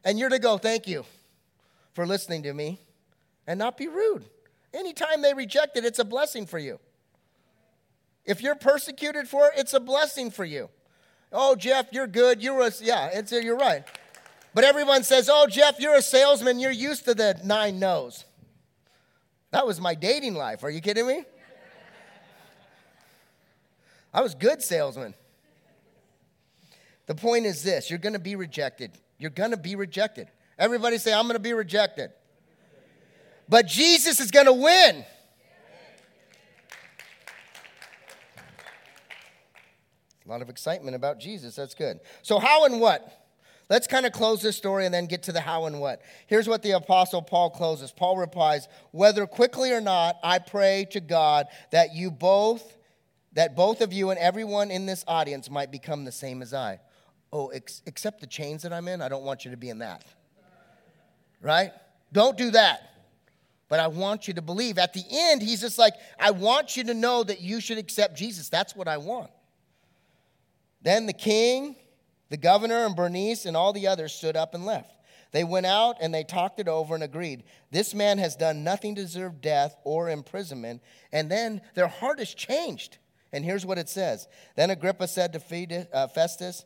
And 0.03 0.19
you're 0.19 0.29
to 0.29 0.39
go, 0.39 0.58
Thank 0.58 0.88
you 0.88 1.05
for 1.93 2.05
listening 2.05 2.43
to 2.43 2.53
me 2.53 2.79
and 3.47 3.58
not 3.58 3.77
be 3.77 3.88
rude. 3.88 4.25
Anytime 4.73 5.21
they 5.21 5.34
reject 5.34 5.77
it, 5.77 5.86
it's 5.86 5.99
a 5.99 6.05
blessing 6.05 6.45
for 6.45 6.60
you. 6.60 6.79
If 8.25 8.41
you're 8.41 8.55
persecuted 8.55 9.27
for 9.27 9.47
it, 9.47 9.53
it's 9.58 9.73
a 9.73 9.79
blessing 9.79 10.29
for 10.29 10.45
you. 10.45 10.69
Oh, 11.32 11.55
Jeff, 11.55 11.88
you're 11.91 12.08
good. 12.08 12.43
You're 12.43 12.62
a, 12.62 12.71
yeah, 12.82 13.10
it's 13.12 13.32
a, 13.32 13.43
you're 13.43 13.58
right. 13.58 13.84
But 14.53 14.63
everyone 14.63 15.03
says, 15.03 15.29
Oh, 15.32 15.47
Jeff, 15.47 15.79
you're 15.79 15.95
a 15.95 16.01
salesman. 16.01 16.60
You're 16.60 16.71
used 16.71 17.05
to 17.05 17.15
the 17.15 17.39
nine 17.43 17.79
no's. 17.79 18.25
That 19.51 19.65
was 19.65 19.81
my 19.81 19.95
dating 19.95 20.35
life. 20.35 20.63
Are 20.63 20.69
you 20.69 20.81
kidding 20.81 21.07
me? 21.07 21.23
I 24.13 24.21
was 24.21 24.35
good 24.35 24.62
salesman. 24.62 25.13
The 27.07 27.15
point 27.15 27.45
is 27.45 27.63
this, 27.63 27.89
you're 27.89 27.99
going 27.99 28.13
to 28.13 28.19
be 28.19 28.35
rejected. 28.35 28.91
You're 29.17 29.31
going 29.31 29.51
to 29.51 29.57
be 29.57 29.75
rejected. 29.75 30.29
Everybody 30.57 30.97
say 30.97 31.13
I'm 31.13 31.23
going 31.23 31.33
to 31.35 31.39
be 31.39 31.53
rejected. 31.53 32.12
But 33.47 33.65
Jesus 33.65 34.19
is 34.19 34.29
going 34.29 34.45
to 34.45 34.53
win. 34.53 35.05
A 40.25 40.29
lot 40.29 40.43
of 40.43 40.49
excitement 40.49 40.95
about 40.95 41.19
Jesus. 41.19 41.55
That's 41.55 41.73
good. 41.73 41.99
So, 42.21 42.38
how 42.38 42.65
and 42.65 42.79
what? 42.79 43.28
Let's 43.69 43.86
kind 43.86 44.08
of 44.08 44.12
close 44.12 44.41
this 44.41 44.58
story 44.58 44.86
and 44.86 44.93
then 44.93 45.05
get 45.05 45.23
to 45.23 45.32
the 45.32 45.41
how 45.41 45.65
and 45.65 45.79
what. 45.79 46.01
Here's 46.25 46.47
what 46.47 46.63
the 46.63 46.71
Apostle 46.71 47.21
Paul 47.21 47.51
closes. 47.51 47.91
Paul 47.91 48.17
replies, 48.17 48.67
Whether 48.91 49.27
quickly 49.27 49.71
or 49.71 49.79
not, 49.79 50.17
I 50.23 50.39
pray 50.39 50.88
to 50.91 50.99
God 50.99 51.45
that 51.71 51.93
you 51.93 52.10
both, 52.10 52.77
that 53.34 53.55
both 53.55 53.82
of 53.82 53.93
you 53.93 54.10
and 54.10 54.19
everyone 54.19 54.71
in 54.71 54.88
this 54.88 55.05
audience 55.08 55.51
might 55.51 55.71
become 55.71 56.03
the 56.03 56.12
same 56.12 56.41
as 56.41 56.51
I. 56.51 56.79
Oh, 57.32 57.49
ex- 57.49 57.84
except 57.86 58.21
the 58.21 58.27
chains 58.27 58.63
that 58.63 58.73
I'm 58.73 58.88
in, 58.88 59.03
I 59.03 59.08
don't 59.08 59.23
want 59.23 59.45
you 59.45 59.51
to 59.51 59.58
be 59.58 59.69
in 59.69 59.79
that. 59.79 60.03
Right? 61.39 61.72
Don't 62.11 62.38
do 62.38 62.49
that. 62.51 62.89
But 63.70 63.80
I 63.80 63.86
want 63.86 64.28
you 64.28 64.34
to 64.34 64.41
believe. 64.41 64.80
At 64.80 64.93
the 64.93 65.03
end, 65.11 65.43
he's 65.43 65.61
just 65.61 65.78
like, 65.78 65.93
I 66.20 66.32
want 66.32 66.76
you 66.76 66.84
to 66.86 66.95
know 66.95 67.24
that 67.24 67.39
you 67.39 67.61
should 67.61 67.78
accept 67.78 68.17
Jesus. 68.17 68.49
That's 68.49 68.76
what 68.76 68.88
I 68.88 68.97
want. 68.97 69.30
Then 70.82 71.05
the 71.05 71.13
king, 71.13 71.76
the 72.30 72.38
governor, 72.38 72.86
and 72.86 72.95
Bernice 72.95 73.45
and 73.45 73.57
all 73.57 73.73
the 73.73 73.88
others 73.88 74.13
stood 74.13 74.36
up 74.36 74.53
and 74.53 74.65
left. 74.65 74.93
They 75.32 75.43
went 75.43 75.65
out 75.65 75.97
and 76.01 76.13
they 76.13 76.23
talked 76.23 76.59
it 76.59 76.67
over 76.67 76.95
and 76.95 77.03
agreed. 77.03 77.43
This 77.71 77.93
man 77.93 78.17
has 78.17 78.36
done 78.36 78.63
nothing 78.63 78.95
to 78.95 79.01
deserve 79.01 79.41
death 79.41 79.75
or 79.84 80.09
imprisonment. 80.09 80.82
And 81.11 81.30
then 81.30 81.61
their 81.75 81.88
heart 81.88 82.19
is 82.19 82.34
changed. 82.34 82.97
And 83.32 83.45
here's 83.45 83.65
what 83.65 83.77
it 83.77 83.89
says 83.89 84.27
Then 84.55 84.71
Agrippa 84.71 85.07
said 85.07 85.34
to 85.34 85.88
uh, 85.93 86.07
Festus, 86.07 86.65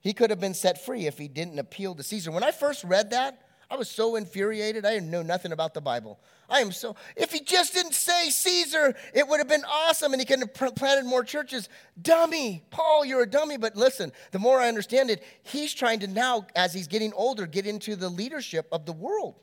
he 0.00 0.12
could 0.12 0.30
have 0.30 0.40
been 0.40 0.54
set 0.54 0.84
free 0.84 1.06
if 1.06 1.18
he 1.18 1.28
didn't 1.28 1.58
appeal 1.58 1.94
to 1.94 2.02
Caesar. 2.02 2.30
When 2.30 2.42
I 2.42 2.50
first 2.50 2.84
read 2.84 3.10
that, 3.10 3.38
I 3.70 3.76
was 3.76 3.88
so 3.88 4.16
infuriated. 4.16 4.84
I 4.84 4.94
didn't 4.94 5.12
know 5.12 5.22
nothing 5.22 5.52
about 5.52 5.74
the 5.74 5.80
Bible. 5.80 6.18
I 6.48 6.60
am 6.60 6.72
so, 6.72 6.96
if 7.16 7.30
he 7.30 7.40
just 7.40 7.72
didn't 7.72 7.94
say 7.94 8.28
Caesar, 8.28 8.96
it 9.14 9.28
would 9.28 9.38
have 9.38 9.46
been 9.46 9.64
awesome 9.64 10.12
and 10.12 10.20
he 10.20 10.26
could 10.26 10.40
have 10.40 10.74
planted 10.74 11.06
more 11.06 11.22
churches. 11.22 11.68
Dummy. 12.02 12.64
Paul, 12.70 13.04
you're 13.04 13.22
a 13.22 13.30
dummy. 13.30 13.56
But 13.58 13.76
listen, 13.76 14.10
the 14.32 14.40
more 14.40 14.58
I 14.58 14.66
understand 14.66 15.08
it, 15.08 15.22
he's 15.44 15.72
trying 15.72 16.00
to 16.00 16.08
now, 16.08 16.48
as 16.56 16.74
he's 16.74 16.88
getting 16.88 17.12
older, 17.12 17.46
get 17.46 17.64
into 17.64 17.94
the 17.94 18.08
leadership 18.08 18.66
of 18.72 18.86
the 18.86 18.92
world. 18.92 19.36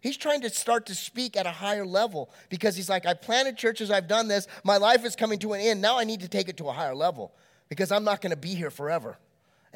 He's 0.00 0.18
trying 0.18 0.42
to 0.42 0.50
start 0.50 0.86
to 0.86 0.94
speak 0.94 1.38
at 1.38 1.46
a 1.46 1.50
higher 1.50 1.86
level 1.86 2.30
because 2.50 2.76
he's 2.76 2.90
like, 2.90 3.06
I 3.06 3.14
planted 3.14 3.56
churches, 3.56 3.90
I've 3.90 4.06
done 4.06 4.28
this, 4.28 4.46
my 4.62 4.76
life 4.76 5.04
is 5.06 5.16
coming 5.16 5.38
to 5.40 5.54
an 5.54 5.60
end. 5.60 5.80
Now 5.80 5.98
I 5.98 6.04
need 6.04 6.20
to 6.20 6.28
take 6.28 6.50
it 6.50 6.58
to 6.58 6.68
a 6.68 6.72
higher 6.72 6.94
level 6.94 7.34
because 7.68 7.90
I'm 7.90 8.04
not 8.04 8.20
going 8.20 8.30
to 8.30 8.36
be 8.36 8.54
here 8.54 8.70
forever. 8.70 9.18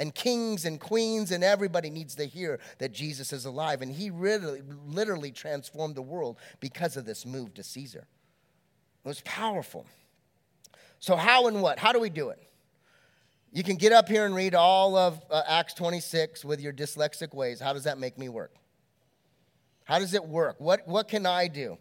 And 0.01 0.15
kings 0.15 0.65
and 0.65 0.81
queens 0.81 1.31
and 1.31 1.45
everybody 1.45 1.91
needs 1.91 2.15
to 2.15 2.25
hear 2.25 2.59
that 2.79 2.91
Jesus 2.91 3.35
is 3.35 3.45
alive. 3.45 3.83
And 3.83 3.93
he 3.93 4.09
really, 4.09 4.63
literally 4.87 5.31
transformed 5.31 5.95
the 5.95 6.03
world 6.03 6.39
because 6.59 6.97
of 6.97 7.05
this 7.05 7.27
move 7.27 7.53
to 7.55 7.63
Caesar. 7.63 8.07
It 9.05 9.09
was 9.09 9.21
powerful. 9.27 9.85
So, 11.01 11.17
how 11.17 11.49
and 11.49 11.61
what? 11.61 11.79
How 11.79 11.93
do 11.93 12.01
we 12.01 12.09
do 12.09 12.31
it? 12.31 12.39
You 13.53 13.63
can 13.63 13.77
get 13.77 13.93
up 13.93 14.09
here 14.09 14.25
and 14.25 14.35
read 14.35 14.55
all 14.55 14.97
of 14.97 15.21
uh, 15.31 15.43
Acts 15.47 15.75
26 15.75 16.47
with 16.47 16.63
your 16.63 16.73
dyslexic 16.73 17.35
ways. 17.35 17.61
How 17.61 17.75
does 17.75 17.85
that 17.85 17.99
make 17.99 18.17
me 18.17 18.31
work? 18.31 18.55
How 19.85 19.99
does 19.99 20.15
it 20.15 20.25
work? 20.25 20.57
What, 20.61 20.89
what 20.89 21.09
can 21.09 21.27
I 21.27 21.47
do? 21.49 21.77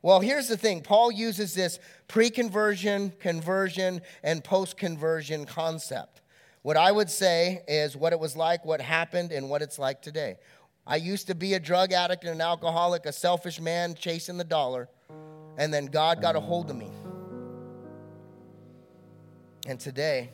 Well, 0.00 0.20
here's 0.20 0.46
the 0.46 0.56
thing 0.56 0.80
Paul 0.80 1.10
uses 1.10 1.54
this 1.54 1.80
pre 2.06 2.30
conversion, 2.30 3.14
conversion, 3.18 4.00
and 4.22 4.44
post 4.44 4.76
conversion 4.76 5.44
concept. 5.44 6.20
What 6.62 6.76
I 6.76 6.90
would 6.90 7.10
say 7.10 7.62
is 7.68 7.96
what 7.96 8.12
it 8.12 8.18
was 8.18 8.36
like, 8.36 8.64
what 8.64 8.80
happened, 8.80 9.32
and 9.32 9.48
what 9.48 9.62
it's 9.62 9.78
like 9.78 10.02
today. 10.02 10.36
I 10.86 10.96
used 10.96 11.26
to 11.26 11.34
be 11.34 11.54
a 11.54 11.60
drug 11.60 11.92
addict 11.92 12.24
and 12.24 12.32
an 12.32 12.40
alcoholic, 12.40 13.06
a 13.06 13.12
selfish 13.12 13.60
man 13.60 13.94
chasing 13.94 14.38
the 14.38 14.44
dollar, 14.44 14.88
and 15.56 15.72
then 15.72 15.86
God 15.86 16.22
got 16.22 16.34
a 16.34 16.40
hold 16.40 16.70
of 16.70 16.76
me. 16.76 16.90
And 19.66 19.78
today, 19.78 20.30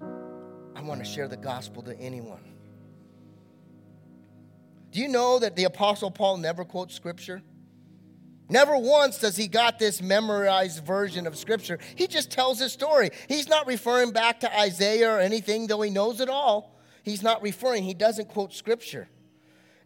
I 0.00 0.82
want 0.82 1.04
to 1.04 1.08
share 1.08 1.28
the 1.28 1.36
gospel 1.36 1.82
to 1.84 1.96
anyone. 1.98 2.42
Do 4.90 5.00
you 5.00 5.08
know 5.08 5.38
that 5.38 5.56
the 5.56 5.64
Apostle 5.64 6.10
Paul 6.10 6.36
never 6.38 6.64
quotes 6.64 6.94
scripture? 6.94 7.42
Never 8.52 8.76
once 8.76 9.16
does 9.16 9.34
he 9.34 9.48
got 9.48 9.78
this 9.78 10.02
memorized 10.02 10.84
version 10.84 11.26
of 11.26 11.38
Scripture. 11.38 11.78
He 11.96 12.06
just 12.06 12.30
tells 12.30 12.58
his 12.58 12.70
story. 12.70 13.08
He's 13.26 13.48
not 13.48 13.66
referring 13.66 14.10
back 14.10 14.40
to 14.40 14.60
Isaiah 14.60 15.10
or 15.10 15.20
anything, 15.20 15.68
though 15.68 15.80
he 15.80 15.88
knows 15.88 16.20
it 16.20 16.28
all. 16.28 16.78
He's 17.02 17.22
not 17.22 17.40
referring, 17.40 17.84
he 17.84 17.94
doesn't 17.94 18.28
quote 18.28 18.52
Scripture. 18.52 19.08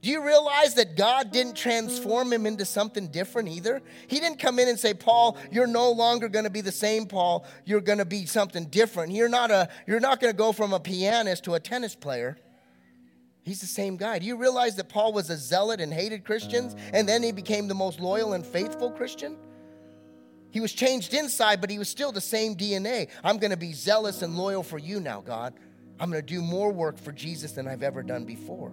Do 0.02 0.10
you 0.10 0.24
realize 0.24 0.74
that 0.74 0.96
God 0.96 1.30
didn't 1.30 1.54
transform 1.54 2.32
him 2.32 2.44
into 2.44 2.64
something 2.64 3.06
different 3.06 3.50
either? 3.50 3.82
He 4.08 4.18
didn't 4.18 4.40
come 4.40 4.58
in 4.58 4.66
and 4.68 4.78
say, 4.78 4.94
Paul, 4.94 5.38
you're 5.52 5.68
no 5.68 5.92
longer 5.92 6.28
going 6.28 6.44
to 6.44 6.50
be 6.50 6.60
the 6.60 6.72
same 6.72 7.06
Paul. 7.06 7.46
You're 7.64 7.80
going 7.80 7.98
to 7.98 8.04
be 8.04 8.26
something 8.26 8.64
different. 8.64 9.12
You're 9.12 9.28
not, 9.28 9.52
a, 9.52 9.68
you're 9.86 10.00
not 10.00 10.20
going 10.20 10.32
to 10.32 10.36
go 10.36 10.50
from 10.50 10.72
a 10.72 10.80
pianist 10.80 11.44
to 11.44 11.54
a 11.54 11.60
tennis 11.60 11.94
player. 11.94 12.36
He's 13.46 13.60
the 13.60 13.66
same 13.68 13.96
guy. 13.96 14.18
Do 14.18 14.26
you 14.26 14.36
realize 14.36 14.74
that 14.74 14.88
Paul 14.88 15.12
was 15.12 15.30
a 15.30 15.36
zealot 15.36 15.80
and 15.80 15.94
hated 15.94 16.24
Christians, 16.24 16.74
and 16.92 17.08
then 17.08 17.22
he 17.22 17.30
became 17.30 17.68
the 17.68 17.74
most 17.74 18.00
loyal 18.00 18.32
and 18.32 18.44
faithful 18.44 18.90
Christian? 18.90 19.36
He 20.50 20.58
was 20.58 20.72
changed 20.72 21.14
inside, 21.14 21.60
but 21.60 21.70
he 21.70 21.78
was 21.78 21.88
still 21.88 22.10
the 22.10 22.20
same 22.20 22.56
DNA. 22.56 23.08
I'm 23.22 23.38
going 23.38 23.52
to 23.52 23.56
be 23.56 23.72
zealous 23.72 24.22
and 24.22 24.36
loyal 24.36 24.64
for 24.64 24.78
you 24.78 24.98
now, 24.98 25.20
God. 25.20 25.54
I'm 26.00 26.10
going 26.10 26.20
to 26.20 26.26
do 26.26 26.42
more 26.42 26.72
work 26.72 26.98
for 26.98 27.12
Jesus 27.12 27.52
than 27.52 27.68
I've 27.68 27.84
ever 27.84 28.02
done 28.02 28.24
before. 28.24 28.70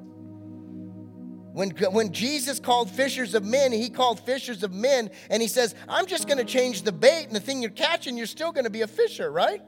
When, 1.54 1.70
when 1.70 2.12
Jesus 2.12 2.60
called 2.60 2.90
fishers 2.90 3.36
of 3.36 3.44
men, 3.44 3.72
he 3.72 3.92
called 3.92 4.22
fishers 4.22 4.64
of 4.64 4.74
men, 4.74 5.12
and 5.30 5.40
he 5.40 5.48
says, 5.48 5.76
I'm 5.88 6.08
just 6.08 6.26
going 6.26 6.40
to 6.40 6.46
change 6.46 6.82
the 6.82 6.92
bait, 6.92 7.26
and 7.26 7.36
the 7.36 7.40
thing 7.40 7.62
you're 7.62 7.70
catching, 7.70 8.18
you're 8.18 8.26
still 8.26 8.52
going 8.52 8.64
to 8.64 8.72
be 8.72 8.82
a 8.82 8.88
fisher, 8.88 9.32
right? 9.32 9.62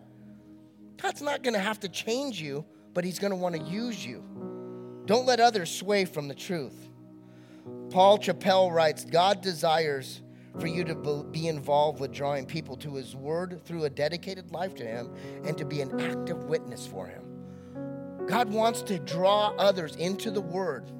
God's 0.99 1.22
not 1.22 1.43
going 1.43 1.53
to 1.53 1.60
have 1.60 1.80
to 1.82 1.89
change 1.89 2.41
you, 2.41 2.66
but 2.95 3.03
he's 3.03 3.20
going 3.20 3.30
to 3.30 3.38
want 3.38 3.56
to 3.56 3.62
use 3.62 4.03
you. 4.03 4.24
Don't 5.06 5.26
let 5.26 5.39
others 5.39 5.70
sway 5.70 6.06
from 6.06 6.28
the 6.28 6.36
truth. 6.36 6.89
Paul 7.89 8.18
Chappell 8.18 8.72
writes 8.72 9.06
God 9.06 9.41
desires 9.41 10.22
for 10.60 10.68
you 10.68 10.84
to 10.86 11.24
be 11.32 11.47
involved 11.47 11.99
with 11.99 12.12
drawing 12.12 12.45
people 12.45 12.78
to 12.78 12.95
his 12.95 13.16
word 13.16 13.62
through 13.66 13.84
a 13.84 13.89
dedicated 13.89 14.51
life 14.51 14.74
to 14.76 14.86
him 14.86 15.14
and 15.43 15.58
to 15.58 15.66
be 15.66 15.82
an 15.82 15.99
active 15.99 16.45
witness 16.45 16.88
for 16.88 17.08
him. 17.08 17.24
God 18.28 18.49
wants 18.49 18.82
to 18.84 18.99
draw 18.99 19.53
others 19.58 19.95
into 19.97 20.32
the 20.32 20.41
word 20.41 20.91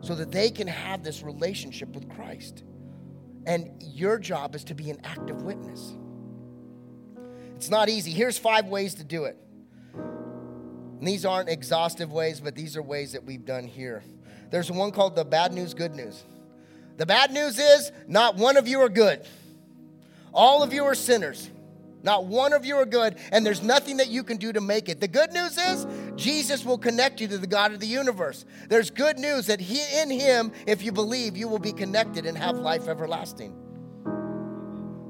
so 0.00 0.14
that 0.14 0.32
they 0.32 0.50
can 0.50 0.66
have 0.66 1.04
this 1.04 1.22
relationship 1.22 1.90
with 1.90 2.08
Christ. 2.08 2.64
And 3.46 3.70
your 3.80 4.18
job 4.18 4.54
is 4.54 4.64
to 4.64 4.74
be 4.74 4.90
an 4.90 5.00
active 5.04 5.42
witness. 5.42 5.94
It's 7.54 7.70
not 7.70 7.88
easy. 7.88 8.10
Here's 8.10 8.38
five 8.38 8.66
ways 8.66 8.94
to 8.96 9.04
do 9.04 9.24
it. 9.24 9.38
And 11.02 11.08
these 11.08 11.24
aren't 11.24 11.48
exhaustive 11.48 12.12
ways, 12.12 12.38
but 12.38 12.54
these 12.54 12.76
are 12.76 12.82
ways 12.82 13.10
that 13.10 13.24
we've 13.24 13.44
done 13.44 13.64
here. 13.64 14.04
There's 14.52 14.70
one 14.70 14.92
called 14.92 15.16
the 15.16 15.24
bad 15.24 15.52
news, 15.52 15.74
good 15.74 15.96
news. 15.96 16.22
The 16.96 17.04
bad 17.04 17.32
news 17.32 17.58
is 17.58 17.90
not 18.06 18.36
one 18.36 18.56
of 18.56 18.68
you 18.68 18.80
are 18.82 18.88
good. 18.88 19.26
All 20.32 20.62
of 20.62 20.72
you 20.72 20.84
are 20.84 20.94
sinners. 20.94 21.50
Not 22.04 22.26
one 22.26 22.52
of 22.52 22.64
you 22.64 22.76
are 22.76 22.86
good, 22.86 23.16
and 23.32 23.44
there's 23.44 23.64
nothing 23.64 23.96
that 23.96 24.10
you 24.10 24.22
can 24.22 24.36
do 24.36 24.52
to 24.52 24.60
make 24.60 24.88
it. 24.88 25.00
The 25.00 25.08
good 25.08 25.32
news 25.32 25.58
is 25.58 25.88
Jesus 26.14 26.64
will 26.64 26.78
connect 26.78 27.20
you 27.20 27.26
to 27.26 27.38
the 27.38 27.48
God 27.48 27.72
of 27.72 27.80
the 27.80 27.86
universe. 27.88 28.44
There's 28.68 28.88
good 28.88 29.18
news 29.18 29.48
that 29.48 29.58
he, 29.58 29.82
in 30.00 30.08
Him, 30.08 30.52
if 30.68 30.84
you 30.84 30.92
believe, 30.92 31.36
you 31.36 31.48
will 31.48 31.58
be 31.58 31.72
connected 31.72 32.26
and 32.26 32.38
have 32.38 32.58
life 32.58 32.86
everlasting. 32.86 33.56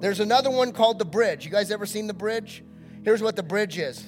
There's 0.00 0.20
another 0.20 0.50
one 0.50 0.72
called 0.72 0.98
the 0.98 1.04
bridge. 1.04 1.44
You 1.44 1.50
guys 1.50 1.70
ever 1.70 1.84
seen 1.84 2.06
the 2.06 2.14
bridge? 2.14 2.64
Here's 3.04 3.22
what 3.22 3.36
the 3.36 3.42
bridge 3.42 3.76
is 3.76 4.02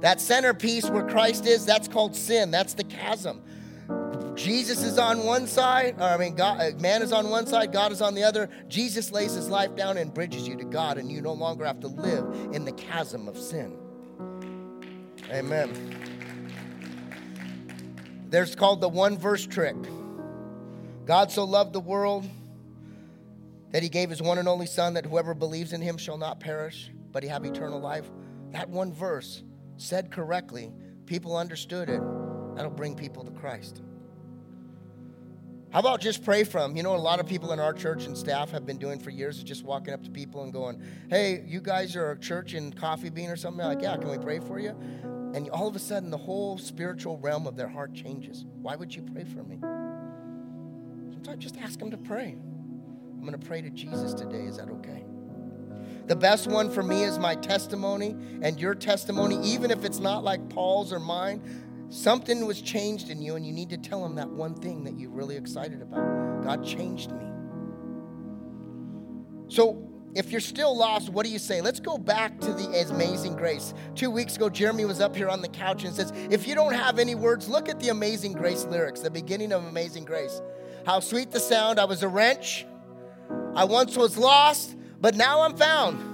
that 0.00 0.20
centerpiece 0.20 0.88
where 0.88 1.04
Christ 1.04 1.46
is, 1.46 1.66
that's 1.66 1.88
called 1.88 2.14
sin. 2.14 2.50
That's 2.50 2.74
the 2.74 2.84
chasm. 2.84 3.42
Jesus 4.36 4.84
is 4.84 4.98
on 4.98 5.24
one 5.24 5.48
side, 5.48 5.96
or 5.98 6.04
I 6.04 6.16
mean, 6.16 6.36
God, 6.36 6.60
uh, 6.60 6.78
man 6.78 7.02
is 7.02 7.12
on 7.12 7.28
one 7.28 7.46
side, 7.46 7.72
God 7.72 7.90
is 7.90 8.00
on 8.00 8.14
the 8.14 8.22
other. 8.22 8.48
Jesus 8.68 9.10
lays 9.10 9.32
his 9.32 9.48
life 9.48 9.74
down 9.74 9.96
and 9.96 10.14
bridges 10.14 10.46
you 10.46 10.56
to 10.56 10.64
God, 10.64 10.96
and 10.96 11.10
you 11.10 11.20
no 11.20 11.32
longer 11.32 11.64
have 11.64 11.80
to 11.80 11.88
live 11.88 12.24
in 12.52 12.64
the 12.64 12.72
chasm 12.72 13.26
of 13.26 13.36
sin. 13.36 13.76
Amen. 15.32 15.96
There's 18.28 18.54
called 18.54 18.80
the 18.80 18.88
one 18.88 19.18
verse 19.18 19.44
trick. 19.44 19.76
God 21.04 21.32
so 21.32 21.42
loved 21.44 21.72
the 21.72 21.80
world 21.80 22.28
that 23.72 23.82
he 23.82 23.88
gave 23.88 24.08
his 24.08 24.22
one 24.22 24.38
and 24.38 24.46
only 24.46 24.66
Son, 24.66 24.94
that 24.94 25.04
whoever 25.04 25.34
believes 25.34 25.72
in 25.72 25.80
him 25.80 25.98
shall 25.98 26.18
not 26.18 26.38
perish, 26.38 26.90
but 27.10 27.22
he 27.22 27.28
have 27.28 27.44
eternal 27.44 27.80
life. 27.80 28.08
That 28.52 28.68
one 28.68 28.92
verse 28.92 29.42
said 29.78 30.10
correctly, 30.10 30.72
people 31.06 31.36
understood 31.36 31.88
it, 31.88 32.02
that'll 32.54 32.70
bring 32.70 32.94
people 32.94 33.24
to 33.24 33.30
Christ. 33.30 33.82
How 35.70 35.80
about 35.80 36.00
just 36.00 36.24
pray 36.24 36.44
from? 36.44 36.76
You 36.76 36.82
know, 36.82 36.94
a 36.94 36.96
lot 36.96 37.20
of 37.20 37.26
people 37.26 37.52
in 37.52 37.60
our 37.60 37.74
church 37.74 38.06
and 38.06 38.16
staff 38.16 38.50
have 38.52 38.64
been 38.64 38.78
doing 38.78 38.98
for 38.98 39.10
years 39.10 39.36
is 39.36 39.44
just 39.44 39.64
walking 39.64 39.92
up 39.92 40.02
to 40.02 40.10
people 40.10 40.42
and 40.42 40.52
going, 40.52 40.82
Hey, 41.10 41.44
you 41.46 41.60
guys 41.60 41.94
are 41.94 42.12
a 42.12 42.18
church 42.18 42.54
in 42.54 42.72
Coffee 42.72 43.10
Bean 43.10 43.28
or 43.28 43.36
something? 43.36 43.58
They're 43.58 43.68
like, 43.74 43.82
yeah, 43.82 43.96
can 43.98 44.08
we 44.08 44.16
pray 44.16 44.40
for 44.40 44.58
you? 44.58 44.70
And 45.34 45.50
all 45.50 45.68
of 45.68 45.76
a 45.76 45.78
sudden, 45.78 46.10
the 46.10 46.16
whole 46.16 46.56
spiritual 46.56 47.18
realm 47.18 47.46
of 47.46 47.54
their 47.54 47.68
heart 47.68 47.92
changes. 47.92 48.46
Why 48.62 48.76
would 48.76 48.94
you 48.94 49.02
pray 49.02 49.24
for 49.24 49.42
me? 49.42 49.58
Sometimes 51.12 51.42
just 51.42 51.58
ask 51.58 51.78
them 51.78 51.90
to 51.90 51.98
pray. 51.98 52.34
I'm 52.34 53.20
going 53.20 53.38
to 53.38 53.46
pray 53.46 53.60
to 53.60 53.68
Jesus 53.68 54.14
today. 54.14 54.44
Is 54.44 54.56
that 54.56 54.70
okay? 54.70 55.04
The 56.08 56.16
best 56.16 56.46
one 56.46 56.70
for 56.70 56.82
me 56.82 57.04
is 57.04 57.18
my 57.18 57.34
testimony 57.34 58.16
and 58.40 58.58
your 58.58 58.74
testimony, 58.74 59.38
even 59.46 59.70
if 59.70 59.84
it's 59.84 59.98
not 59.98 60.24
like 60.24 60.48
Paul's 60.48 60.90
or 60.90 60.98
mine. 60.98 61.86
Something 61.90 62.46
was 62.46 62.62
changed 62.62 63.10
in 63.10 63.20
you, 63.20 63.36
and 63.36 63.46
you 63.46 63.52
need 63.52 63.68
to 63.70 63.76
tell 63.76 64.04
him 64.04 64.14
that 64.16 64.28
one 64.28 64.54
thing 64.54 64.84
that 64.84 64.98
you're 64.98 65.10
really 65.10 65.36
excited 65.36 65.82
about. 65.82 66.42
God 66.42 66.64
changed 66.64 67.12
me. 67.12 67.24
So, 69.48 69.84
if 70.14 70.30
you're 70.30 70.40
still 70.40 70.76
lost, 70.76 71.10
what 71.10 71.26
do 71.26 71.32
you 71.32 71.38
say? 71.38 71.60
Let's 71.60 71.80
go 71.80 71.98
back 71.98 72.40
to 72.40 72.52
the 72.54 72.86
amazing 72.90 73.36
grace. 73.36 73.74
Two 73.94 74.10
weeks 74.10 74.36
ago, 74.36 74.48
Jeremy 74.48 74.86
was 74.86 75.00
up 75.00 75.14
here 75.14 75.28
on 75.28 75.42
the 75.42 75.48
couch 75.48 75.84
and 75.84 75.94
says, 75.94 76.12
If 76.30 76.48
you 76.48 76.54
don't 76.54 76.72
have 76.72 76.98
any 76.98 77.14
words, 77.14 77.48
look 77.48 77.68
at 77.68 77.78
the 77.80 77.90
amazing 77.90 78.32
grace 78.32 78.64
lyrics, 78.64 79.00
the 79.00 79.10
beginning 79.10 79.52
of 79.52 79.64
Amazing 79.64 80.06
Grace. 80.06 80.40
How 80.86 81.00
sweet 81.00 81.30
the 81.30 81.40
sound, 81.40 81.78
I 81.78 81.84
was 81.84 82.02
a 82.02 82.08
wretch. 82.08 82.66
I 83.54 83.64
once 83.64 83.96
was 83.96 84.16
lost, 84.16 84.74
but 85.00 85.14
now 85.14 85.42
I'm 85.42 85.56
found. 85.56 86.04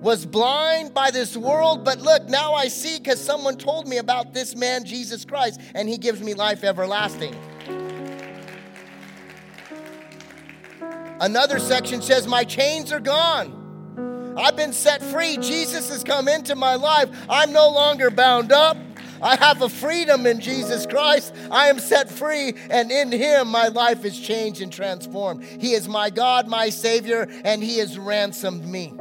Was 0.00 0.26
blind 0.26 0.92
by 0.92 1.10
this 1.10 1.36
world, 1.36 1.84
but 1.84 2.00
look, 2.00 2.28
now 2.28 2.52
I 2.52 2.68
see 2.68 2.98
because 2.98 3.22
someone 3.22 3.56
told 3.56 3.88
me 3.88 3.96
about 3.96 4.34
this 4.34 4.54
man, 4.54 4.84
Jesus 4.84 5.24
Christ, 5.24 5.60
and 5.74 5.88
he 5.88 5.96
gives 5.96 6.20
me 6.20 6.34
life 6.34 6.62
everlasting. 6.62 7.34
Another 11.20 11.58
section 11.58 12.02
says, 12.02 12.26
My 12.26 12.44
chains 12.44 12.92
are 12.92 13.00
gone. 13.00 14.34
I've 14.36 14.56
been 14.56 14.72
set 14.72 15.02
free. 15.02 15.36
Jesus 15.36 15.88
has 15.88 16.04
come 16.04 16.28
into 16.28 16.54
my 16.56 16.74
life. 16.74 17.08
I'm 17.30 17.52
no 17.52 17.70
longer 17.70 18.10
bound 18.10 18.52
up. 18.52 18.76
I 19.24 19.34
have 19.36 19.62
a 19.62 19.70
freedom 19.70 20.26
in 20.26 20.38
Jesus 20.38 20.86
Christ. 20.86 21.34
I 21.50 21.68
am 21.68 21.78
set 21.78 22.10
free, 22.10 22.52
and 22.68 22.92
in 22.92 23.10
Him 23.10 23.48
my 23.48 23.68
life 23.68 24.04
is 24.04 24.20
changed 24.20 24.60
and 24.60 24.70
transformed. 24.70 25.42
He 25.42 25.72
is 25.72 25.88
my 25.88 26.10
God, 26.10 26.46
my 26.46 26.68
Savior, 26.68 27.26
and 27.42 27.64
He 27.64 27.78
has 27.78 27.98
ransomed 27.98 28.66
me. 28.66 28.92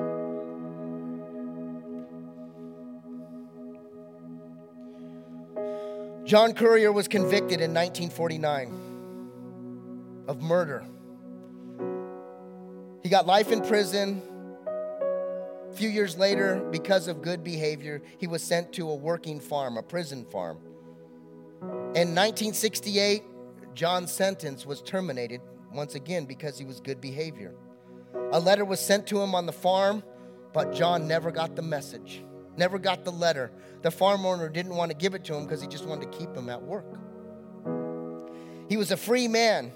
John 6.26 6.54
Courier 6.54 6.94
was 6.94 7.10
convicted 7.10 7.60
in 7.60 7.74
1949 7.74 10.24
of 10.30 10.42
murder. 10.42 10.86
He 13.04 13.10
got 13.10 13.28
life 13.28 13.52
in 13.52 13.62
prison. 13.62 14.22
A 15.74 15.76
few 15.76 15.90
years 15.90 16.16
later, 16.20 16.64
because 16.70 17.08
of 17.08 17.24
good 17.24 17.44
behavior, 17.44 18.04
he 18.20 18.28
was 18.28 18.44
sent 18.44 18.74
to 18.74 18.92
a 18.92 18.96
working 18.96 19.40
farm, 19.40 19.76
a 19.76 19.82
prison 19.82 20.24
farm. 20.24 20.60
In 21.96 22.14
1968, 22.14 23.24
John's 23.74 24.12
sentence 24.12 24.68
was 24.68 24.84
terminated 24.84 25.42
once 25.74 25.96
again 25.96 26.26
because 26.26 26.60
he 26.60 26.64
was 26.64 26.80
good 26.80 27.02
behavior. 27.02 27.56
A 28.34 28.40
letter 28.40 28.64
was 28.64 28.80
sent 28.80 29.08
to 29.08 29.20
him 29.20 29.34
on 29.34 29.48
the 29.48 29.52
farm, 29.52 30.04
but 30.54 30.74
John 30.74 31.08
never 31.08 31.32
got 31.32 31.56
the 31.56 31.64
message, 31.64 32.24
never 32.56 32.78
got 32.78 33.04
the 33.04 33.12
letter. 33.12 33.52
The 33.82 33.90
farm 33.90 34.28
owner 34.28 34.50
didn't 34.50 34.76
want 34.76 34.92
to 34.92 34.96
give 34.96 35.16
it 35.16 35.24
to 35.24 35.34
him 35.34 35.46
because 35.46 35.60
he 35.60 35.68
just 35.68 35.86
wanted 35.86 36.12
to 36.12 36.18
keep 36.20 36.36
him 36.36 36.50
at 36.50 36.62
work. 36.62 37.00
He 38.70 38.78
was 38.78 38.92
a 38.92 38.98
free 38.98 39.28
man. 39.28 39.74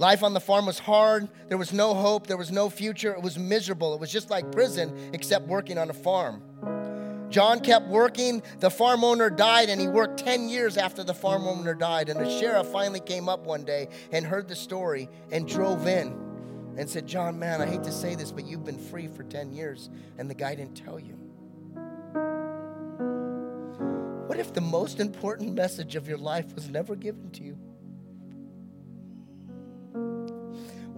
Life 0.00 0.22
on 0.22 0.32
the 0.32 0.40
farm 0.40 0.64
was 0.64 0.78
hard. 0.78 1.28
There 1.48 1.58
was 1.58 1.74
no 1.74 1.92
hope. 1.92 2.26
There 2.26 2.38
was 2.38 2.50
no 2.50 2.70
future. 2.70 3.12
It 3.12 3.20
was 3.20 3.38
miserable. 3.38 3.92
It 3.92 4.00
was 4.00 4.10
just 4.10 4.30
like 4.30 4.50
prison, 4.50 5.10
except 5.12 5.46
working 5.46 5.76
on 5.76 5.90
a 5.90 5.92
farm. 5.92 7.28
John 7.28 7.60
kept 7.60 7.86
working. 7.86 8.42
The 8.60 8.70
farm 8.70 9.04
owner 9.04 9.28
died, 9.28 9.68
and 9.68 9.78
he 9.78 9.88
worked 9.88 10.18
10 10.20 10.48
years 10.48 10.78
after 10.78 11.04
the 11.04 11.12
farm 11.12 11.46
owner 11.46 11.74
died. 11.74 12.08
And 12.08 12.18
the 12.18 12.30
sheriff 12.30 12.68
finally 12.68 13.00
came 13.00 13.28
up 13.28 13.44
one 13.44 13.62
day 13.62 13.88
and 14.10 14.24
heard 14.24 14.48
the 14.48 14.56
story 14.56 15.10
and 15.30 15.46
drove 15.46 15.86
in 15.86 16.18
and 16.78 16.88
said, 16.88 17.06
John, 17.06 17.38
man, 17.38 17.60
I 17.60 17.66
hate 17.66 17.84
to 17.84 17.92
say 17.92 18.14
this, 18.14 18.32
but 18.32 18.46
you've 18.46 18.64
been 18.64 18.78
free 18.78 19.06
for 19.06 19.22
10 19.22 19.52
years, 19.52 19.90
and 20.16 20.30
the 20.30 20.34
guy 20.34 20.54
didn't 20.54 20.76
tell 20.76 20.98
you. 20.98 21.12
What 24.28 24.38
if 24.38 24.54
the 24.54 24.62
most 24.62 24.98
important 24.98 25.52
message 25.52 25.94
of 25.94 26.08
your 26.08 26.16
life 26.16 26.54
was 26.54 26.70
never 26.70 26.96
given 26.96 27.30
to 27.32 27.44
you? 27.44 27.58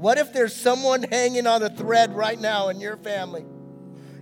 What 0.03 0.19
if 0.19 0.33
there's 0.33 0.53
someone 0.53 1.05
hanging 1.05 1.47
on 1.47 1.63
a 1.63 1.71
thread 1.71 2.17
right 2.17 2.41
now 2.41 2.71
in 2.71 2.81
your 2.81 2.97
family, 2.97 3.45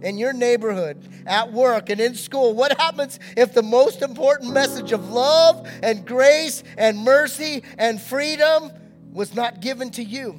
in 0.03 0.18
your 0.18 0.35
neighborhood, 0.35 1.03
at 1.24 1.55
work, 1.55 1.89
and 1.89 1.99
in 1.99 2.14
school? 2.16 2.53
What 2.53 2.78
happens 2.78 3.18
if 3.35 3.55
the 3.55 3.62
most 3.62 4.03
important 4.03 4.53
message 4.53 4.93
of 4.93 5.11
love 5.11 5.66
and 5.83 6.07
grace 6.07 6.62
and 6.76 6.99
mercy 6.99 7.62
and 7.78 7.99
freedom 7.99 8.70
was 9.11 9.35
not 9.35 9.62
given 9.62 9.89
to 9.93 10.05
you? 10.05 10.39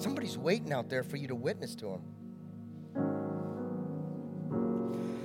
Somebody's 0.00 0.38
waiting 0.38 0.72
out 0.72 0.88
there 0.88 1.02
for 1.02 1.16
you 1.16 1.26
to 1.26 1.34
witness 1.34 1.74
to 1.74 1.86
them. 1.86 2.02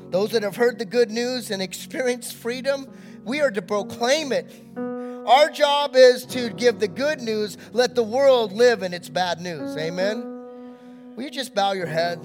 Those 0.10 0.32
that 0.32 0.42
have 0.42 0.56
heard 0.56 0.80
the 0.80 0.86
good 0.86 1.12
news 1.12 1.52
and 1.52 1.62
experienced 1.62 2.34
freedom, 2.34 2.92
we 3.24 3.42
are 3.42 3.52
to 3.52 3.62
proclaim 3.62 4.32
it 4.32 4.52
our 5.26 5.50
job 5.50 5.96
is 5.96 6.26
to 6.28 6.50
give 6.50 6.80
the 6.80 6.88
good 6.88 7.22
news, 7.22 7.58
let 7.72 7.96
the 7.96 8.04
world 8.04 8.52
live 8.54 8.84
in 8.84 8.94
its 8.94 9.10
bad 9.10 9.40
news. 9.42 9.76
Amen? 9.78 10.34
Will 11.16 11.24
you 11.24 11.32
just 11.32 11.54
bow 11.54 11.74
your 11.74 11.88
head? 11.88 12.20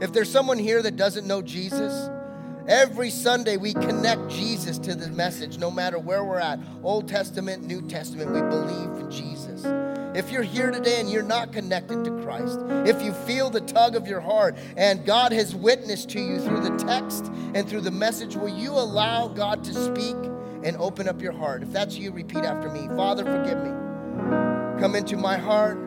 If 0.00 0.12
there's 0.12 0.30
someone 0.30 0.58
here 0.58 0.82
that 0.82 0.96
doesn't 0.96 1.26
know 1.26 1.42
Jesus, 1.42 2.10
every 2.66 3.10
Sunday 3.10 3.56
we 3.56 3.74
connect 3.74 4.28
Jesus 4.28 4.78
to 4.78 4.94
the 4.94 5.08
message, 5.08 5.58
no 5.58 5.70
matter 5.70 5.98
where 5.98 6.24
we're 6.24 6.38
at 6.38 6.58
Old 6.82 7.08
Testament, 7.08 7.64
New 7.66 7.82
Testament, 7.82 8.30
we 8.30 8.40
believe 8.40 9.00
in 9.00 9.10
Jesus. 9.10 9.64
If 10.14 10.32
you're 10.32 10.42
here 10.42 10.70
today 10.70 11.00
and 11.00 11.08
you're 11.08 11.22
not 11.22 11.52
connected 11.52 12.02
to 12.04 12.22
Christ, 12.22 12.58
if 12.86 13.02
you 13.02 13.12
feel 13.12 13.50
the 13.50 13.60
tug 13.60 13.94
of 13.94 14.08
your 14.08 14.20
heart 14.20 14.56
and 14.76 15.04
God 15.06 15.32
has 15.32 15.54
witnessed 15.54 16.10
to 16.10 16.20
you 16.20 16.40
through 16.40 16.60
the 16.60 16.76
text 16.78 17.26
and 17.54 17.68
through 17.68 17.82
the 17.82 17.90
message, 17.90 18.36
will 18.36 18.48
you 18.48 18.72
allow 18.72 19.28
God 19.28 19.62
to 19.64 19.74
speak? 19.74 20.16
And 20.62 20.76
open 20.76 21.08
up 21.08 21.20
your 21.20 21.32
heart. 21.32 21.62
If 21.62 21.72
that's 21.72 21.96
you, 21.96 22.12
repeat 22.12 22.44
after 22.44 22.70
me 22.70 22.88
Father, 22.96 23.24
forgive 23.24 23.62
me. 23.62 23.70
Come 24.80 24.94
into 24.94 25.16
my 25.16 25.36
heart, 25.36 25.78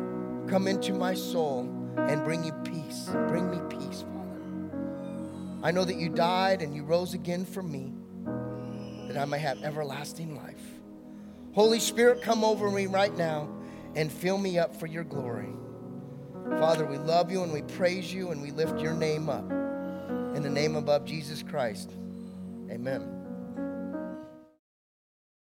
come 0.48 0.68
into 0.68 0.94
my 0.94 1.14
soul, 1.14 1.62
and 1.98 2.24
bring 2.24 2.44
you 2.44 2.54
peace. 2.64 3.10
Bring 3.28 3.50
me 3.50 3.60
peace, 3.70 4.02
Father. 4.02 4.42
I 5.64 5.72
know 5.72 5.84
that 5.86 5.96
you 5.96 6.10
died 6.10 6.62
and 6.62 6.76
you 6.76 6.84
rose 6.84 7.14
again 7.14 7.46
for 7.46 7.64
me, 7.64 7.94
that 9.08 9.18
I 9.18 9.26
may 9.26 9.40
have 9.40 9.64
everlasting 9.64 10.36
life. 10.36 10.62
Holy 11.54 11.80
Spirit, 11.80 12.22
come 12.22 12.44
over 12.44 12.70
me 12.70 12.88
right 12.88 13.16
now 13.16 13.50
and 13.96 14.12
fill 14.12 14.38
me 14.38 14.58
up 14.58 14.76
for 14.76 14.88
your 14.88 15.04
glory. 15.04 15.54
Father, 16.60 16.86
we 16.86 16.98
love 16.98 17.32
you 17.32 17.44
and 17.44 17.54
we 17.54 17.62
praise 17.62 18.14
you 18.14 18.32
and 18.32 18.42
we 18.42 18.52
lift 18.52 18.80
your 18.80 18.94
name 18.94 19.30
up. 19.30 19.50
In 20.36 20.42
the 20.42 20.50
name 20.50 20.76
above 20.76 21.06
Jesus 21.06 21.44
Christ, 21.44 21.92
amen. 22.70 23.23